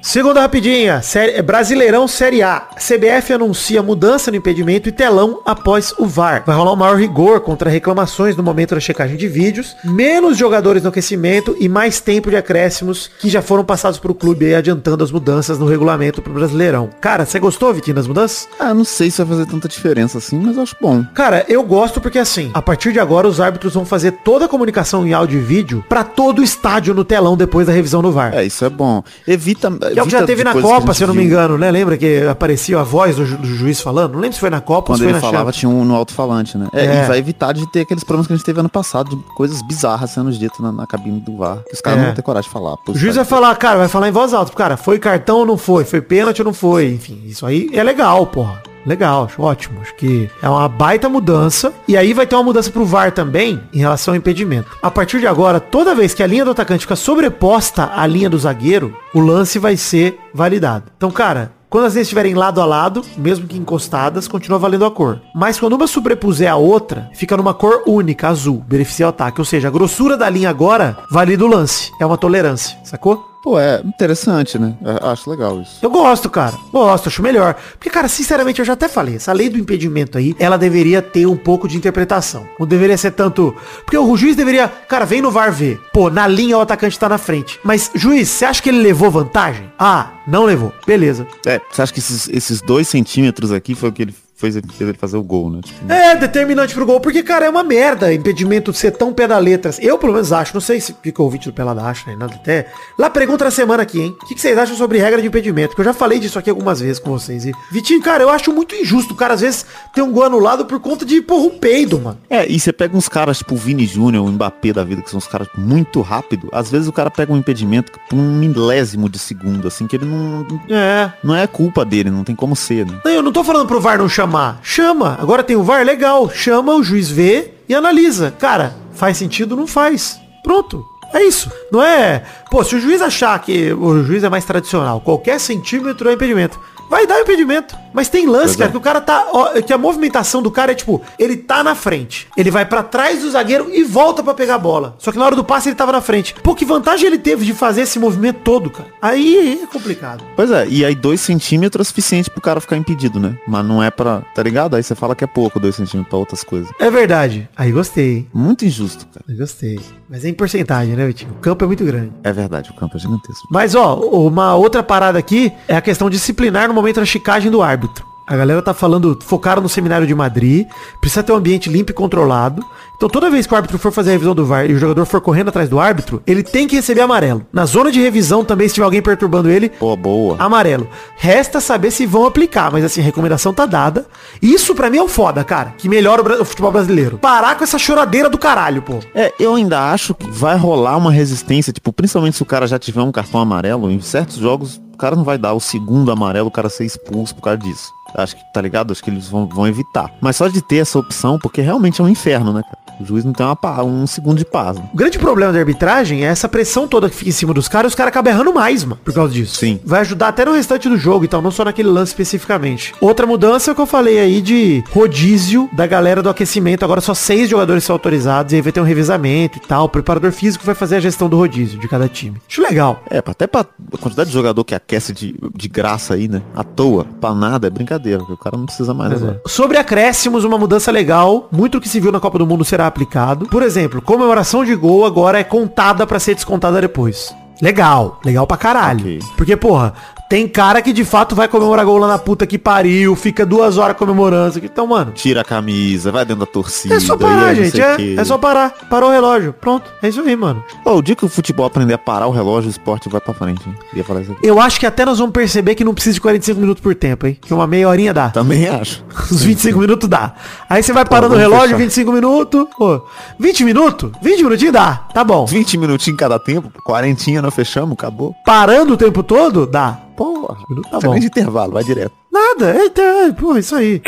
Segunda 0.03 0.41
rapidinha, 0.41 1.03
série, 1.03 1.33
é 1.33 1.43
Brasileirão 1.43 2.09
Série 2.09 2.43
A. 2.43 2.67
CBF 2.77 3.35
anuncia 3.35 3.83
mudança 3.83 4.31
no 4.31 4.37
impedimento 4.37 4.89
e 4.89 4.93
telão 4.93 5.41
após 5.45 5.93
o 5.99 6.07
VAR. 6.07 6.43
Vai 6.47 6.57
rolar 6.57 6.73
um 6.73 6.77
maior 6.77 6.97
rigor 6.97 7.41
contra 7.41 7.69
reclamações 7.69 8.35
no 8.35 8.43
momento 8.43 8.75
da 8.75 8.81
checagem 8.81 9.17
de 9.17 9.29
vídeos, 9.29 9.77
menos 9.85 10.39
jogadores 10.39 10.83
no 10.83 10.89
aquecimento 10.89 11.55
e 11.61 11.69
mais 11.69 12.01
tempo 12.01 12.31
de 12.31 12.37
acréscimos 12.37 13.11
que 13.21 13.29
já 13.29 13.43
foram 13.43 13.63
passados 13.63 13.99
pro 13.99 14.15
clube 14.15 14.47
aí, 14.47 14.55
adiantando 14.55 15.05
as 15.05 15.13
mudanças 15.13 15.59
no 15.59 15.67
regulamento 15.67 16.23
pro 16.23 16.33
Brasileirão. 16.33 16.89
Cara, 17.01 17.27
você 17.27 17.39
gostou, 17.39 17.73
Vitinho, 17.75 17.97
das 17.97 18.07
mudanças? 18.07 18.49
Ah, 18.59 18.73
não 18.73 18.85
sei 18.85 19.11
se 19.11 19.23
vai 19.23 19.37
fazer 19.37 19.51
tanta 19.51 19.69
diferença 19.69 20.17
assim, 20.17 20.39
mas 20.39 20.57
eu 20.57 20.63
acho 20.63 20.77
bom. 20.81 21.05
Cara, 21.15 21.45
eu 21.47 21.63
gosto 21.63 22.01
porque 22.01 22.19
assim, 22.19 22.51
a 22.55 22.63
partir 22.63 22.93
de 22.93 22.99
agora 22.99 23.29
os 23.29 23.39
árbitros 23.39 23.75
vão 23.75 23.85
fazer 23.85 24.13
toda 24.25 24.47
a 24.47 24.49
comunicação 24.49 25.07
em 25.07 25.13
áudio 25.13 25.39
e 25.39 25.43
vídeo 25.43 25.85
pra 25.89 26.03
todo 26.03 26.39
o 26.39 26.45
estádio 26.45 26.95
no 26.95 27.05
telão 27.05 27.37
depois 27.37 27.67
da 27.67 27.73
revisão 27.73 28.01
no 28.01 28.11
VAR. 28.11 28.35
É, 28.35 28.45
isso 28.45 28.65
é 28.65 28.71
bom. 28.71 29.05
Evita. 29.29 29.71
Que 29.93 29.99
é 29.99 30.03
o 30.03 30.07
que 30.07 30.13
já 30.13 30.25
teve 30.25 30.45
na 30.45 30.53
Copa, 30.55 30.95
se 30.95 31.03
eu 31.03 31.09
não 31.09 31.15
me 31.15 31.25
engano, 31.25 31.57
né? 31.59 31.71
Lembra 31.71 31.97
que 31.99 32.23
aparecia 32.27 32.79
a 32.79 32.83
voz 32.83 33.17
do, 33.17 33.25
ju- 33.27 33.37
do 33.39 33.47
juiz 33.47 33.81
falando? 33.81 34.13
Não 34.15 34.21
lembro 34.21 34.35
se 34.35 34.41
foi 34.41 34.51
na 34.51 34.61
Copa 34.61 34.93
ou 34.93 34.97
Quando 34.97 34.99
se 34.99 35.05
foi 35.05 35.13
ele 35.13 35.15
na 35.15 35.21
falava, 35.21 35.53
tinha 35.53 35.69
um 35.69 35.85
no 35.85 35.95
alto-falante, 35.95 36.57
né? 36.59 36.69
É, 36.73 36.85
É. 36.87 37.05
E 37.05 37.07
vai 37.09 37.19
evitar 37.19 37.53
de 37.53 37.67
ter 37.71 37.81
aqueles 37.81 38.05
problemas 38.05 38.27
que 38.27 38.33
a 38.33 38.37
gente 38.37 38.45
teve 38.45 38.61
ano 38.61 38.69
passado, 38.69 39.11
de 39.11 39.17
coisas 39.35 39.63
bizarras 39.63 40.11
sendo 40.11 40.31
ditas 40.33 40.59
na, 40.61 40.71
na 40.73 40.87
cabine 40.87 41.21
do 41.21 41.37
VAR. 41.37 41.59
Que 41.69 41.75
os 41.75 41.81
caras 41.81 41.99
É. 41.99 42.01
não 42.01 42.07
vão 42.09 42.15
ter 42.17 42.23
coragem 42.23 42.49
de 42.49 42.53
falar. 42.53 42.77
O 42.89 42.95
juiz 42.97 43.17
vai 43.17 43.25
falar, 43.25 43.55
cara, 43.57 43.79
vai 43.79 43.89
falar 43.89 44.09
em 44.09 44.13
voz 44.13 44.33
alta. 44.35 44.53
Cara, 44.53 44.77
foi 44.77 44.99
cartão 44.99 45.39
ou 45.39 45.47
não 45.47 45.57
foi? 45.57 45.85
Foi 45.85 46.01
pênalti 46.01 46.41
ou 46.41 46.45
não 46.47 46.55
foi? 46.55 46.89
Enfim, 46.93 47.21
isso 47.27 47.45
aí 47.47 47.69
é 47.73 47.83
legal, 47.83 48.27
porra. 48.27 48.63
Legal, 48.87 49.25
acho 49.25 49.43
ótimo. 49.43 49.81
Acho 49.81 49.95
que 49.95 50.31
é 50.43 50.49
uma 50.49 50.69
baita 50.69 51.09
mudança. 51.09 51.73
E 51.87 51.97
aí 51.97 52.13
vai 52.13 52.27
ter 52.27 52.35
uma 52.35 52.45
mudança 52.45 52.71
pro 52.71 52.85
VAR 52.85 53.13
também 53.13 53.61
em 53.73 53.79
relação 53.79 54.15
ao 54.15 54.19
impedimento. 54.19 54.77
A 54.83 54.91
partir 54.91 55.21
de 55.21 55.27
agora, 55.27 55.61
toda 55.61 55.95
vez 55.95 56.15
que 56.15 56.23
a 56.23 56.27
linha 56.27 56.45
do 56.45 56.51
atacante 56.51 56.83
fica 56.83 56.97
sobreposta 56.97 57.91
à 57.95 58.07
linha 58.07 58.31
do 58.31 58.39
zagueiro, 58.39 58.97
o 59.15 59.21
lance 59.21 59.59
vai 59.59 59.77
ser 59.77 60.19
validado. 60.33 60.85
Então, 60.97 61.11
cara, 61.11 61.53
quando 61.71 61.85
as 61.85 61.93
linhas 61.93 62.07
estiverem 62.07 62.35
lado 62.35 62.61
a 62.61 62.65
lado, 62.65 63.05
mesmo 63.17 63.47
que 63.47 63.57
encostadas, 63.57 64.27
continua 64.27 64.59
valendo 64.59 64.85
a 64.85 64.91
cor. 64.91 65.21
Mas 65.33 65.59
quando 65.61 65.75
uma 65.75 65.87
sobrepuser 65.87 66.51
a 66.51 66.57
outra, 66.57 67.09
fica 67.15 67.37
numa 67.37 67.55
cor 67.55 67.85
única, 67.87 68.29
azul, 68.29 68.65
beneficia 68.67 69.07
o 69.07 69.11
ataque. 69.11 69.41
Ou 69.41 69.45
seja, 69.45 69.69
a 69.69 69.71
grossura 69.71 70.17
da 70.17 70.29
linha 70.29 70.51
agora 70.51 70.99
valida 71.09 71.45
o 71.45 71.49
lance. 71.49 71.93
É 72.01 72.05
uma 72.05 72.19
tolerância, 72.19 72.77
sacou? 72.83 73.30
Pô, 73.43 73.59
é 73.59 73.81
interessante, 73.85 74.59
né? 74.59 74.77
Eu 74.83 75.09
acho 75.09 75.31
legal 75.31 75.61
isso. 75.63 75.79
Eu 75.81 75.91
gosto, 75.91 76.29
cara. 76.29 76.55
Gosto, 76.71 77.09
acho 77.09 77.23
melhor. 77.23 77.55
Porque, 77.73 77.89
cara, 77.89 78.07
sinceramente, 78.07 78.59
eu 78.59 78.65
já 78.65 78.75
até 78.75 78.87
falei, 78.87 79.17
essa 79.17 79.33
lei 79.33 79.49
do 79.49 79.59
impedimento 79.59 80.19
aí, 80.19 80.35
ela 80.39 80.59
deveria 80.59 81.01
ter 81.01 81.27
um 81.27 81.37
pouco 81.37 81.67
de 81.67 81.77
interpretação. 81.77 82.47
Não 82.59 82.67
deveria 82.67 82.99
ser 82.99 83.13
tanto. 83.13 83.55
Porque 83.85 83.97
o 83.97 84.17
juiz 84.17 84.37
deveria. 84.37 84.69
Cara, 84.69 85.07
vem 85.07 85.23
no 85.23 85.31
VAR 85.31 85.53
ver. 85.53 85.81
Pô, 85.93 86.11
na 86.11 86.27
linha 86.27 86.59
o 86.59 86.61
atacante 86.61 86.99
tá 86.99 87.09
na 87.09 87.19
frente. 87.19 87.59
Mas, 87.65 87.91
juiz, 87.95 88.29
você 88.29 88.45
acha 88.45 88.63
que 88.63 88.69
ele 88.69 88.83
levou 88.83 89.11
vantagem? 89.11 89.73
Ah, 89.79 90.11
não 90.27 90.45
levou. 90.45 90.73
Beleza. 90.87 91.27
É, 91.47 91.61
você 91.71 91.81
acha 91.81 91.93
que 91.93 92.01
esses, 92.01 92.29
esses 92.29 92.61
dois 92.61 92.89
centímetros 92.89 93.53
aqui 93.53 93.75
foi 93.75 93.89
o 93.89 93.93
que 93.93 94.03
ele 94.03 94.15
fez, 94.41 94.57
ele 94.57 94.95
fazer 94.95 95.17
o 95.17 95.23
gol, 95.23 95.51
né? 95.51 95.61
Tipo, 95.63 95.93
É 95.93 96.17
determinante 96.17 96.75
pro 96.75 96.87
gol, 96.87 97.01
porque, 97.01 97.23
cara, 97.23 97.47
é 97.47 97.51
uma 97.51 97.63
merda 97.63 98.13
impedimento 98.13 98.73
ser 98.73 98.93
tão 98.93 99.13
pé 99.13 99.29
da 99.29 99.39
letras. 99.39 99.79
Eu, 99.81 99.99
pelo 99.99 100.13
menos, 100.13 100.33
acho. 100.33 100.55
Não 100.55 100.61
sei 100.61 100.81
se 100.81 100.95
ficou 101.03 101.27
o 101.27 101.31
vídeo 101.31 101.51
do 101.51 101.55
Pelada 101.55 101.83
acha, 101.83 102.09
né? 102.11 102.17
Nada 102.17 102.35
até. 102.35 102.67
Lá 102.99 103.11
pergunta 103.11 103.45
da 103.45 103.51
semana 103.51 103.83
aqui, 103.83 104.01
hein? 104.01 104.17
O 104.23 104.27
que, 104.27 104.35
que 104.35 104.41
vocês 104.41 104.57
acham 104.57 104.77
sobre 104.77 104.99
regra 104.99 105.21
de 105.21 105.29
impedimento? 105.29 105.75
Que 105.75 105.81
eu 105.81 105.85
já 105.85 105.93
falei 105.93 106.19
disso 106.19 106.39
aqui 106.39 106.51
algumas 106.51 106.81
vezes 106.81 106.99
com 106.99 107.11
vocês. 107.11 107.45
E, 107.45 107.53
Vitinho, 107.71 108.03
cara, 108.03 108.23
eu 108.23 108.31
acho 108.31 108.53
muito 108.53 108.75
injusto. 108.75 109.15
O 109.15 109.17
cara, 109.17 109.35
às 109.35 109.41
vezes, 109.41 109.67
tem 109.95 110.03
um 110.03 110.13
gol 110.13 110.25
anulado 110.25 110.65
por 110.65 110.81
conta 110.81 111.05
de, 111.05 111.21
porra, 111.21 111.47
um 111.47 111.59
peido, 111.59 111.99
mano. 112.01 112.19
É, 112.29 112.51
e 112.51 112.59
você 112.59 112.73
pega 112.73 112.97
uns 112.97 113.09
caras 113.09 113.39
tipo 113.39 113.55
o 113.55 113.59
Vini 113.59 113.87
Júnior, 113.87 114.25
o 114.25 114.29
Mbappé 114.33 114.73
da 114.73 114.85
vida, 114.85 115.03
que 115.03 115.11
são 115.11 115.19
uns 115.19 115.27
caras 115.27 115.49
muito 115.57 116.01
rápido. 116.01 116.49
Às 116.53 116.71
vezes 116.71 116.89
o 116.89 116.93
cara 116.93 117.11
pega 117.11 117.33
um 117.33 117.37
impedimento 117.37 117.93
por 118.09 118.17
um 118.17 118.39
milésimo 118.39 119.09
de 119.09 119.19
segundo, 119.19 119.69
assim, 119.69 119.87
que 119.87 119.97
ele 119.97 120.05
não. 120.05 120.47
É. 120.69 121.13
Não 121.23 121.35
é 121.35 121.47
culpa 121.47 121.85
dele, 121.85 122.11
não 122.11 122.25
tem 122.25 122.35
como 122.35 122.55
ser, 122.57 122.87
né? 122.87 122.99
Não, 123.05 123.13
eu 123.13 123.23
não 123.23 123.33
tô 123.33 123.43
falando 123.45 123.67
pro 123.67 123.81
VAR 123.81 123.99
não 123.99 124.09
chamar. 124.09 124.30
Chama. 124.63 125.17
Agora 125.21 125.43
tem 125.43 125.57
o 125.57 125.63
VAR, 125.63 125.85
legal. 125.85 126.31
Chama, 126.31 126.75
o 126.75 126.83
juiz 126.83 127.11
vê 127.11 127.53
e 127.69 127.75
analisa. 127.75 128.31
Cara, 128.39 128.75
faz 128.93 129.17
sentido? 129.17 129.57
Não 129.57 129.67
faz. 129.67 130.21
Pronto. 130.43 130.85
É 131.13 131.23
isso. 131.23 131.51
Não 131.73 131.83
é. 131.83 132.25
Pô, 132.51 132.63
se 132.63 132.77
o 132.77 132.81
juiz 132.81 133.03
achar 133.03 133.39
que 133.41 133.73
o 133.73 134.03
juiz 134.03 134.23
é 134.23 134.29
mais 134.29 134.45
tradicional, 134.45 135.01
qualquer 135.01 135.41
centímetro 135.41 136.09
é 136.09 136.13
impedimento. 136.13 136.59
Vai 136.91 137.07
dar 137.07 137.21
impedimento. 137.21 137.79
Mas 137.93 138.09
tem 138.09 138.27
lance, 138.27 138.45
Pois 138.47 138.57
cara, 138.57 138.69
é. 138.69 138.73
que 138.73 138.77
o 138.77 138.81
cara 138.81 139.01
tá. 139.01 139.27
ó, 139.33 139.49
que 139.63 139.73
a 139.73 139.79
movimentação 139.79 140.43
do 140.43 140.51
cara 140.51 140.73
é 140.73 140.75
tipo, 140.75 141.01
ele 141.19 141.37
tá 141.37 141.63
na 141.65 141.75
frente. 141.75 142.29
Ele 142.37 142.51
vai 142.51 142.65
pra 142.65 142.83
trás 142.83 143.21
do 143.21 143.31
zagueiro 143.31 143.69
e 143.73 143.83
volta 143.83 144.23
pra 144.23 144.35
pegar 144.35 144.57
a 144.57 144.59
bola. 144.59 144.95
Só 144.99 145.11
que 145.11 145.19
na 145.19 145.25
hora 145.25 145.35
do 145.35 145.43
passe 145.45 145.69
ele 145.69 145.77
tava 145.77 145.91
na 145.93 146.01
frente. 146.01 146.35
Pô, 146.43 146.55
que 146.55 146.65
vantagem 146.65 147.07
ele 147.07 147.19
teve 147.19 147.45
de 147.45 147.53
fazer 147.55 147.83
esse 147.83 147.99
movimento 147.99 148.41
todo, 148.45 148.71
cara? 148.71 148.89
Aí 149.01 149.61
é 149.63 149.67
complicado. 149.67 150.25
Pois 150.37 150.51
é, 150.51 150.67
e 150.69 150.85
aí 150.85 150.95
dois 150.95 151.21
centímetros 151.21 151.87
é 151.87 151.89
suficiente 151.89 152.31
pro 152.31 152.41
cara 152.41 152.61
ficar 152.61 152.77
impedido, 152.77 153.19
né? 153.19 153.37
Mas 153.47 153.65
não 153.65 153.83
é 153.83 153.91
pra. 153.91 154.23
Tá 154.35 154.43
ligado? 154.43 154.77
Aí 154.77 154.83
você 154.83 154.95
fala 154.95 155.15
que 155.17 155.25
é 155.25 155.27
pouco 155.27 155.59
dois 155.59 155.75
centímetros 155.77 156.09
pra 156.11 156.19
outras 156.19 156.45
coisas. 156.45 156.71
É 156.79 156.91
verdade. 156.91 157.49
Aí 157.57 157.73
gostei, 157.73 158.19
hein? 158.19 158.29
Muito 158.33 158.65
injusto, 158.65 159.07
cara. 159.07 159.25
Eu 159.29 159.37
gostei. 159.37 159.81
Mas 160.09 160.25
é 160.25 160.29
em 160.29 160.35
porcentagem, 160.35 160.95
né, 160.95 161.07
Vitinho? 161.07 161.33
O 161.33 161.41
campo 161.41 161.65
é 161.65 161.67
muito 161.67 161.85
grande. 161.85 162.13
É 162.25 162.33
verdade, 162.33 162.71
o 162.71 162.75
campo 162.75 162.97
é 162.97 163.01
gigantesco. 163.01 163.47
Mas, 163.51 163.75
ó, 163.75 163.97
uma 163.97 164.55
outra 164.57 164.83
parada 164.83 165.19
aqui 165.19 165.53
é 165.69 165.77
a 165.77 165.81
questão 165.81 166.09
disciplinar 166.11 166.69
no 166.69 166.75
momento 166.81 167.01
da 167.01 167.07
chicagem 167.07 167.51
do 167.51 167.63
árbitro. 167.63 168.10
A 168.31 168.37
galera 168.37 168.63
tá 168.63 168.73
falando, 168.73 169.19
focaram 169.25 169.61
no 169.61 169.69
seminário 169.69 170.07
de 170.07 170.15
Madrid, 170.15 170.65
precisa 171.01 171.21
ter 171.21 171.33
um 171.33 171.35
ambiente 171.35 171.69
limpo 171.69 171.91
e 171.91 171.95
controlado. 171.95 172.65
Então 172.97 173.09
toda 173.09 173.29
vez 173.29 173.45
que 173.45 173.53
o 173.53 173.57
árbitro 173.57 173.77
for 173.77 173.91
fazer 173.91 174.11
a 174.11 174.13
revisão 174.13 174.37
do 174.37 174.47
VAR 174.47 174.71
e 174.71 174.73
o 174.73 174.79
jogador 174.79 175.05
for 175.05 175.21
correndo 175.21 175.49
atrás 175.49 175.69
do 175.69 175.81
árbitro, 175.81 176.23
ele 176.25 176.45
tem 176.45 176.69
que 176.69 176.77
receber 176.77 177.01
amarelo. 177.01 177.45
Na 177.53 177.67
zona 177.67 177.91
de 177.91 178.01
revisão 178.01 178.45
também, 178.45 178.69
se 178.69 178.75
tiver 178.75 178.85
alguém 178.85 179.03
perturbando 179.03 179.51
ele, 179.51 179.69
Pô, 179.69 179.97
boa. 179.97 180.37
amarelo. 180.39 180.87
Resta 181.17 181.61
saber 181.61 181.91
se 181.91 182.07
vão 182.07 182.25
aplicar, 182.25 182.71
mas 182.71 182.85
assim, 182.85 183.01
a 183.01 183.05
recomendação 183.05 183.53
tá 183.53 183.67
dada. 183.67 184.07
Isso 184.41 184.77
pra 184.77 184.89
mim 184.89 184.99
é 184.99 185.03
o 185.03 185.09
foda, 185.09 185.43
cara, 185.43 185.75
que 185.77 185.89
melhora 185.89 186.41
o 186.41 186.45
futebol 186.45 186.71
brasileiro. 186.71 187.19
Parar 187.19 187.57
com 187.59 187.65
essa 187.65 187.81
choradeira 187.81 188.31
do 188.31 188.39
caralho, 188.39 188.81
pô. 188.83 189.01
É, 189.13 189.35
eu 189.41 189.57
ainda 189.57 189.91
acho 189.91 190.15
que 190.15 190.31
vai 190.31 190.57
rolar 190.57 190.97
uma 190.97 191.11
resistência, 191.11 191.73
tipo, 191.73 191.93
principalmente 191.93 192.37
se 192.37 192.43
o 192.45 192.47
cara 192.47 192.69
já 192.69 192.79
tiver 192.79 193.03
um 193.03 193.11
cartão 193.11 193.41
amarelo, 193.41 193.91
em 193.91 194.01
certos 194.01 194.37
jogos, 194.37 194.81
o 194.95 194.97
cara 194.97 195.17
não 195.17 195.25
vai 195.25 195.37
dar 195.37 195.53
o 195.53 195.59
segundo 195.61 196.13
amarelo, 196.13 196.47
o 196.47 196.53
cara 196.53 196.69
ser 196.69 196.85
expulso 196.85 197.35
por 197.35 197.41
causa 197.43 197.59
disso. 197.59 197.91
Acho 198.15 198.37
que, 198.37 198.45
tá 198.53 198.61
ligado? 198.61 198.93
Acho 198.93 199.03
que 199.03 199.11
eles 199.11 199.29
vão, 199.29 199.47
vão 199.47 199.67
evitar. 199.67 200.11
Mas 200.21 200.37
só 200.37 200.49
de 200.49 200.61
ter 200.63 200.77
essa 200.79 200.99
opção, 200.99 201.39
porque 201.39 201.61
realmente 201.61 202.01
é 202.01 202.05
um 202.05 202.09
inferno, 202.09 202.53
né, 202.53 202.63
cara? 202.63 202.79
O 203.01 203.05
juiz 203.05 203.25
não 203.25 203.33
tem 203.33 203.47
uma, 203.47 203.83
um 203.85 204.07
segundo 204.07 204.39
de 204.39 204.45
paz. 204.45 204.77
né? 204.77 204.85
O 204.93 204.97
grande 204.97 205.19
problema 205.19 205.53
da 205.53 205.59
arbitragem 205.59 206.25
é 206.25 206.29
essa 206.29 206.49
pressão 206.49 206.87
toda 206.87 207.09
que 207.09 207.17
fica 207.17 207.31
em 207.31 207.33
cima 207.33 207.55
dos 207.55 207.69
caras 207.69 207.91
e 207.91 207.93
os 207.93 207.95
caras 207.95 208.11
acabam 208.11 208.33
errando 208.33 208.53
mais, 208.53 208.85
mano, 208.85 209.01
por 209.05 209.13
causa 209.15 209.33
disso. 209.33 209.57
Sim. 209.57 209.81
Vai 209.85 210.01
ajudar 210.01 210.29
até 210.29 210.45
no 210.45 210.53
restante 210.53 210.89
do 210.89 210.97
jogo 210.97 211.25
e 211.25 211.29
tal, 211.29 211.41
não 211.43 211.51
só 211.51 211.65
naquele 211.65 211.89
lance 211.89 212.13
especificamente. 212.13 212.95
Outra 213.01 213.27
mudança 213.27 213.71
é 213.71 213.73
o 213.73 213.75
que 213.75 213.81
eu 213.81 213.87
falei 213.87 214.19
aí 214.19 214.41
de 214.43 214.83
rodízio 214.93 215.69
da 215.73 215.87
galera 215.87 216.23
do 216.23 216.29
aquecimento. 216.29 216.85
Agora 216.85 217.01
só 217.01 217.15
seis 217.15 217.49
jogadores 217.49 217.85
são 217.85 217.95
autorizados 217.95 218.53
e 218.53 218.57
aí 218.57 218.63
vai 218.63 218.73
ter 218.73 218.81
um 218.81 218.85
revezamento 218.85 219.59
e 219.59 219.61
tal. 219.61 219.85
O 219.85 219.89
preparador 219.89 220.31
físico 220.33 220.65
vai 220.65 220.75
fazer 220.75 220.97
a 220.97 221.01
gestão 221.01 221.29
do 221.29 221.37
rodízio 221.37 221.79
de 221.79 221.89
cada 221.89 222.09
time. 222.09 222.41
Acho 222.49 222.63
legal. 222.63 223.03
É, 223.11 223.19
até 223.19 223.47
pra 223.47 223.65
quantidade 224.01 224.29
de 224.31 224.35
jogador 224.35 224.63
que 224.65 224.75
aquece 224.75 225.13
de, 225.13 225.35
de 225.55 225.69
graça 225.69 226.15
aí, 226.15 226.29
né? 226.29 226.43
À 226.55 226.63
toa, 226.63 227.05
pra 227.21 227.35
nada, 227.35 227.67
é 227.67 227.71
brincadeira, 227.71 228.19
porque 228.19 228.33
o 228.33 228.37
cara 228.37 228.57
não 228.57 228.67
precisa 228.67 228.93
mais 228.93 229.13
agora. 229.13 229.41
Sobre 229.47 229.79
acréscimos, 229.79 230.45
uma 230.45 230.59
mudança 230.59 230.91
legal. 230.91 231.49
Muito 231.51 231.81
que 231.81 231.89
se 231.89 232.01
viu 232.01 232.13
na 232.13 232.21
Copa 232.21 232.39
do 232.39 232.47
Mundo 232.47 232.65
será 232.65 232.90
aplicado. 232.91 233.47
Por 233.47 233.63
exemplo, 233.63 234.03
comemoração 234.03 234.65
de 234.65 234.75
gol 234.75 235.07
agora 235.07 235.39
é 235.39 235.45
contada 235.45 236.07
pra 236.07 236.19
ser 236.19 236.35
descontada 236.35 236.81
depois. 236.81 237.35
Legal, 237.61 238.21
legal 238.25 238.47
pra 238.47 238.57
caralho. 238.57 239.01
Ok. 239.01 239.19
Porque, 239.37 239.57
porra, 239.57 239.93
tem 240.31 240.47
cara 240.47 240.81
que 240.81 240.93
de 240.93 241.05
fato 241.05 241.35
vai 241.35 241.49
comemorar 241.49 241.85
gol 241.85 241.99
lá 241.99 242.07
na 242.07 242.17
puta 242.19 242.47
que 242.47 242.57
pariu, 242.57 243.17
fica 243.17 243.45
duas 243.45 243.77
horas 243.79 243.97
comemorando. 243.97 244.61
Então, 244.63 244.87
mano, 244.87 245.11
Tira 245.13 245.41
a 245.41 245.45
camisa, 245.45 246.13
vai 246.13 246.25
dentro 246.25 246.41
da 246.41 246.47
torcida. 246.47 246.95
é 246.95 247.01
só 247.01 247.17
parar, 247.17 247.55
não 247.55 247.55
gente. 247.57 247.77
o 247.81 247.83
É, 247.83 248.15
é 248.15 248.25
só 248.25 248.39
parar. 248.39 248.71
Parou 248.89 249.11
o 249.11 249.13
relógio. 249.13 249.53
Pronto. 249.53 249.91
É 250.01 250.09
isso 250.09 250.21
aí, 250.21 250.37
mano. 250.37 250.63
Pô, 250.85 250.95
o 250.95 251.03
dia 251.03 251.17
que 251.17 251.25
o 251.25 251.29
futebol 251.29 251.67
aprender 251.67 251.95
a 251.95 251.99
parar 251.99 252.29
o 252.29 252.31
relógio, 252.31 252.69
o 252.69 252.71
esporte 252.71 253.09
vai 253.09 253.21
pra 253.21 253.35
frente, 253.35 253.69
hein? 253.69 253.75
Ia 253.93 254.05
falar 254.05 254.23
isso 254.23 254.33
aqui. 254.33 254.47
Eu 254.47 254.61
acho 254.61 254.79
que 254.79 254.87
até 254.87 255.05
nós 255.05 255.19
vamos 255.19 255.33
perceber 255.33 255.75
que 255.75 255.83
não 255.83 255.93
precisa 255.93 256.15
de 256.15 256.21
45 256.21 256.61
minutos 256.61 256.81
por 256.83 256.95
tempo, 256.95 257.27
hein? 257.27 257.37
Que 257.41 257.53
uma 257.53 257.67
meia 257.67 257.89
horinha 257.89 258.15
dá. 258.15 258.31
Também 258.31 258.69
acho. 258.69 259.05
Os 259.31 259.43
25 259.43 259.81
minutos 259.81 260.09
dá. 260.09 260.35
Aí 260.69 260.81
você 260.83 260.93
vai 260.93 261.05
parando 261.05 261.35
o 261.35 261.39
vamos 261.39 261.43
relógio, 261.51 261.77
fechar. 261.77 261.79
25 261.79 262.13
minutos. 262.13 262.67
Pô, 262.79 263.03
20 263.39 263.65
minutos? 263.65 264.13
20 264.23 264.45
minutinhos 264.45 264.73
dá. 264.73 265.07
Tá 265.13 265.25
bom. 265.25 265.45
20 265.45 265.77
minutinhos 265.77 266.19
cada 266.19 266.39
tempo, 266.39 266.71
quarentinha 266.85 267.43
fechamos, 267.51 267.93
acabou. 267.95 268.35
Parando 268.45 268.95
o 268.95 268.97
tempo 268.97 269.23
todo? 269.23 269.67
Dá. 269.67 269.99
Porra, 270.17 270.57
Tá 270.91 270.99
bom. 271.01 271.19
de 271.19 271.27
intervalo, 271.27 271.73
vai 271.73 271.85
direto. 271.85 272.13
Nada. 272.31 272.71
É, 272.71 273.33
pô, 273.33 273.57
isso 273.57 273.75
aí. 273.75 274.01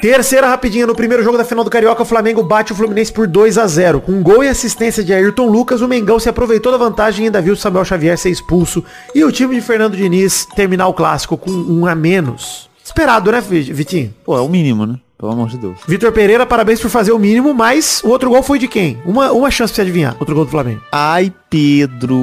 Terceira 0.00 0.46
rapidinha 0.48 0.86
no 0.86 0.94
primeiro 0.94 1.22
jogo 1.22 1.36
da 1.36 1.44
final 1.44 1.62
do 1.62 1.68
Carioca, 1.70 2.02
o 2.02 2.06
Flamengo 2.06 2.42
bate 2.42 2.72
o 2.72 2.74
Fluminense 2.74 3.12
por 3.12 3.26
2 3.26 3.58
a 3.58 3.66
0 3.66 4.00
Com 4.00 4.22
gol 4.22 4.42
e 4.42 4.48
assistência 4.48 5.04
de 5.04 5.12
Ayrton 5.12 5.46
Lucas, 5.46 5.82
o 5.82 5.88
Mengão 5.88 6.18
se 6.18 6.28
aproveitou 6.28 6.72
da 6.72 6.78
vantagem 6.78 7.24
e 7.24 7.26
ainda 7.26 7.40
viu 7.42 7.52
o 7.52 7.56
Samuel 7.56 7.84
Xavier 7.84 8.16
ser 8.16 8.30
expulso. 8.30 8.82
E 9.14 9.22
o 9.22 9.30
time 9.30 9.54
de 9.54 9.60
Fernando 9.60 9.96
Diniz 9.96 10.46
terminar 10.56 10.88
o 10.88 10.94
clássico 10.94 11.36
com 11.36 11.50
um 11.50 11.86
a 11.86 11.94
menos. 11.94 12.70
Esperado, 12.82 13.30
né, 13.30 13.42
Vi- 13.42 13.72
Vitinho? 13.72 14.14
Pô, 14.24 14.36
é 14.38 14.40
o 14.40 14.48
mínimo, 14.48 14.86
né? 14.86 14.94
Pelo 15.20 15.32
amor 15.32 15.48
de 15.48 15.58
Deus. 15.58 15.76
Vitor 15.86 16.10
Pereira, 16.12 16.46
parabéns 16.46 16.80
por 16.80 16.88
fazer 16.88 17.12
o 17.12 17.18
mínimo, 17.18 17.52
mas 17.52 18.00
o 18.02 18.08
outro 18.08 18.30
gol 18.30 18.42
foi 18.42 18.58
de 18.58 18.66
quem? 18.66 18.98
Uma, 19.04 19.30
uma 19.32 19.50
chance 19.50 19.70
pra 19.70 19.76
você 19.76 19.82
adivinhar. 19.82 20.16
Outro 20.18 20.34
gol 20.34 20.46
do 20.46 20.50
Flamengo. 20.50 20.80
Ai, 20.90 21.30
Pedro. 21.50 22.16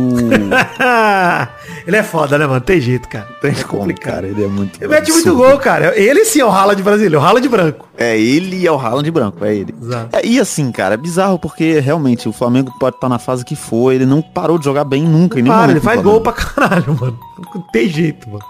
ele 1.86 1.96
é 1.96 2.02
foda, 2.02 2.40
né, 2.40 2.48
mano? 2.48 2.60
Tem 2.60 2.82
jeito, 2.82 3.08
cara. 3.08 3.28
Tem 3.40 3.54
como, 3.54 3.94
cara. 4.00 4.26
Ele 4.26 4.44
é 4.44 4.48
muito. 4.48 4.82
Ele 4.82 4.88
mete 4.88 5.12
muito 5.12 5.36
gol, 5.36 5.60
cara. 5.60 5.96
Ele 5.96 6.26
sim 6.26 6.40
é 6.40 6.46
o 6.46 6.50
Haaland 6.50 6.82
brasileiro, 6.82 7.20
o 7.20 7.24
Haaland 7.24 7.48
branco. 7.48 7.88
É, 7.96 8.20
ele 8.20 8.66
é 8.66 8.72
o 8.72 8.80
Haaland 8.80 9.12
branco, 9.12 9.46
é 9.46 9.56
ele. 9.56 9.76
Exato. 9.80 10.16
É, 10.16 10.26
e 10.26 10.40
assim, 10.40 10.72
cara, 10.72 10.96
é 10.96 10.98
bizarro 10.98 11.38
porque 11.38 11.80
realmente 11.80 12.28
o 12.28 12.34
Flamengo 12.34 12.74
pode 12.80 12.96
estar 12.96 13.10
na 13.10 13.20
fase 13.20 13.46
que 13.46 13.56
foi, 13.56 13.94
ele 13.94 14.08
não 14.08 14.24
parou 14.24 14.58
de 14.58 14.66
jogar 14.66 14.86
bem 14.86 15.04
nunca. 15.04 15.36
Nenhum 15.36 15.56
Para, 15.56 15.72
ele 15.72 15.82
faz 15.82 16.02
gol 16.02 16.20
pra 16.22 16.32
caralho, 16.32 16.96
mano. 17.00 17.20
Não 17.54 17.62
tem 17.72 17.88
jeito, 17.88 18.28
mano. 18.28 18.44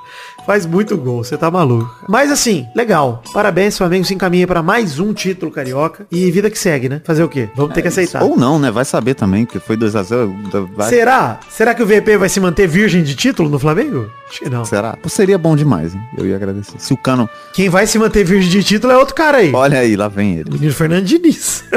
Faz 0.47 0.65
muito 0.65 0.95
gol, 0.95 1.25
você 1.25 1.35
tá 1.35 1.51
maluco. 1.51 1.93
Mas 2.07 2.31
assim, 2.31 2.65
legal. 2.73 3.21
Parabéns, 3.33 3.77
Flamengo 3.77 4.05
se 4.05 4.13
encaminha 4.13 4.47
pra 4.47 4.63
mais 4.63 4.97
um 4.97 5.13
título 5.13 5.51
carioca. 5.51 6.07
E 6.09 6.31
vida 6.31 6.49
que 6.49 6.57
segue, 6.57 6.87
né? 6.87 7.01
Fazer 7.03 7.21
o 7.21 7.27
quê? 7.27 7.49
Vamos 7.53 7.73
ter 7.73 7.81
que 7.81 7.89
aceitar. 7.89 8.23
Ou 8.23 8.37
não, 8.37 8.57
né? 8.57 8.71
Vai 8.71 8.85
saber 8.85 9.13
também, 9.13 9.45
porque 9.45 9.59
foi 9.59 9.75
2x0. 9.75 10.69
Vai... 10.73 10.87
Será? 10.87 11.41
Será 11.49 11.75
que 11.75 11.83
o 11.83 11.85
VP 11.85 12.15
vai 12.15 12.29
se 12.29 12.39
manter 12.39 12.65
virgem 12.65 13.03
de 13.03 13.13
título 13.13 13.49
no 13.49 13.59
Flamengo? 13.59 14.09
Acho 14.29 14.39
que 14.39 14.49
não. 14.49 14.65
Será? 14.65 14.97
Pô, 14.97 15.07
seria 15.09 15.37
bom 15.37 15.55
demais, 15.55 15.93
hein? 15.95 16.01
Eu 16.17 16.25
ia 16.25 16.35
agradecer. 16.35 16.75
Se 16.79 16.93
o 16.93 16.97
Cano. 16.97 17.29
Quem 17.53 17.69
vai 17.69 17.87
se 17.87 17.97
manter 17.97 18.23
virgem 18.25 18.49
de 18.49 18.63
título 18.63 18.91
é 18.93 18.97
outro 18.97 19.15
cara 19.15 19.37
aí. 19.37 19.51
Olha 19.53 19.79
aí, 19.79 19.95
lá 19.95 20.07
vem 20.07 20.35
ele. 20.35 20.51
Menino 20.51 20.73
Fernando 20.73 21.05
Diniz. 21.05 21.63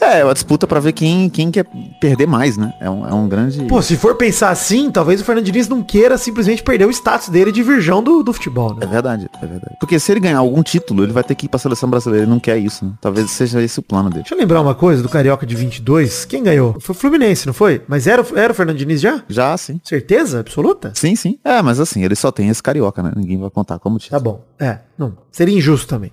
É, 0.00 0.20
é 0.20 0.24
uma 0.24 0.34
disputa 0.34 0.66
pra 0.66 0.80
ver 0.80 0.92
quem, 0.92 1.30
quem 1.30 1.50
quer 1.50 1.64
perder 1.98 2.26
mais, 2.26 2.58
né? 2.58 2.74
É 2.78 2.90
um, 2.90 3.08
é 3.08 3.14
um 3.14 3.26
grande. 3.26 3.64
Pô, 3.64 3.80
se 3.80 3.96
for 3.96 4.14
pensar 4.16 4.50
assim, 4.50 4.90
talvez 4.90 5.18
o 5.22 5.24
Fernando 5.24 5.46
Diniz 5.46 5.66
não 5.66 5.82
queira 5.82 6.18
simplesmente 6.18 6.62
perder 6.62 6.84
o 6.86 6.90
status 6.90 7.30
dele 7.30 7.50
de 7.50 7.62
virgão 7.62 8.02
do, 8.02 8.22
do 8.22 8.30
futebol, 8.30 8.76
É 8.82 8.84
né? 8.84 8.86
verdade, 8.92 9.30
é 9.42 9.46
verdade. 9.46 9.76
Porque 9.80 9.98
se 9.98 10.12
ele 10.12 10.20
ganhar 10.20 10.36
algum 10.38 10.62
título, 10.62 11.02
ele 11.04 11.12
vai 11.12 11.24
ter 11.24 11.34
que 11.34 11.46
ir 11.46 11.48
pra 11.48 11.58
seleção 11.58 11.88
brasileira. 11.88 12.24
Ele 12.26 12.30
não 12.30 12.38
quer 12.38 12.58
isso, 12.58 12.84
né? 12.84 12.92
Talvez 13.00 13.30
seja 13.30 13.62
esse 13.62 13.78
o 13.78 13.82
plano 13.82 14.10
dele. 14.10 14.24
Deixa 14.24 14.34
eu 14.34 14.38
lembrar 14.38 14.60
uma 14.60 14.74
coisa 14.74 15.02
do 15.02 15.08
Carioca 15.08 15.46
de 15.46 15.54
22. 15.56 16.26
Quem 16.26 16.42
ganhou? 16.42 16.76
Foi 16.80 16.94
o 16.94 16.98
Fluminense, 16.98 17.46
não 17.46 17.54
foi? 17.54 17.80
Mas 17.88 18.06
era, 18.06 18.20
o- 18.20 18.38
era 18.38 18.52
o 18.52 18.54
Fernando 18.54 18.76
Diniz 18.76 19.00
já? 19.00 19.22
Já, 19.26 19.56
sim. 19.56 19.80
Certeza? 19.82 20.40
Absoluta? 20.40 20.92
Sim, 20.94 21.16
sim. 21.16 21.38
É, 21.44 21.60
mas 21.60 21.78
assim, 21.78 22.02
ele 22.02 22.16
só 22.16 22.32
tem 22.32 22.48
esse 22.48 22.62
carioca, 22.62 23.02
né? 23.02 23.12
Ninguém 23.14 23.38
vai 23.38 23.50
contar 23.50 23.78
como 23.78 23.98
Tá 23.98 24.04
título. 24.04 24.20
bom. 24.22 24.40
É, 24.58 24.78
não. 24.98 25.18
Seria 25.30 25.54
injusto 25.56 25.86
também. 25.86 26.10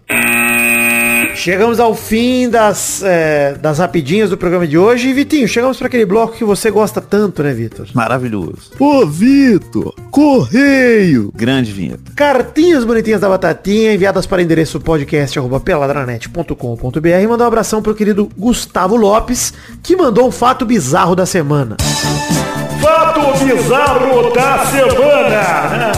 Chegamos 1.34 1.80
ao 1.80 1.96
fim 1.96 2.50
das, 2.50 3.02
é, 3.04 3.54
das 3.54 3.80
rapidinhas 3.80 4.30
do 4.30 4.38
programa 4.38 4.68
de 4.68 4.78
hoje. 4.78 5.08
E, 5.08 5.14
Vitinho, 5.14 5.48
chegamos 5.48 5.78
para 5.78 5.88
aquele 5.88 6.06
bloco 6.06 6.36
que 6.36 6.44
você 6.44 6.70
gosta 6.70 7.00
tanto, 7.00 7.42
né, 7.42 7.54
Vitor? 7.54 7.88
Maravilhoso. 7.94 8.72
Ô, 8.78 9.06
Vitor! 9.06 9.96
Correio! 10.12 11.32
Grande 11.34 11.72
vinheta. 11.72 12.12
Cartinhas 12.18 12.84
bonitinhas 12.84 13.22
da 13.22 13.30
Batatinha, 13.30 13.94
enviadas 13.94 14.26
para 14.26 14.40
o 14.40 14.42
endereço 14.42 14.78
podcast.peladranet.com.br. 14.82 17.30
Mandar 17.30 17.46
um 17.46 17.48
abração 17.48 17.82
pro 17.82 17.96
querido 17.96 18.30
Gustavo 18.38 18.98
Lopes, 18.98 19.54
que 19.82 19.96
mandou 19.96 20.28
um 20.28 20.32
fato 20.32 20.66
bizarro 20.66 21.16
da 21.16 21.26
semana. 21.26 21.78
Fato 23.12 23.44
bizarro 23.44 24.32
da 24.34 24.66
semana! 24.68 25.92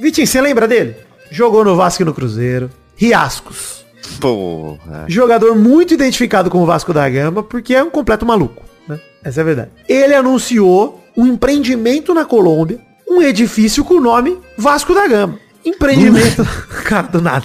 Vitinho, 0.00 0.26
você 0.26 0.40
lembra 0.40 0.66
dele? 0.66 0.96
Jogou 1.30 1.64
no 1.64 1.76
Vasco 1.76 2.02
e 2.02 2.04
no 2.04 2.12
Cruzeiro. 2.12 2.68
Riascos. 2.96 3.84
Porra. 4.20 5.04
Jogador 5.06 5.54
muito 5.54 5.94
identificado 5.94 6.50
com 6.50 6.60
o 6.60 6.66
Vasco 6.66 6.92
da 6.92 7.08
Gama, 7.08 7.44
porque 7.44 7.76
é 7.76 7.82
um 7.84 7.90
completo 7.90 8.26
maluco, 8.26 8.64
né? 8.88 8.98
Essa 9.22 9.40
é 9.40 9.42
a 9.42 9.44
verdade. 9.44 9.70
Ele 9.88 10.14
anunciou 10.14 11.00
um 11.16 11.26
empreendimento 11.26 12.12
na 12.12 12.24
Colômbia, 12.24 12.80
um 13.08 13.22
edifício 13.22 13.84
com 13.84 13.94
o 13.94 14.00
nome 14.00 14.36
Vasco 14.58 14.92
da 14.92 15.06
Gama. 15.06 15.38
Empreendimento. 15.64 16.46
Cara, 16.84 17.06
do 17.06 17.20
nada. 17.20 17.44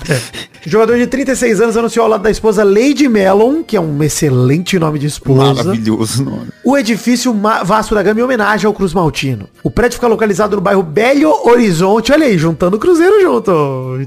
Jogador 0.66 0.98
de 0.98 1.08
36 1.08 1.62
anos 1.62 1.78
anunciou 1.78 2.04
ao 2.04 2.10
lado 2.12 2.24
da 2.24 2.32
esposa 2.32 2.64
Lady 2.64 3.08
Melon, 3.08 3.64
que 3.64 3.78
é 3.78 3.80
um 3.80 4.04
excelente 4.04 4.78
nome 4.78 5.00
de 5.00 5.08
esposa. 5.08 5.64
Maravilhoso 5.64 6.26
nome. 6.26 6.48
O 6.64 6.78
edifício 6.78 7.34
Vasco 7.64 7.96
da 7.96 8.04
Gama 8.04 8.20
em 8.20 8.24
homenagem 8.24 8.68
ao 8.68 8.74
Cruz 8.74 8.94
Maltino. 8.94 9.48
O 9.64 9.72
prédio 9.72 9.96
fica 9.96 10.08
localizado 10.08 10.58
no 10.58 10.62
bairro 10.62 10.84
Belo 10.84 11.48
Horizonte. 11.48 12.12
Olha 12.12 12.26
aí, 12.26 12.38
juntando 12.38 12.76
o 12.76 12.80
Cruzeiro 12.80 13.22
junto. 13.22 13.98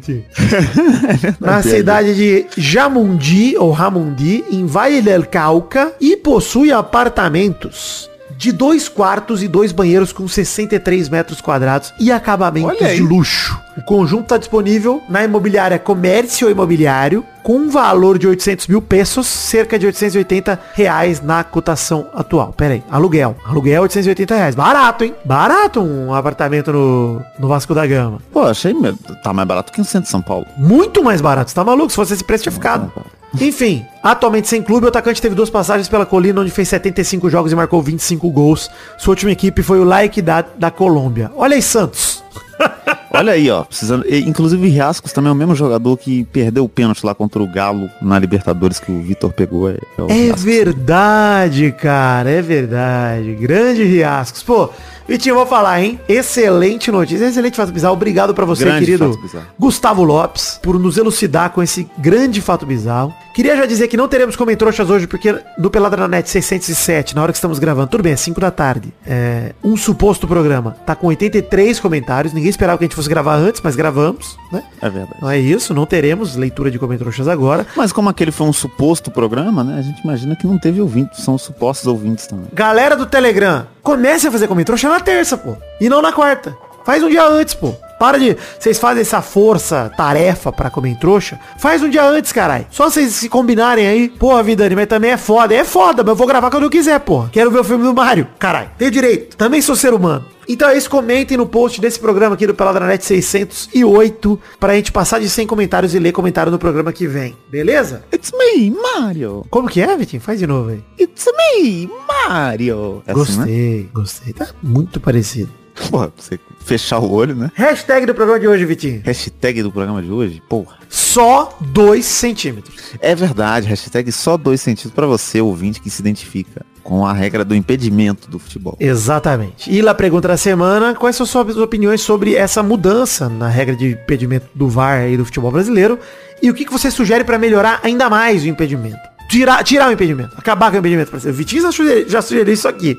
Na 1.41 1.63
cidade 1.63 2.15
de 2.15 2.47
Jamundi, 2.59 3.57
ou 3.57 3.71
Ramundi, 3.71 4.45
em 4.51 4.67
Valle 4.67 5.01
del 5.01 5.25
Cauca. 5.25 5.95
E 6.01 6.17
possui 6.17 6.73
apartamentos 6.73 8.10
de 8.41 8.53
dois 8.53 8.89
quartos 8.89 9.43
e 9.43 9.49
dois 9.49 9.71
banheiros 9.71 10.15
com 10.15 10.27
63 10.27 11.11
metros 11.11 11.43
quadrados 11.43 11.93
e 12.01 12.11
acabamentos 12.11 12.89
de 12.95 13.03
luxo. 13.03 13.61
O 13.77 13.83
conjunto 13.83 14.23
está 14.23 14.39
disponível 14.39 15.03
na 15.11 15.23
imobiliária 15.23 15.79
Comércio 15.79 16.49
Imobiliário 16.49 17.23
com 17.43 17.57
um 17.57 17.69
valor 17.69 18.19
de 18.19 18.27
800 18.27 18.67
mil 18.67 18.81
pesos, 18.81 19.27
cerca 19.27 19.79
de 19.79 19.85
880 19.85 20.59
reais 20.73 21.21
na 21.21 21.45
cotação 21.45 22.07
atual. 22.15 22.55
Pera 22.55 22.75
aí, 22.75 22.83
aluguel. 22.91 23.37
Aluguel 23.45 23.83
880 23.83 24.35
reais. 24.35 24.55
Barato, 24.55 25.05
hein? 25.05 25.15
Barato 25.23 25.83
um 25.83 26.15
apartamento 26.15 26.73
no, 26.73 27.23
no 27.39 27.47
Vasco 27.47 27.75
da 27.75 27.87
Gama. 27.87 28.21
Pô, 28.33 28.45
achei. 28.45 28.75
Tá 29.23 29.35
mais 29.35 29.47
barato 29.47 29.71
que 29.71 29.79
no 29.79 29.85
centro 29.85 30.05
de 30.05 30.11
São 30.11 30.23
Paulo. 30.23 30.47
Muito 30.57 31.05
mais 31.05 31.21
barato. 31.21 31.51
Você 31.51 31.55
tá 31.55 31.63
maluco? 31.63 31.91
Se 31.91 31.97
fosse 31.97 32.15
esse 32.15 32.25
preço, 32.25 32.45
tinha 32.45 32.53
ficado. 32.53 32.91
Enfim, 33.39 33.85
atualmente 34.03 34.49
sem 34.49 34.63
clube, 34.63 34.87
o 34.87 34.89
atacante 34.89 35.21
teve 35.21 35.35
duas 35.35 35.51
passagens 35.51 35.89
pela 35.89 36.07
colina, 36.07 36.41
onde 36.41 36.51
fez 36.51 36.69
75 36.69 37.29
jogos 37.31 37.53
e 37.53 37.57
marcou 37.57 37.83
25 37.83 38.31
gols. 38.31 38.71
Sua 38.99 39.13
última 39.13 39.33
equipe 39.33 39.63
foi 39.63 39.81
o 39.81 39.85
Like 39.85 40.23
da, 40.23 40.43
da 40.43 40.71
Colômbia. 40.71 41.31
Olha 41.37 41.55
aí, 41.55 41.63
Santos. 41.63 42.23
Olha 43.13 43.33
aí, 43.33 43.51
ó. 43.51 43.65
Precisando... 43.65 44.05
Inclusive, 44.09 44.69
Riascos 44.69 45.13
também 45.13 45.31
é 45.31 45.33
o 45.33 45.37
mesmo 45.37 45.55
jogador 45.55 45.97
que 45.97 46.25
perdeu 46.27 46.65
o 46.65 46.69
pênalti 46.69 47.05
lá 47.05 47.15
contra 47.15 47.43
o 47.43 47.47
Galo 47.47 47.91
na 48.01 48.19
Libertadores 48.19 48.79
que 48.79 48.91
o 48.91 49.03
Vitor 49.03 49.33
pegou. 49.33 49.69
É, 49.69 49.79
é 50.09 50.29
É 50.29 50.33
verdade, 50.33 51.73
cara. 51.73 52.31
É 52.31 52.41
verdade. 52.41 53.35
Grande 53.35 53.83
Riascos. 53.83 54.43
Pô, 54.43 54.71
Vitinho, 55.11 55.35
vou 55.35 55.45
falar, 55.45 55.83
hein? 55.83 55.99
Excelente 56.09 56.89
notícia. 56.93 57.25
Excelente 57.25 57.57
fato 57.57 57.73
bizarro. 57.73 57.95
Obrigado 57.95 58.33
pra 58.33 58.45
você, 58.45 58.65
Grande 58.65 58.87
querido. 58.87 59.19
Gustavo 59.59 60.05
Lopes, 60.05 60.61
por 60.63 60.79
nos 60.79 60.97
elucidar 60.97 61.51
com 61.51 61.61
esse 61.61 61.91
grande 61.99 62.41
fato 62.41 62.65
bizarro. 62.65 63.13
Queria 63.35 63.57
já 63.57 63.67
dizer 63.67 63.89
que 63.89 63.97
não 63.97 64.07
teremos 64.07 64.37
comentroxas 64.37 64.89
hoje, 64.89 65.09
porque 65.09 65.37
do 65.59 65.69
Pelada 65.69 65.97
na 65.97 66.07
Net 66.07 66.31
607, 66.31 67.17
na 67.17 67.23
hora 67.23 67.33
que 67.33 67.39
estamos 67.39 67.59
gravando, 67.59 67.89
tudo 67.89 68.05
bem, 68.05 68.13
é 68.13 68.17
5 68.17 68.41
da 68.41 68.53
tarde. 68.53 68.93
É, 69.05 69.53
um 69.65 69.77
suposto 69.77 70.29
programa 70.29 70.77
tá 70.87 70.95
com 70.95 71.09
83 71.09 71.81
comentários. 71.81 72.33
Ninguém 72.33 72.51
esperava 72.51 72.79
que 72.79 72.85
a 72.85 72.87
gente 72.87 72.95
fosse 72.95 73.09
gravar 73.09 73.35
antes, 73.35 73.61
mas 73.65 73.75
gravamos, 73.75 74.37
né? 74.53 74.63
É 74.81 74.89
verdade. 74.89 75.21
Não 75.21 75.29
é 75.29 75.41
isso, 75.41 75.75
não 75.75 75.87
teremos 75.87 76.37
leitura 76.37 76.71
de 76.71 76.79
comentroxas 76.79 77.27
agora. 77.27 77.67
Mas 77.77 77.91
como 77.91 78.09
aquele 78.09 78.31
foi 78.31 78.47
um 78.47 78.53
suposto 78.53 79.11
programa, 79.11 79.65
né? 79.65 79.77
A 79.77 79.83
gente 79.83 80.01
imagina 80.05 80.37
que 80.37 80.47
não 80.47 80.57
teve 80.57 80.81
ouvintes, 80.81 81.25
são 81.25 81.37
supostos 81.37 81.89
ouvintes 81.89 82.29
também. 82.29 82.47
Galera 82.53 82.95
do 82.95 83.07
Telegram, 83.07 83.67
comece 83.83 84.29
a 84.29 84.31
fazer 84.31 84.47
comentário 84.47 84.89
na 84.89 85.00
terça, 85.01 85.37
pô. 85.37 85.57
E 85.81 85.89
não 85.89 86.03
na 86.03 86.13
quarta. 86.13 86.57
Faz 86.85 87.03
um 87.03 87.09
dia 87.09 87.25
antes, 87.27 87.55
pô. 87.55 87.75
Para 87.99 88.19
de. 88.19 88.37
Vocês 88.59 88.79
fazem 88.79 89.03
essa 89.03 89.21
força, 89.21 89.93
tarefa 89.95 90.51
pra 90.51 90.71
comer 90.71 90.97
trouxa. 90.97 91.39
Faz 91.59 91.83
um 91.83 91.89
dia 91.89 92.03
antes, 92.03 92.33
caralho. 92.33 92.67
Só 92.71 92.89
vocês 92.89 93.13
se 93.13 93.29
combinarem 93.29 93.87
aí. 93.87 94.09
Porra, 94.09 94.43
Vidani, 94.43 94.75
mas 94.75 94.87
também 94.87 95.11
é 95.11 95.17
foda. 95.19 95.55
É 95.55 95.65
foda, 95.65 96.03
mas 96.03 96.09
eu 96.09 96.17
vou 96.17 96.27
gravar 96.27 96.51
quando 96.51 96.63
eu 96.63 96.71
quiser, 96.71 96.99
porra. 97.01 97.29
Quero 97.31 97.51
ver 97.51 97.59
o 97.61 97.65
filme 97.65 97.85
do 97.85 97.93
Mario. 97.93 98.27
Caralho. 98.39 98.71
Tenho 98.79 98.91
direito. 98.91 99.37
Também 99.37 99.61
sou 99.61 99.77
ser 99.77 99.93
humano. 99.93 100.25
Então 100.53 100.69
é 100.69 100.77
isso, 100.77 100.91
comentem 100.91 101.37
no 101.37 101.47
post 101.47 101.81
desse 101.81 102.01
programa 102.01 102.35
aqui 102.35 102.45
do 102.45 102.53
Peladranet 102.53 103.05
608 103.05 104.41
pra 104.59 104.75
gente 104.75 104.91
passar 104.91 105.21
de 105.21 105.31
100 105.31 105.47
comentários 105.47 105.95
e 105.95 105.99
ler 106.01 106.11
comentário 106.11 106.51
no 106.51 106.59
programa 106.59 106.93
que 106.93 107.07
vem. 107.07 107.37
Beleza? 107.49 108.03
It's 108.13 108.33
me, 108.33 108.69
Mario! 108.69 109.47
Como 109.49 109.69
que 109.69 109.81
é, 109.81 109.97
Vitinho? 109.97 110.21
Faz 110.21 110.41
de 110.41 110.49
novo 110.49 110.71
aí. 110.71 110.83
It's 110.99 111.25
me, 111.27 111.89
Mario! 112.05 113.01
É 113.07 113.13
assim, 113.13 113.21
né? 113.21 113.39
Gostei, 113.39 113.91
gostei. 113.95 114.33
Tá 114.33 114.49
muito 114.61 114.99
parecido. 114.99 115.53
Porra, 115.89 116.09
pra 116.09 116.23
você 116.23 116.39
fechar 116.59 116.99
o 116.99 117.11
olho, 117.13 117.37
né? 117.37 117.53
Hashtag 117.55 118.05
do 118.05 118.15
programa 118.15 118.41
de 118.41 118.49
hoje, 118.49 118.65
Vitinho. 118.65 119.03
Hashtag 119.05 119.63
do 119.63 119.71
programa 119.71 120.03
de 120.03 120.11
hoje, 120.11 120.43
porra. 120.49 120.79
Só 120.89 121.57
2 121.61 122.05
centímetros. 122.05 122.75
É 123.01 123.15
verdade, 123.15 123.69
hashtag 123.69 124.11
só 124.11 124.37
dois 124.37 124.61
sentidos 124.61 124.93
pra 124.93 125.07
você, 125.07 125.41
ouvinte, 125.41 125.81
que 125.81 125.89
se 125.89 126.03
identifica 126.03 126.67
com 126.83 127.07
a 127.07 127.13
regra 127.13 127.45
do 127.45 127.55
impedimento 127.55 128.29
do 128.29 128.39
futebol. 128.39 128.77
Exatamente. 128.79 129.71
E 129.71 129.81
lá 129.83 129.95
pergunta 129.95 130.29
da 130.29 130.37
semana, 130.37 130.95
quais 130.95 131.17
são 131.17 131.27
suas 131.27 131.57
opiniões 131.57 132.01
sobre 132.01 132.35
essa 132.35 132.63
mudança 132.63 133.29
na 133.29 133.49
regra 133.49 133.77
de 133.77 133.93
impedimento 133.93 134.47
do 134.55 134.69
VAR 134.69 135.09
e 135.09 135.17
do 135.17 135.25
futebol 135.25 135.51
brasileiro? 135.51 135.99
E 136.43 136.51
o 136.51 136.55
que, 136.55 136.65
que 136.65 136.73
você 136.73 136.91
sugere 136.91 137.25
pra 137.25 137.39
melhorar 137.39 137.81
ainda 137.83 138.09
mais 138.09 138.43
o 138.43 138.49
impedimento? 138.49 138.99
Tirar, 139.29 139.63
tirar 139.63 139.89
o 139.89 139.93
impedimento, 139.93 140.35
acabar 140.37 140.71
com 140.71 140.77
o 140.77 140.81
impedimento. 140.81 141.15
O 141.15 141.33
Vitinho 141.33 141.63
já 141.63 141.73
sugeriu, 141.73 142.09
já 142.09 142.23
sugeriu 142.23 142.53
isso 142.53 142.67
aqui. 142.67 142.99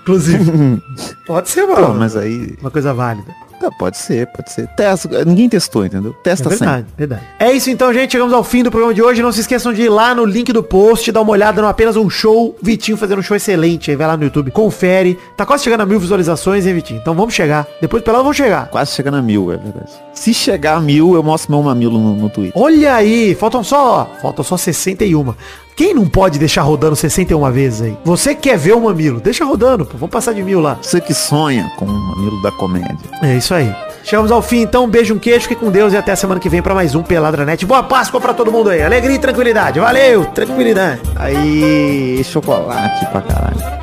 Inclusive. 0.00 0.82
Pode 1.26 1.48
ser, 1.48 1.66
mano. 1.66 1.88
Pô, 1.88 1.94
mas 1.94 2.16
aí. 2.16 2.56
Uma 2.60 2.70
coisa 2.70 2.92
válida. 2.92 3.32
Pode 3.78 3.96
ser, 3.96 4.26
pode 4.28 4.52
ser. 4.52 4.66
Testa, 4.68 5.24
ninguém 5.24 5.48
testou, 5.48 5.84
entendeu? 5.84 6.14
É 6.20 6.22
Testa 6.22 6.48
verdade, 6.48 6.86
verdade. 6.96 7.22
É 7.38 7.52
isso 7.52 7.70
então, 7.70 7.92
gente. 7.92 8.12
Chegamos 8.12 8.32
ao 8.32 8.44
fim 8.44 8.62
do 8.62 8.70
programa 8.70 8.94
de 8.94 9.02
hoje. 9.02 9.22
Não 9.22 9.32
se 9.32 9.40
esqueçam 9.40 9.72
de 9.72 9.82
ir 9.82 9.88
lá 9.88 10.14
no 10.14 10.24
link 10.24 10.52
do 10.52 10.62
post, 10.62 11.10
dar 11.10 11.20
uma 11.20 11.32
olhada 11.32 11.60
no 11.60 11.68
apenas 11.68 11.96
um 11.96 12.08
show. 12.08 12.56
Vitinho 12.62 12.96
fazendo 12.96 13.18
um 13.18 13.22
show 13.22 13.36
excelente. 13.36 13.90
Aí 13.90 13.96
vai 13.96 14.06
lá 14.06 14.16
no 14.16 14.24
YouTube, 14.24 14.50
confere. 14.50 15.18
Tá 15.36 15.44
quase 15.44 15.64
chegando 15.64 15.80
a 15.80 15.86
mil 15.86 15.98
visualizações, 15.98 16.66
hein, 16.66 16.74
Vitinho? 16.74 17.00
Então 17.00 17.14
vamos 17.14 17.34
chegar. 17.34 17.66
Depois 17.80 18.02
do 18.02 18.04
pelado 18.04 18.24
vamos 18.24 18.36
chegar. 18.36 18.68
Quase 18.68 18.92
chegando 18.92 19.16
a 19.16 19.22
mil, 19.22 19.52
é 19.52 19.56
verdade. 19.56 19.90
Se 20.12 20.32
chegar 20.34 20.76
a 20.76 20.80
mil, 20.80 21.14
eu 21.14 21.22
mostro 21.22 21.52
meu 21.52 21.62
mamilo 21.62 21.98
no, 21.98 22.14
no 22.14 22.30
Twitter. 22.30 22.60
Olha 22.60 22.94
aí, 22.94 23.34
faltam 23.34 23.62
só, 23.62 24.08
ó, 24.12 24.20
faltam 24.20 24.44
só 24.44 24.56
61. 24.56 25.34
Quem 25.78 25.94
não 25.94 26.08
pode 26.08 26.40
deixar 26.40 26.62
rodando 26.62 26.96
61 26.96 27.52
vezes 27.52 27.82
aí? 27.82 27.96
Você 28.04 28.34
quer 28.34 28.58
ver 28.58 28.72
o 28.72 28.80
mamilo? 28.80 29.20
Deixa 29.20 29.44
rodando, 29.44 29.86
pô. 29.86 29.92
Vamos 29.96 30.10
passar 30.10 30.32
de 30.32 30.42
mil 30.42 30.58
lá. 30.58 30.76
Você 30.82 31.00
que 31.00 31.14
sonha 31.14 31.70
com 31.78 31.84
o 31.84 31.88
mamilo 31.88 32.42
da 32.42 32.50
comédia. 32.50 32.98
É 33.22 33.36
isso 33.36 33.54
aí. 33.54 33.72
Chegamos 34.02 34.32
ao 34.32 34.42
fim, 34.42 34.62
então. 34.62 34.86
Um 34.86 34.88
beijo, 34.88 35.14
um 35.14 35.20
queijo, 35.20 35.46
fique 35.46 35.54
com 35.54 35.70
Deus 35.70 35.92
e 35.92 35.96
até 35.96 36.16
semana 36.16 36.40
que 36.40 36.48
vem 36.48 36.60
pra 36.60 36.74
mais 36.74 36.96
um 36.96 37.02
Peladranet. 37.04 37.64
Boa 37.64 37.84
Páscoa 37.84 38.20
pra 38.20 38.34
todo 38.34 38.50
mundo 38.50 38.70
aí. 38.70 38.82
Alegria 38.82 39.14
e 39.14 39.20
tranquilidade. 39.20 39.78
Valeu, 39.78 40.24
tranquilidade. 40.24 41.00
Aí, 41.14 42.24
chocolate 42.24 43.06
pra 43.12 43.22
caralho. 43.22 43.78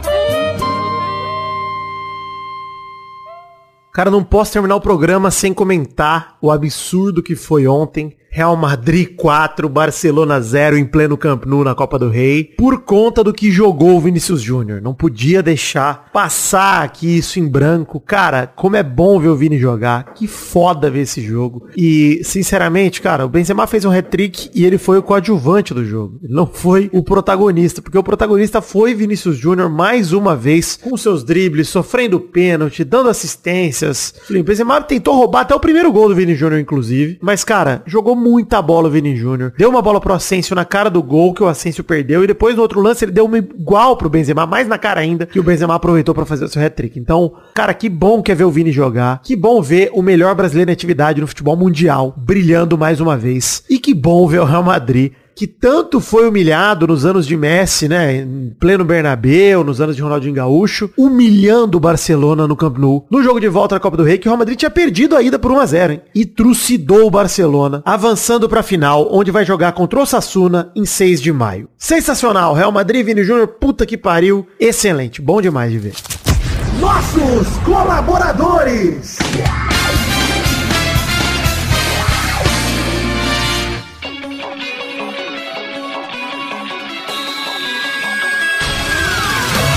Cara, 3.94 4.12
não 4.12 4.22
posso 4.22 4.52
terminar 4.52 4.76
o 4.76 4.82
programa 4.82 5.32
sem 5.32 5.54
comentar 5.54 6.36
o 6.42 6.52
absurdo 6.52 7.24
que 7.24 7.38
foi 7.38 7.66
ontem 7.66 8.18
Real 8.36 8.58
Madrid 8.58 9.16
4, 9.16 9.70
Barcelona 9.70 10.42
0 10.42 10.78
em 10.78 10.84
pleno 10.84 11.16
Camp 11.16 11.46
Nou 11.46 11.64
na 11.64 11.74
Copa 11.74 11.98
do 11.98 12.10
Rei, 12.10 12.44
por 12.58 12.82
conta 12.82 13.24
do 13.24 13.32
que 13.32 13.50
jogou 13.50 13.96
o 13.96 14.02
Vinícius 14.02 14.42
Júnior. 14.42 14.82
Não 14.82 14.94
podia 14.94 15.42
deixar 15.42 16.10
passar 16.12 16.84
aqui 16.84 17.18
isso 17.18 17.40
em 17.40 17.48
branco. 17.48 17.98
Cara, 17.98 18.46
como 18.46 18.76
é 18.76 18.84
bom 18.84 19.22
ver 19.22 19.30
o 19.30 19.38
Vini 19.38 19.58
jogar. 19.58 20.14
Que 20.14 20.28
foda 20.28 20.92
ver 20.92 21.04
esse 21.04 21.22
jogo. 21.22 21.70
E, 21.78 22.20
sinceramente, 22.26 23.02
cara, 23.02 23.26
o 23.26 23.30
Benzema 23.30 23.66
fez 23.68 23.86
um 23.86 23.90
hat-trick 23.90 24.50
e 24.54 24.66
ele 24.66 24.78
foi 24.78 24.98
o 24.98 25.04
coadjuvante 25.04 25.74
do 25.74 25.86
jogo. 25.86 26.20
Ele 26.22 26.34
não 26.34 26.46
foi 26.46 26.90
o 26.92 27.02
protagonista, 27.02 27.82
porque 27.82 27.98
o 27.98 28.04
protagonista 28.04 28.62
foi 28.62 28.94
Vinícius 28.94 29.38
Júnior 29.38 29.70
mais 29.70 30.12
uma 30.12 30.36
vez, 30.36 30.76
com 30.76 30.98
seus 30.98 31.24
dribles, 31.24 31.70
sofrendo 31.70 32.20
pênalti, 32.20 32.84
dando 32.84 33.08
assistências. 33.08 34.14
O 34.30 34.44
Benzema 34.44 34.82
tentou 34.82 35.16
roubar 35.16 35.44
até 35.44 35.56
o 35.56 35.60
primeiro 35.62 35.90
gol 35.90 36.10
do 36.10 36.16
Vini 36.16 36.36
Júnior, 36.36 36.60
inclusive. 36.60 37.18
Mas, 37.22 37.42
cara, 37.46 37.82
jogou 37.86 38.25
muita 38.26 38.60
bola 38.60 38.88
o 38.88 38.92
Vini 38.92 39.16
Júnior. 39.16 39.54
Deu 39.56 39.70
uma 39.70 39.82
bola 39.82 40.02
pro 40.02 40.14
Asensio 40.14 40.56
na 40.56 40.66
cara 40.66 40.90
do 40.90 41.04
gol, 41.04 41.34
que 41.34 41.44
o 41.44 41.48
Asensio 41.48 41.84
perdeu. 41.84 42.24
E 42.24 42.28
depois 42.28 42.56
no 42.56 42.64
outro 42.64 42.82
lance 42.82 43.06
ele 43.06 43.12
deu 43.12 43.26
uma 43.26 43.38
igual 43.38 43.96
pro 43.96 44.10
Benzema, 44.10 44.48
mais 44.48 44.68
na 44.68 44.80
cara 44.80 45.00
ainda, 45.00 45.28
que 45.28 45.40
o 45.40 45.44
Benzema 45.44 45.76
aproveitou 45.76 46.16
para 46.16 46.26
fazer 46.26 46.46
o 46.46 46.48
seu 46.48 46.66
hat-trick. 46.66 46.98
Então, 46.98 47.34
cara, 47.54 47.74
que 47.74 47.88
bom 47.88 48.24
que 48.24 48.32
é 48.32 48.36
ver 48.36 48.46
o 48.46 48.52
Vini 48.52 48.72
jogar. 48.72 49.22
Que 49.22 49.36
bom 49.36 49.62
ver 49.62 49.92
o 49.94 50.02
melhor 50.02 50.34
brasileiro 50.34 50.72
em 50.72 50.74
atividade 50.74 51.22
no 51.22 51.28
futebol 51.28 51.56
mundial 51.56 52.16
brilhando 52.18 52.78
mais 52.78 53.00
uma 53.00 53.16
vez. 53.16 53.64
E 53.70 53.78
que 53.78 53.94
bom 53.94 54.28
ver 54.28 54.40
o 54.40 54.46
Real 54.46 54.64
Madrid 54.64 55.14
que 55.36 55.46
tanto 55.46 56.00
foi 56.00 56.28
humilhado 56.28 56.88
nos 56.88 57.06
anos 57.06 57.28
de 57.28 57.36
Messi, 57.36 57.90
né, 57.90 58.22
em 58.22 58.56
pleno 58.58 58.86
Bernabéu, 58.86 59.64
nos 59.64 59.82
anos 59.82 59.96
de 59.96 60.02
Ronaldinho 60.02 60.34
Gaúcho, 60.34 60.90
humilhando 60.98 61.78
o 61.78 61.82
Barcelona 61.82 62.48
no 62.48 62.56
Camp 62.56 62.78
Nou, 62.78 63.06
no 63.12 63.22
jogo 63.22 63.40
de 63.40 63.50
volta 63.50 63.76
da 63.76 63.80
Copa 63.80 63.98
do 63.98 64.04
Rei, 64.04 64.18
que 64.18 64.28
o 64.28 64.32
Real 64.32 64.40
Madrid 64.40 64.58
tinha 64.58 64.72
perdido 64.72 65.16
a 65.16 65.22
ida 65.22 65.38
por 65.38 65.52
1 65.52 65.60
a 65.60 65.66
0, 65.66 65.94
hein? 65.94 66.02
E 66.16 66.26
trucidou 66.26 67.08
o 67.08 67.12
Barcelona, 67.12 67.82
avançando 67.86 68.48
para 68.48 68.62
a 68.62 68.64
final, 68.64 69.10
onde 69.12 69.32
vai 69.32 69.46
jogar 69.46 69.74
contra 69.74 70.00
o 70.00 70.06
Sassuna 70.06 70.72
em 70.76 70.86
6 70.86 71.22
de 71.22 71.34
maio. 71.34 71.68
Sensacional, 71.78 72.54
Real 72.54 72.72
Madrid, 72.72 73.06
Vini 73.06 73.24
Júnior, 73.24 73.48
puta 73.48 73.86
que 73.86 73.98
pariu, 73.98 74.48
excelente, 74.60 75.22
bom 75.22 75.42
demais 75.42 75.72
de 75.72 75.80
ver. 75.80 75.94
Nossos 76.80 77.58
colaboradores. 77.66 79.18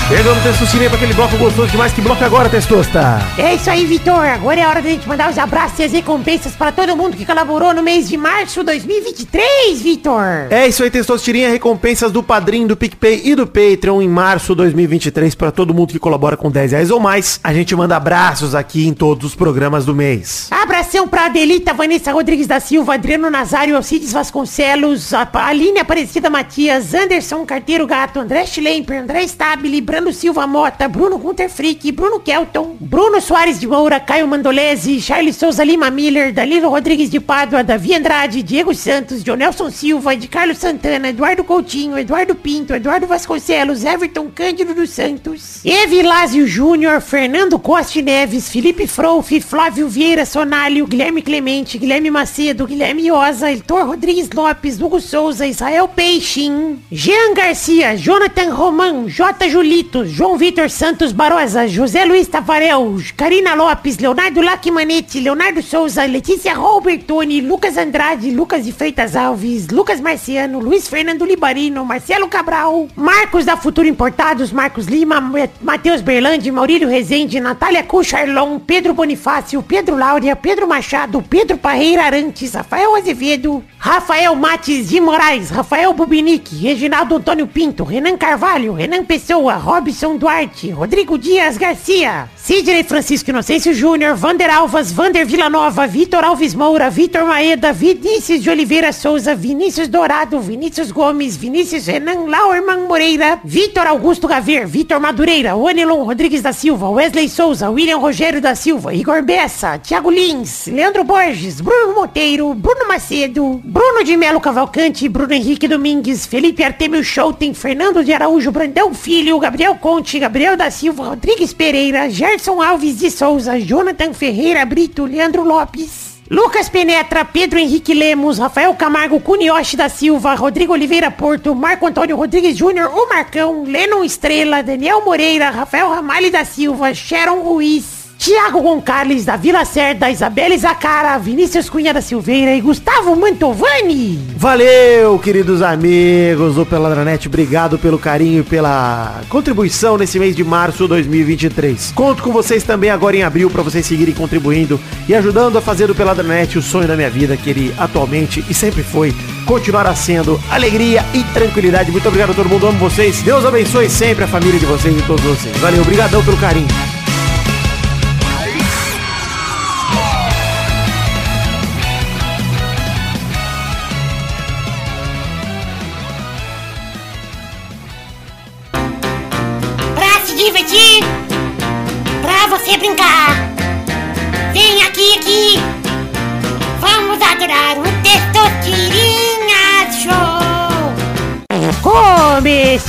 Chegamos, 0.09 0.41
Testosterinha, 0.41 0.89
pra 0.89 0.97
aquele 0.97 1.13
bloco 1.13 1.37
gostoso 1.37 1.67
demais. 1.67 1.93
Que 1.93 2.01
bloco 2.01 2.23
agora, 2.25 2.49
Testosta? 2.49 3.19
É 3.37 3.53
isso 3.53 3.69
aí, 3.69 3.85
Vitor. 3.85 4.25
Agora 4.25 4.59
é 4.59 4.67
hora 4.67 4.81
da 4.81 4.89
gente 4.89 5.07
mandar 5.07 5.29
os 5.29 5.37
abraços 5.37 5.77
e 5.77 5.83
as 5.83 5.91
recompensas 5.91 6.53
para 6.53 6.71
todo 6.71 6.97
mundo 6.97 7.15
que 7.15 7.23
colaborou 7.23 7.75
no 7.75 7.83
mês 7.83 8.09
de 8.09 8.17
março 8.17 8.61
de 8.61 8.65
2023, 8.65 9.79
Vitor. 9.79 10.47
É 10.49 10.67
isso 10.67 10.81
aí, 10.81 10.89
Testosterinha. 10.89 11.51
Recompensas 11.51 12.11
do 12.11 12.23
Padrim, 12.23 12.65
do 12.65 12.75
PicPay 12.75 13.21
e 13.23 13.35
do 13.35 13.45
Patreon 13.45 14.01
em 14.01 14.09
março 14.09 14.53
de 14.53 14.57
2023 14.57 15.35
para 15.35 15.51
todo 15.51 15.75
mundo 15.75 15.91
que 15.91 15.99
colabora 15.99 16.35
com 16.35 16.49
10 16.49 16.71
reais 16.71 16.89
ou 16.89 16.99
mais. 16.99 17.39
A 17.43 17.53
gente 17.53 17.75
manda 17.75 17.95
abraços 17.95 18.55
aqui 18.55 18.87
em 18.87 18.93
todos 18.93 19.27
os 19.27 19.35
programas 19.35 19.85
do 19.85 19.93
mês. 19.93 20.47
Abração 20.49 21.07
pra 21.07 21.27
Adelita, 21.27 21.71
Vanessa 21.71 22.11
Rodrigues 22.11 22.47
da 22.47 22.59
Silva, 22.59 22.95
Adriano 22.95 23.29
Nazário, 23.29 23.75
Alcides 23.75 24.11
Vasconcelos, 24.11 25.13
Aline 25.13 25.79
Aparecida 25.79 26.31
Matias, 26.31 26.95
Anderson 26.95 27.45
Carteiro 27.45 27.85
Gato, 27.85 28.19
André 28.19 28.47
Schlemper, 28.47 29.03
André 29.03 29.21
Stabile, 29.23 29.81
Brando 29.99 30.13
Silva 30.13 30.47
Mota, 30.47 30.87
Bruno 30.87 31.17
Gunter 31.17 31.49
Frick, 31.49 31.91
Bruno 31.91 32.21
Kelton, 32.21 32.77
Bruno 32.79 33.19
Soares 33.19 33.59
de 33.59 33.67
Moura, 33.67 33.99
Caio 33.99 34.25
Mandolese, 34.29 34.97
Charles 35.01 35.35
Souza 35.35 35.61
Lima 35.61 35.91
Miller, 35.91 36.31
Danilo 36.31 36.69
Rodrigues 36.69 37.09
de 37.09 37.19
Pádua, 37.19 37.65
Davi 37.65 37.93
Andrade, 37.93 38.41
Diego 38.41 38.73
Santos, 38.73 39.21
Jonelson 39.21 39.69
Silva, 39.69 40.15
de 40.15 40.29
Carlos 40.29 40.57
Santana, 40.57 41.09
Eduardo 41.09 41.43
Coutinho, 41.43 41.97
Eduardo 41.97 42.33
Pinto, 42.33 42.73
Eduardo 42.73 43.07
Vasconcelos, 43.07 43.83
Everton 43.83 44.31
Cândido 44.33 44.73
dos 44.73 44.89
Santos, 44.89 45.65
Evilásio 45.65 46.47
Júnior, 46.47 47.01
Fernando 47.01 47.59
Costa 47.59 48.01
Neves, 48.01 48.47
Felipe 48.47 48.87
Frouf, 48.87 49.29
Flávio 49.41 49.89
Vieira 49.89 50.25
Sonalho, 50.25 50.87
Guilherme 50.87 51.21
Clemente, 51.21 51.77
Guilherme 51.77 52.09
Macedo, 52.09 52.65
Guilherme 52.65 53.11
Oza, 53.11 53.51
Heitor 53.51 53.85
Rodrigues 53.85 54.29
Lopes, 54.29 54.79
Hugo 54.79 55.01
Souza, 55.01 55.45
Israel 55.45 55.89
Peixin, 55.89 56.79
Jean 56.89 57.33
Garcia, 57.33 57.97
Jonathan 57.97 58.49
Roman, 58.55 59.09
J. 59.09 59.49
Julito, 59.49 59.88
João 60.05 60.37
Vitor 60.37 60.69
Santos 60.69 61.11
Barosa, 61.11 61.67
José 61.67 62.05
Luiz 62.05 62.27
Tafarel, 62.27 62.95
Karina 63.17 63.55
Lopes, 63.55 63.97
Leonardo 63.97 64.39
Lacmanetti, 64.39 65.19
Leonardo 65.19 65.63
Souza, 65.63 66.05
Letícia 66.05 66.53
Robertoni, 66.53 67.41
Lucas 67.41 67.75
Andrade, 67.75 68.29
Lucas 68.29 68.65
de 68.65 68.71
Freitas 68.71 69.15
Alves, 69.15 69.67
Lucas 69.69 69.99
Marciano, 69.99 70.59
Luiz 70.59 70.87
Fernando 70.87 71.25
Libarino, 71.25 71.83
Marcelo 71.83 72.27
Cabral, 72.27 72.87
Marcos 72.95 73.45
da 73.45 73.57
Futuro 73.57 73.87
Importados, 73.87 74.51
Marcos 74.51 74.85
Lima, 74.85 75.19
Matheus 75.59 76.01
Berlandi, 76.01 76.51
Maurílio 76.51 76.87
Rezende, 76.87 77.39
Natália 77.39 77.83
Cucharlon, 77.83 78.59
Pedro 78.59 78.93
Bonifácio, 78.93 79.63
Pedro 79.63 79.95
Láurea, 79.95 80.35
Pedro 80.35 80.67
Machado, 80.67 81.21
Pedro 81.21 81.57
Parreira 81.57 82.03
Arantes, 82.05 82.53
Rafael 82.53 82.95
Azevedo, 82.95 83.63
Rafael 83.79 84.35
Mates 84.35 84.89
de 84.89 85.01
Moraes, 85.01 85.49
Rafael 85.49 85.93
Bubinique, 85.93 86.55
Reginaldo 86.61 87.15
Antônio 87.15 87.47
Pinto, 87.47 87.83
Renan 87.83 88.17
Carvalho, 88.17 88.73
Renan 88.73 89.03
Pessoa, 89.03 89.55
Robson 89.79 90.17
Duarte, 90.17 90.73
Rodrigo 90.73 91.17
Dias 91.17 91.57
Garcia, 91.57 92.29
Sidney 92.49 92.83
Francisco 92.83 93.29
Inocêncio 93.29 93.71
Júnior, 93.75 94.15
Vander 94.15 94.49
Alvas, 94.49 94.91
Vander 94.91 95.23
Villanova, 95.23 95.85
Vitor 95.85 96.23
Alves 96.23 96.55
Moura, 96.55 96.89
Vitor 96.89 97.23
Maeda, 97.23 97.71
Vinícius 97.71 98.41
de 98.41 98.49
Oliveira 98.49 98.91
Souza, 98.91 99.35
Vinícius 99.35 99.87
Dourado, 99.87 100.39
Vinícius 100.39 100.91
Gomes, 100.91 101.37
Vinícius 101.37 101.85
Renan 101.85 102.25
Lauerman 102.25 102.87
Moreira, 102.87 103.39
Vitor 103.43 103.85
Augusto 103.85 104.27
Gaver, 104.27 104.65
Vitor 104.65 104.99
Madureira, 104.99 105.55
Onelon 105.55 106.03
Rodrigues 106.03 106.41
da 106.41 106.51
Silva, 106.51 106.89
Wesley 106.89 107.29
Souza, 107.29 107.69
William 107.69 107.99
Rogério 107.99 108.41
da 108.41 108.55
Silva, 108.55 108.95
Igor 108.95 109.21
Bessa, 109.21 109.77
Thiago 109.77 110.09
Lins, 110.09 110.65
Leandro 110.65 111.03
Borges, 111.03 111.61
Bruno 111.61 111.93
Monteiro, 111.93 112.51
Bruno 112.55 112.87
Macedo, 112.87 113.61
Bruno 113.63 114.03
de 114.03 114.17
Melo 114.17 114.41
Cavalcante, 114.41 115.07
Bruno 115.07 115.35
Henrique 115.35 115.67
Domingues, 115.67 116.25
Felipe 116.25 116.63
Artemio 116.63 117.03
Schouten, 117.03 117.53
Fernando 117.53 118.03
de 118.03 118.11
Araújo 118.11 118.51
Brandão 118.51 118.91
Filho, 118.91 119.37
Gabriel 119.37 119.75
Conte, 119.75 120.17
Gabriel 120.17 120.57
da 120.57 120.71
Silva, 120.71 121.09
Rodrigues 121.09 121.53
Pereira, 121.53 122.09
Gerson 122.09 122.38
Alves 122.47 122.99
de 122.99 123.11
Souza, 123.11 123.59
Jonathan 123.59 124.13
Ferreira 124.13 124.63
Brito, 124.65 125.05
Leandro 125.05 125.43
Lopes. 125.43 126.19
Lucas 126.29 126.69
Penetra, 126.69 127.25
Pedro 127.25 127.57
Henrique 127.57 127.93
Lemos, 127.93 128.37
Rafael 128.37 128.73
Camargo, 128.75 129.19
Cunioche 129.19 129.75
da 129.75 129.89
Silva, 129.89 130.35
Rodrigo 130.35 130.73
Oliveira 130.73 131.09
Porto, 131.09 131.55
Marco 131.55 131.87
Antônio 131.87 132.15
Rodrigues 132.15 132.55
Júnior, 132.55 132.91
o 132.93 133.09
Marcão, 133.09 133.63
Lennon 133.63 134.03
Estrela, 134.03 134.61
Daniel 134.61 135.03
Moreira, 135.03 135.49
Rafael 135.49 135.89
Ramalho 135.89 136.31
da 136.31 136.45
Silva, 136.45 136.93
Sharon 136.93 137.41
Ruiz, 137.41 137.98
Tiago 138.19 138.61
Gonçalves 138.61 139.23
da 139.23 139.37
Vila 139.37 139.63
Cerda, 139.63 140.11
Isabelle 140.11 140.57
Zacara, 140.57 141.17
Vinícius 141.17 141.69
Cunha 141.69 141.93
da 141.93 142.01
Silveira 142.01 142.53
e 142.53 142.59
Gustavo 142.59 143.15
Mantovani. 143.15 144.19
Valeu, 144.35 145.17
queridos 145.19 145.61
amigos 145.61 146.55
do 146.55 146.65
Peladranet. 146.65 147.29
Obrigado 147.29 147.79
pelo 147.79 147.97
carinho 147.97 148.41
e 148.41 148.43
pela 148.43 149.21
contribuição 149.29 149.97
nesse 149.97 150.19
mês 150.19 150.35
de 150.35 150.43
março 150.43 150.83
de 150.83 150.89
2023. 150.89 151.93
Conto 151.95 152.21
com 152.21 152.33
vocês 152.33 152.61
também 152.61 152.89
agora 152.89 153.15
em 153.15 153.23
abril 153.23 153.49
para 153.49 153.63
vocês 153.63 153.85
seguirem 153.85 154.13
contribuindo 154.13 154.77
e 155.07 155.15
ajudando 155.15 155.57
a 155.57 155.61
fazer 155.61 155.87
do 155.87 155.95
Peladranet 155.95 156.57
o 156.57 156.61
sonho 156.61 156.89
da 156.89 156.97
minha 156.97 157.09
vida, 157.09 157.37
que 157.37 157.49
ele 157.49 157.73
atualmente 157.77 158.43
e 158.49 158.53
sempre 158.53 158.83
foi, 158.83 159.15
continuará 159.45 159.95
sendo 159.95 160.37
alegria 160.51 161.05
e 161.13 161.23
tranquilidade. 161.33 161.89
Muito 161.89 162.09
obrigado 162.09 162.31
a 162.31 162.33
todo 162.33 162.49
mundo, 162.49 162.67
amo 162.67 162.79
vocês. 162.79 163.21
Deus 163.21 163.45
abençoe 163.45 163.89
sempre 163.89 164.25
a 164.25 164.27
família 164.27 164.59
de 164.59 164.65
vocês 164.65 164.93
e 164.93 165.01
todos 165.03 165.23
vocês. 165.23 165.55
Valeu, 165.59 165.81
obrigadão 165.81 166.21
pelo 166.21 166.35
carinho. 166.35 166.67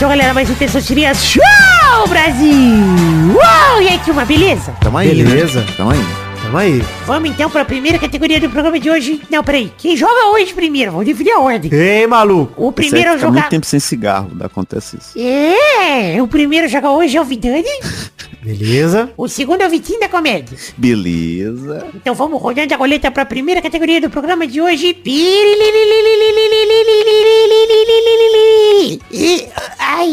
Começou, 0.01 0.17
galera, 0.17 0.33
mais 0.33 0.49
um 0.49 0.55
Testosterinha 0.55 1.13
Show, 1.13 1.43
Brasil! 2.09 2.55
Uau! 3.35 3.83
E 3.83 3.89
aí, 3.89 3.99
turma, 3.99 4.25
beleza? 4.25 4.73
Tamo 4.81 4.97
aí. 4.97 5.23
Beleza. 5.23 5.61
Né? 5.61 5.67
Tamo 5.77 5.91
aí. 5.91 5.99
Tamo 6.43 6.57
aí. 6.57 6.83
Vamos 7.05 7.29
então 7.29 7.51
pra 7.51 7.67
primeira 7.67 7.99
categoria 7.99 8.41
do 8.41 8.49
programa 8.49 8.81
de 8.81 8.89
hoje. 8.89 9.21
Não, 9.29 9.45
peraí. 9.45 9.71
Quem 9.77 9.99
joga 9.99 10.29
hoje 10.33 10.55
primeiro? 10.55 10.93
Vamos 10.93 11.05
definir 11.05 11.33
a 11.33 11.41
ordem. 11.41 11.71
Ei, 11.71 12.07
maluco. 12.07 12.51
O 12.57 12.73
primeiro 12.73 13.11
a 13.11 13.19
jogar... 13.19 13.33
muito 13.33 13.51
tempo 13.51 13.67
sem 13.67 13.79
cigarro, 13.79 14.31
acontece 14.41 14.97
isso. 14.97 15.19
É, 15.19 16.23
o 16.23 16.27
primeiro 16.27 16.65
a 16.65 16.69
jogar 16.71 16.93
hoje 16.93 17.19
é 17.19 17.21
o 17.21 17.25
Vidani. 17.27 17.65
Beleza. 18.43 19.13
O 19.17 19.29
segundo 19.29 19.61
é 19.61 19.67
o 19.67 19.71
Vitinho 19.71 20.01
da 20.01 20.09
Comédia. 20.09 20.57
Beleza. 20.77 21.89
Então 21.95 22.15
vamos 22.15 22.41
rodando 22.41 22.73
a 22.73 22.77
roleta 22.77 23.11
para 23.11 23.23
a 23.23 23.27
primeira 23.27 23.61
categoria 23.61 24.01
do 24.01 24.09
programa 24.11 24.47
de 24.47 24.61
hoje. 24.61 24.97
Ai, 29.79 30.11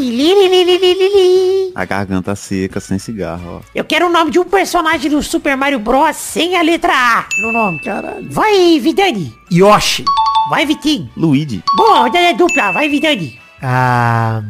A 1.76 1.86
garganta 1.86 2.36
seca, 2.36 2.80
sem 2.80 3.00
cigarro, 3.00 3.58
ó. 3.58 3.62
Eu 3.74 3.86
quero 3.86 4.08
o 4.08 4.12
nome 4.12 4.32
de 4.32 4.40
um 4.40 4.44
personagem 4.44 5.10
do 5.10 5.22
Super 5.24 5.56
Mario 5.56 5.80
Bros. 5.80 6.16
sem 6.16 6.56
a 6.58 6.62
letra 6.62 6.94
A 6.94 7.26
no 7.42 7.52
nome. 7.54 7.80
Caralho. 7.84 8.28
Vai, 8.30 8.80
Vidani. 8.80 9.34
Yoshi. 9.52 10.04
Vai, 10.50 10.66
Vitinho. 10.66 11.10
Luigi. 11.16 11.64
Boa, 11.76 12.02
rodada 12.04 12.34
dupla. 12.34 12.72
Vai, 12.72 12.90
Vidani. 12.90 13.40
Ah, 13.62 14.42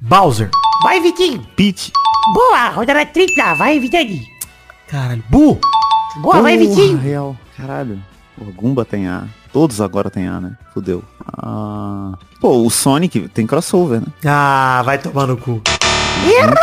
Bowser. 0.00 0.50
Vai, 0.82 1.00
Vitinho. 1.00 1.46
Peach. 1.56 1.92
Boa, 2.32 2.68
rodada 2.70 3.04
tripla. 3.04 3.54
Vai, 3.54 3.78
Vidani. 3.78 4.26
Caralho. 4.88 5.22
Bu. 5.28 5.58
Boa, 6.22 6.40
vai, 6.40 6.56
Vitinho. 6.56 6.96
real. 6.98 7.36
Caralho. 7.56 8.00
O 8.38 8.44
Gumba 8.52 8.84
tem 8.84 9.06
A. 9.08 9.24
Todos 9.52 9.80
agora 9.80 10.10
tem 10.10 10.26
A, 10.26 10.40
né? 10.40 10.56
Fudeu. 10.72 11.04
Ah... 11.36 12.14
Pô, 12.40 12.58
o 12.64 12.70
Sonic 12.70 13.28
tem 13.28 13.46
crossover, 13.46 14.00
né? 14.00 14.06
Ah, 14.24 14.82
vai 14.84 14.98
tomar 14.98 15.26
no 15.26 15.36
cu. 15.36 15.62
Errou, 16.26 16.54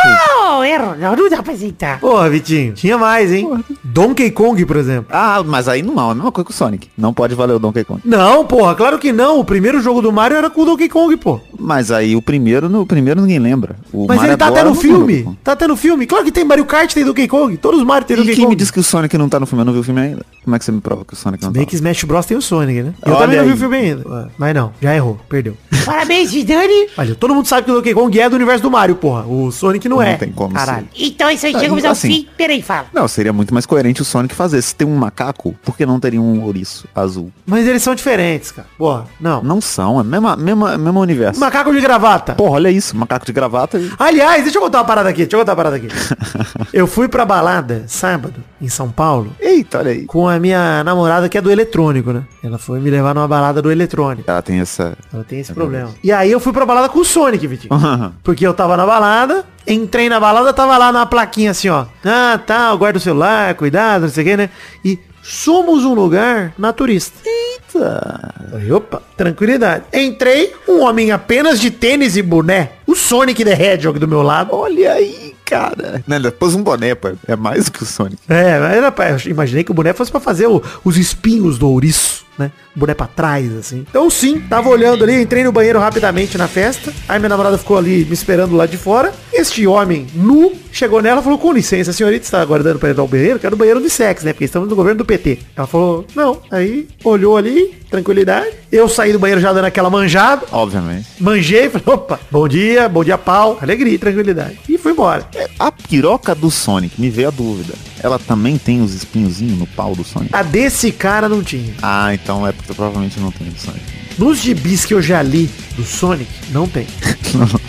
errou. 0.64 0.96
Não, 0.96 1.16
não 1.16 1.30
dá 1.30 1.42
pra 1.44 1.54
aceitar. 1.54 2.00
Porra, 2.00 2.30
Vitinho. 2.30 2.74
Tinha 2.74 2.98
mais, 2.98 3.32
hein? 3.32 3.50
Donkey 3.84 4.32
Kong, 4.32 4.64
por 4.66 4.78
exemplo. 4.78 5.08
Ah, 5.12 5.42
mas 5.46 5.68
aí 5.68 5.82
não 5.82 5.96
é 6.00 6.12
a 6.12 6.16
mesma 6.16 6.32
coisa 6.32 6.46
que 6.46 6.52
o 6.52 6.56
Sonic. 6.56 6.90
Não 6.98 7.14
pode 7.14 7.36
valer 7.36 7.54
o 7.56 7.60
Donkey 7.60 7.84
Kong. 7.84 8.02
Não, 8.06 8.46
porra, 8.46 8.76
claro 8.76 8.98
que 9.00 9.12
não. 9.12 9.40
O 9.40 9.46
primeiro 9.46 9.82
jogo 9.82 10.02
do 10.02 10.12
Mario 10.12 10.38
era 10.38 10.50
com 10.50 10.62
o 10.62 10.66
Donkey 10.66 10.90
Kong, 10.90 11.16
pô. 11.18 11.40
Mas 11.60 11.92
aí 11.92 12.16
o 12.16 12.22
primeiro, 12.22 12.68
no, 12.70 12.82
o 12.82 12.86
primeiro 12.86 13.22
ninguém 13.22 13.40
lembra. 13.40 13.76
O 13.94 14.06
Mas 14.08 14.18
Mario 14.18 14.32
ele 14.32 14.38
tá 14.38 14.48
até 14.48 14.64
no 14.64 14.70
não 14.70 14.76
filme. 14.76 15.38
Tá 15.44 15.52
até 15.54 15.68
no 15.68 15.76
filme. 15.76 16.06
Claro 16.06 16.26
que 16.26 16.32
tem 16.32 16.44
Mario 16.44 16.66
Kart, 16.66 16.92
tem 16.94 17.04
Donkey 17.06 17.28
Kong. 17.28 17.58
Todos 17.58 17.80
os 17.80 17.86
Mario 17.86 18.08
tem 18.08 18.16
E 18.16 18.20
Donkey 18.20 18.36
quem 18.36 18.44
Kong. 18.46 18.50
me 18.56 18.56
disse 18.56 18.72
que 18.74 18.80
o 18.80 18.84
Sonic 18.84 19.18
não 19.18 19.30
tá 19.30 19.40
no 19.40 19.46
filme? 19.46 19.62
Eu 19.62 19.66
não 19.66 19.74
vi 19.74 19.80
o 19.80 19.84
filme 19.84 20.02
ainda. 20.02 20.26
Como 20.44 20.56
é 20.56 20.60
que 20.60 20.66
você 20.66 20.72
me 20.72 20.82
prova 20.82 21.06
que 21.06 21.14
o 21.14 21.16
Sonic 21.16 21.44
não 21.44 21.52
Bem 21.52 21.64
tá? 21.64 21.70
que 21.70 21.76
Smash 21.76 22.04
Bros 22.04 22.26
tem 22.26 22.36
o 22.38 22.42
Sonic, 22.42 22.82
né? 22.82 22.94
Eu 23.06 23.14
Olha 23.14 23.22
também 23.22 23.38
não 23.38 23.46
vi 23.46 23.52
o 23.54 23.58
filme 23.58 23.78
ainda. 23.78 24.32
Mas 24.38 24.56
não, 24.56 24.72
já 24.82 24.96
errou. 24.96 25.20
Perdeu. 25.30 25.56
Parabéns, 25.86 26.32
Vidani. 26.32 26.88
Olha, 26.98 27.16
todo 27.16 27.34
mundo 27.36 27.48
sabe 27.48 27.66
que 27.66 27.72
o 27.72 27.76
Donkey 27.76 27.94
Kong 27.94 28.20
é 28.20 28.30
do 28.30 28.36
universo 28.36 28.62
do 28.64 28.72
Mario, 28.72 28.96
porra. 28.96 29.26
O 29.28 29.52
Sonic 29.52 29.88
não, 29.88 29.98
Não 29.98 30.04
é. 30.04 30.16
tem 30.16 30.32
como 30.32 30.51
Caralho. 30.60 30.88
Então 30.98 31.28
é 31.30 31.34
isso 31.34 31.46
aí, 31.46 31.54
chegamos 31.54 31.84
e 31.84 31.88
ao 31.88 31.92
assim- 31.94 32.08
fim. 32.08 32.28
Peraí, 32.38 32.62
fala. 32.62 32.88
Não, 32.94 33.08
seria 33.08 33.34
muito 33.34 33.54
mais 33.54 33.66
coerente 33.66 34.02
o 34.02 34.06
Sonic 34.06 34.34
fazer. 34.36 34.62
Se 34.62 34.76
tem 34.76 34.88
um 34.88 34.96
macaco, 34.96 35.56
por 35.64 35.76
que 35.78 35.86
não 35.86 36.00
teria 36.00 36.22
um 36.22 36.44
ouriço 36.44 36.88
azul? 36.96 37.32
Mas 37.46 37.68
eles 37.68 37.82
são 37.84 37.96
diferentes, 37.96 38.52
cara. 38.52 38.68
Porra, 38.78 39.06
não. 39.20 39.44
Não 39.44 39.62
são, 39.62 40.00
é 40.00 40.04
mesmo, 40.04 40.36
mesmo, 40.38 40.78
mesmo 40.78 41.00
universo. 41.00 41.40
Macaco 41.40 41.72
de 41.74 41.82
gravata. 41.82 42.34
Porra, 42.36 42.56
olha 42.56 42.70
isso, 42.72 42.96
macaco 42.96 43.26
de 43.26 43.34
gravata 43.34 43.78
e... 43.78 43.92
Aliás, 43.98 44.44
deixa 44.44 44.58
eu 44.58 44.62
contar 44.62 44.80
uma 44.80 44.86
parada 44.86 45.10
aqui, 45.10 45.20
deixa 45.22 45.36
eu 45.36 45.40
contar 45.40 45.52
uma 45.52 45.56
parada 45.58 45.76
aqui. 45.76 45.88
eu 46.74 46.88
fui 46.88 47.08
pra 47.08 47.26
balada 47.26 47.84
sábado, 47.88 48.44
em 48.62 48.70
São 48.70 48.90
Paulo, 48.92 49.36
Eita, 49.40 49.80
olha 49.80 49.92
aí. 49.92 50.06
com 50.06 50.28
a 50.28 50.40
minha 50.40 50.84
namorada 50.84 51.28
que 51.30 51.38
é 51.38 51.42
do 51.42 51.52
eletrônico, 51.52 52.12
né? 52.12 52.24
Ela 52.44 52.58
foi 52.58 52.80
me 52.80 52.90
levar 52.90 53.14
numa 53.14 53.28
balada 53.28 53.62
do 53.62 53.72
eletrônico. 53.72 54.30
Ela 54.30 54.42
tem 54.42 54.60
essa... 54.60 54.98
Ela 55.14 55.24
tem 55.24 55.40
esse 55.40 55.54
problema. 55.54 55.90
E 56.04 56.12
aí 56.12 56.32
eu 56.32 56.40
fui 56.40 56.54
pra 56.54 56.66
balada 56.66 56.90
com 56.90 57.00
o 57.00 57.06
Sonic, 57.06 57.46
Vitinho. 57.48 57.74
Uhum. 57.74 58.12
Porque 58.24 58.46
eu 58.46 58.54
tava 58.54 58.76
na 58.78 58.86
balada, 58.86 59.46
entrei 59.68 60.10
na 60.10 60.20
balada, 60.20 60.54
tava 60.54 60.78
lá 60.78 60.92
na 60.92 61.06
plaquinha 61.06 61.52
assim, 61.52 61.70
ó. 61.70 61.86
Ah, 62.04 62.40
tá, 62.46 62.74
guarda 62.76 62.98
o 62.98 63.02
celular, 63.02 63.54
cuidado, 63.56 64.02
não 64.04 64.10
sei 64.10 64.24
o 64.24 64.28
que, 64.28 64.38
né? 64.38 64.50
E 64.84 65.00
somos 65.22 65.84
um 65.86 65.94
lugar 65.94 66.54
naturista. 66.58 67.20
Eita. 67.26 68.34
Opa, 68.76 69.02
tranquilidade. 69.16 69.86
Entrei, 69.94 70.54
um 70.68 70.82
homem 70.82 71.12
apenas 71.12 71.60
de 71.60 71.72
tênis 71.72 72.18
e 72.18 72.22
boné. 72.22 72.72
O 72.86 72.96
Sonic 72.96 73.44
the 73.46 73.54
Hedgehog 73.54 73.98
do 74.00 74.08
meu 74.08 74.22
lado. 74.22 74.50
Olha 74.54 74.94
aí, 74.94 75.34
cara. 75.46 76.04
Não, 76.08 76.18
ele 76.18 76.32
pôs 76.32 76.54
um 76.56 76.64
boné, 76.64 76.96
pô. 76.96 77.12
É 77.28 77.36
mais 77.36 77.66
do 77.66 77.72
que 77.72 77.84
o 77.84 77.86
Sonic. 77.86 78.18
É, 78.28 78.60
mas 78.60 79.26
eu 79.26 79.32
imaginei 79.32 79.64
que 79.64 79.72
o 79.72 79.74
boné 79.74 79.94
fosse 79.94 80.12
pra 80.12 80.20
fazer 80.20 80.48
o- 80.48 80.62
os 80.84 80.98
espinhos 80.98 81.58
do 81.58 81.70
ouriço, 81.70 82.26
né? 82.42 82.52
Boné 82.76 82.94
pra 82.94 83.08
trás, 83.08 83.54
assim. 83.56 83.86
Então 83.90 84.10
sim, 84.10 84.40
tava 84.40 84.70
olhando 84.70 85.04
ali, 85.04 85.22
entrei 85.22 85.44
no 85.44 85.52
banheiro 85.52 85.80
rapidamente 85.80 86.38
na 86.38 86.48
festa. 86.48 86.92
Aí 87.08 87.20
minha 87.20 87.30
namorada 87.30 87.58
ficou 87.58 87.78
ali 87.78 88.06
me 88.06 88.14
esperando 88.14 88.56
lá 88.56 88.66
de 88.66 88.78
fora. 88.78 89.14
Este 89.34 89.66
homem 89.68 90.08
nu 90.14 90.54
chegou 90.72 91.02
nela 91.02 91.22
e 91.22 91.24
falou, 91.24 91.38
com 91.38 91.52
licença, 91.52 91.92
a 91.92 91.94
senhorita 91.94 92.26
está 92.26 92.42
aguardando 92.42 92.80
para 92.80 92.90
entrar 92.90 93.02
ao 93.02 93.08
banheiro? 93.08 93.40
Quero 93.40 93.56
o 93.56 93.58
banheiro 93.58 93.82
de 93.82 93.90
sexo, 93.90 94.26
né? 94.26 94.34
Porque 94.34 94.46
estamos 94.46 94.70
no 94.70 94.76
governo 94.76 95.00
do 95.00 95.06
PT. 95.06 95.40
Ela 95.56 95.68
falou, 95.68 96.06
não. 96.16 96.42
Aí 96.50 96.88
olhou 97.04 97.36
ali, 97.38 97.74
tranquilidade. 97.90 98.52
Eu 98.72 98.88
saí 98.88 99.12
do 99.12 99.20
banheiro 99.20 99.42
já 99.42 99.52
dando 99.52 99.66
aquela 99.66 99.90
manjada. 99.90 100.46
Obviamente. 100.52 101.08
Manjei, 101.20 101.70
falei, 101.70 101.84
opa, 101.88 102.20
bom 102.32 102.48
dia, 102.48 102.88
bom 102.88 103.04
dia 103.04 103.18
pau, 103.18 103.58
alegria, 103.62 104.00
tranquilidade. 104.00 104.58
E 104.70 104.78
fui 104.78 104.94
embora. 104.94 105.28
É, 105.36 105.50
A 105.60 105.72
piroca 105.72 106.34
do 106.34 106.50
Sonic, 106.50 107.00
me 107.00 107.10
veio 107.10 107.28
a 107.28 107.32
dúvida. 107.32 107.74
Ela 108.02 108.18
também 108.18 108.58
tem 108.58 108.82
os 108.82 108.94
espinhozinhos 108.96 109.60
no 109.60 109.68
pau 109.68 109.94
do 109.94 110.04
Sonic? 110.04 110.34
A 110.34 110.42
desse 110.42 110.92
cara 110.92 111.28
não 111.28 111.44
tinha. 111.44 111.74
Ah, 111.82 112.14
então 112.14 112.31
é 112.48 112.52
porque 112.52 112.74
provavelmente 112.74 113.20
não 113.20 113.32
tem 113.32 113.48
do 113.50 113.60
Sonic. 113.60 113.82
Nos 114.18 114.40
gibis 114.40 114.86
que 114.86 114.94
eu 114.94 115.02
já 115.02 115.22
li 115.22 115.50
do 115.76 115.84
Sonic, 115.84 116.30
não 116.50 116.68
tem. 116.68 116.88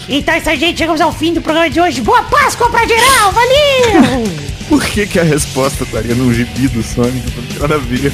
Então 0.09 0.35
é 0.35 0.39
isso 0.39 0.51
aí, 0.51 0.59
gente. 0.59 0.79
Chegamos 0.79 1.01
ao 1.01 1.13
fim 1.13 1.33
do 1.33 1.41
programa 1.41 1.71
de 1.71 1.81
hoje. 1.81 2.01
Boa 2.01 2.23
Páscoa 2.25 2.69
pra 2.69 2.85
geral. 2.87 3.33
Valeu! 3.33 4.25
Por 4.69 4.85
que 4.85 5.07
que 5.07 5.21
a 5.21 5.23
resposta 5.23 5.85
estaria 5.85 6.15
no 6.15 6.35
gibi 6.35 6.67
do 6.69 6.83
Sonic? 6.83 7.25
Não 7.37 7.47
tem 7.47 7.59
nada 7.61 7.75
a 7.77 7.79
ver. 7.79 8.13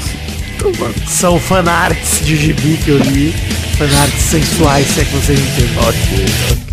São 1.08 1.40
fanarts 1.40 2.20
de 2.24 2.36
gibi 2.36 2.78
que 2.84 2.90
eu 2.90 2.98
li. 2.98 3.32
Fanarts 3.78 4.22
sensuais, 4.22 4.86
se 4.86 5.00
é 5.00 5.04
que 5.04 5.12
vocês 5.12 5.40
entendem. 5.40 5.78
Ok, 5.78 6.26
ok. 6.52 6.67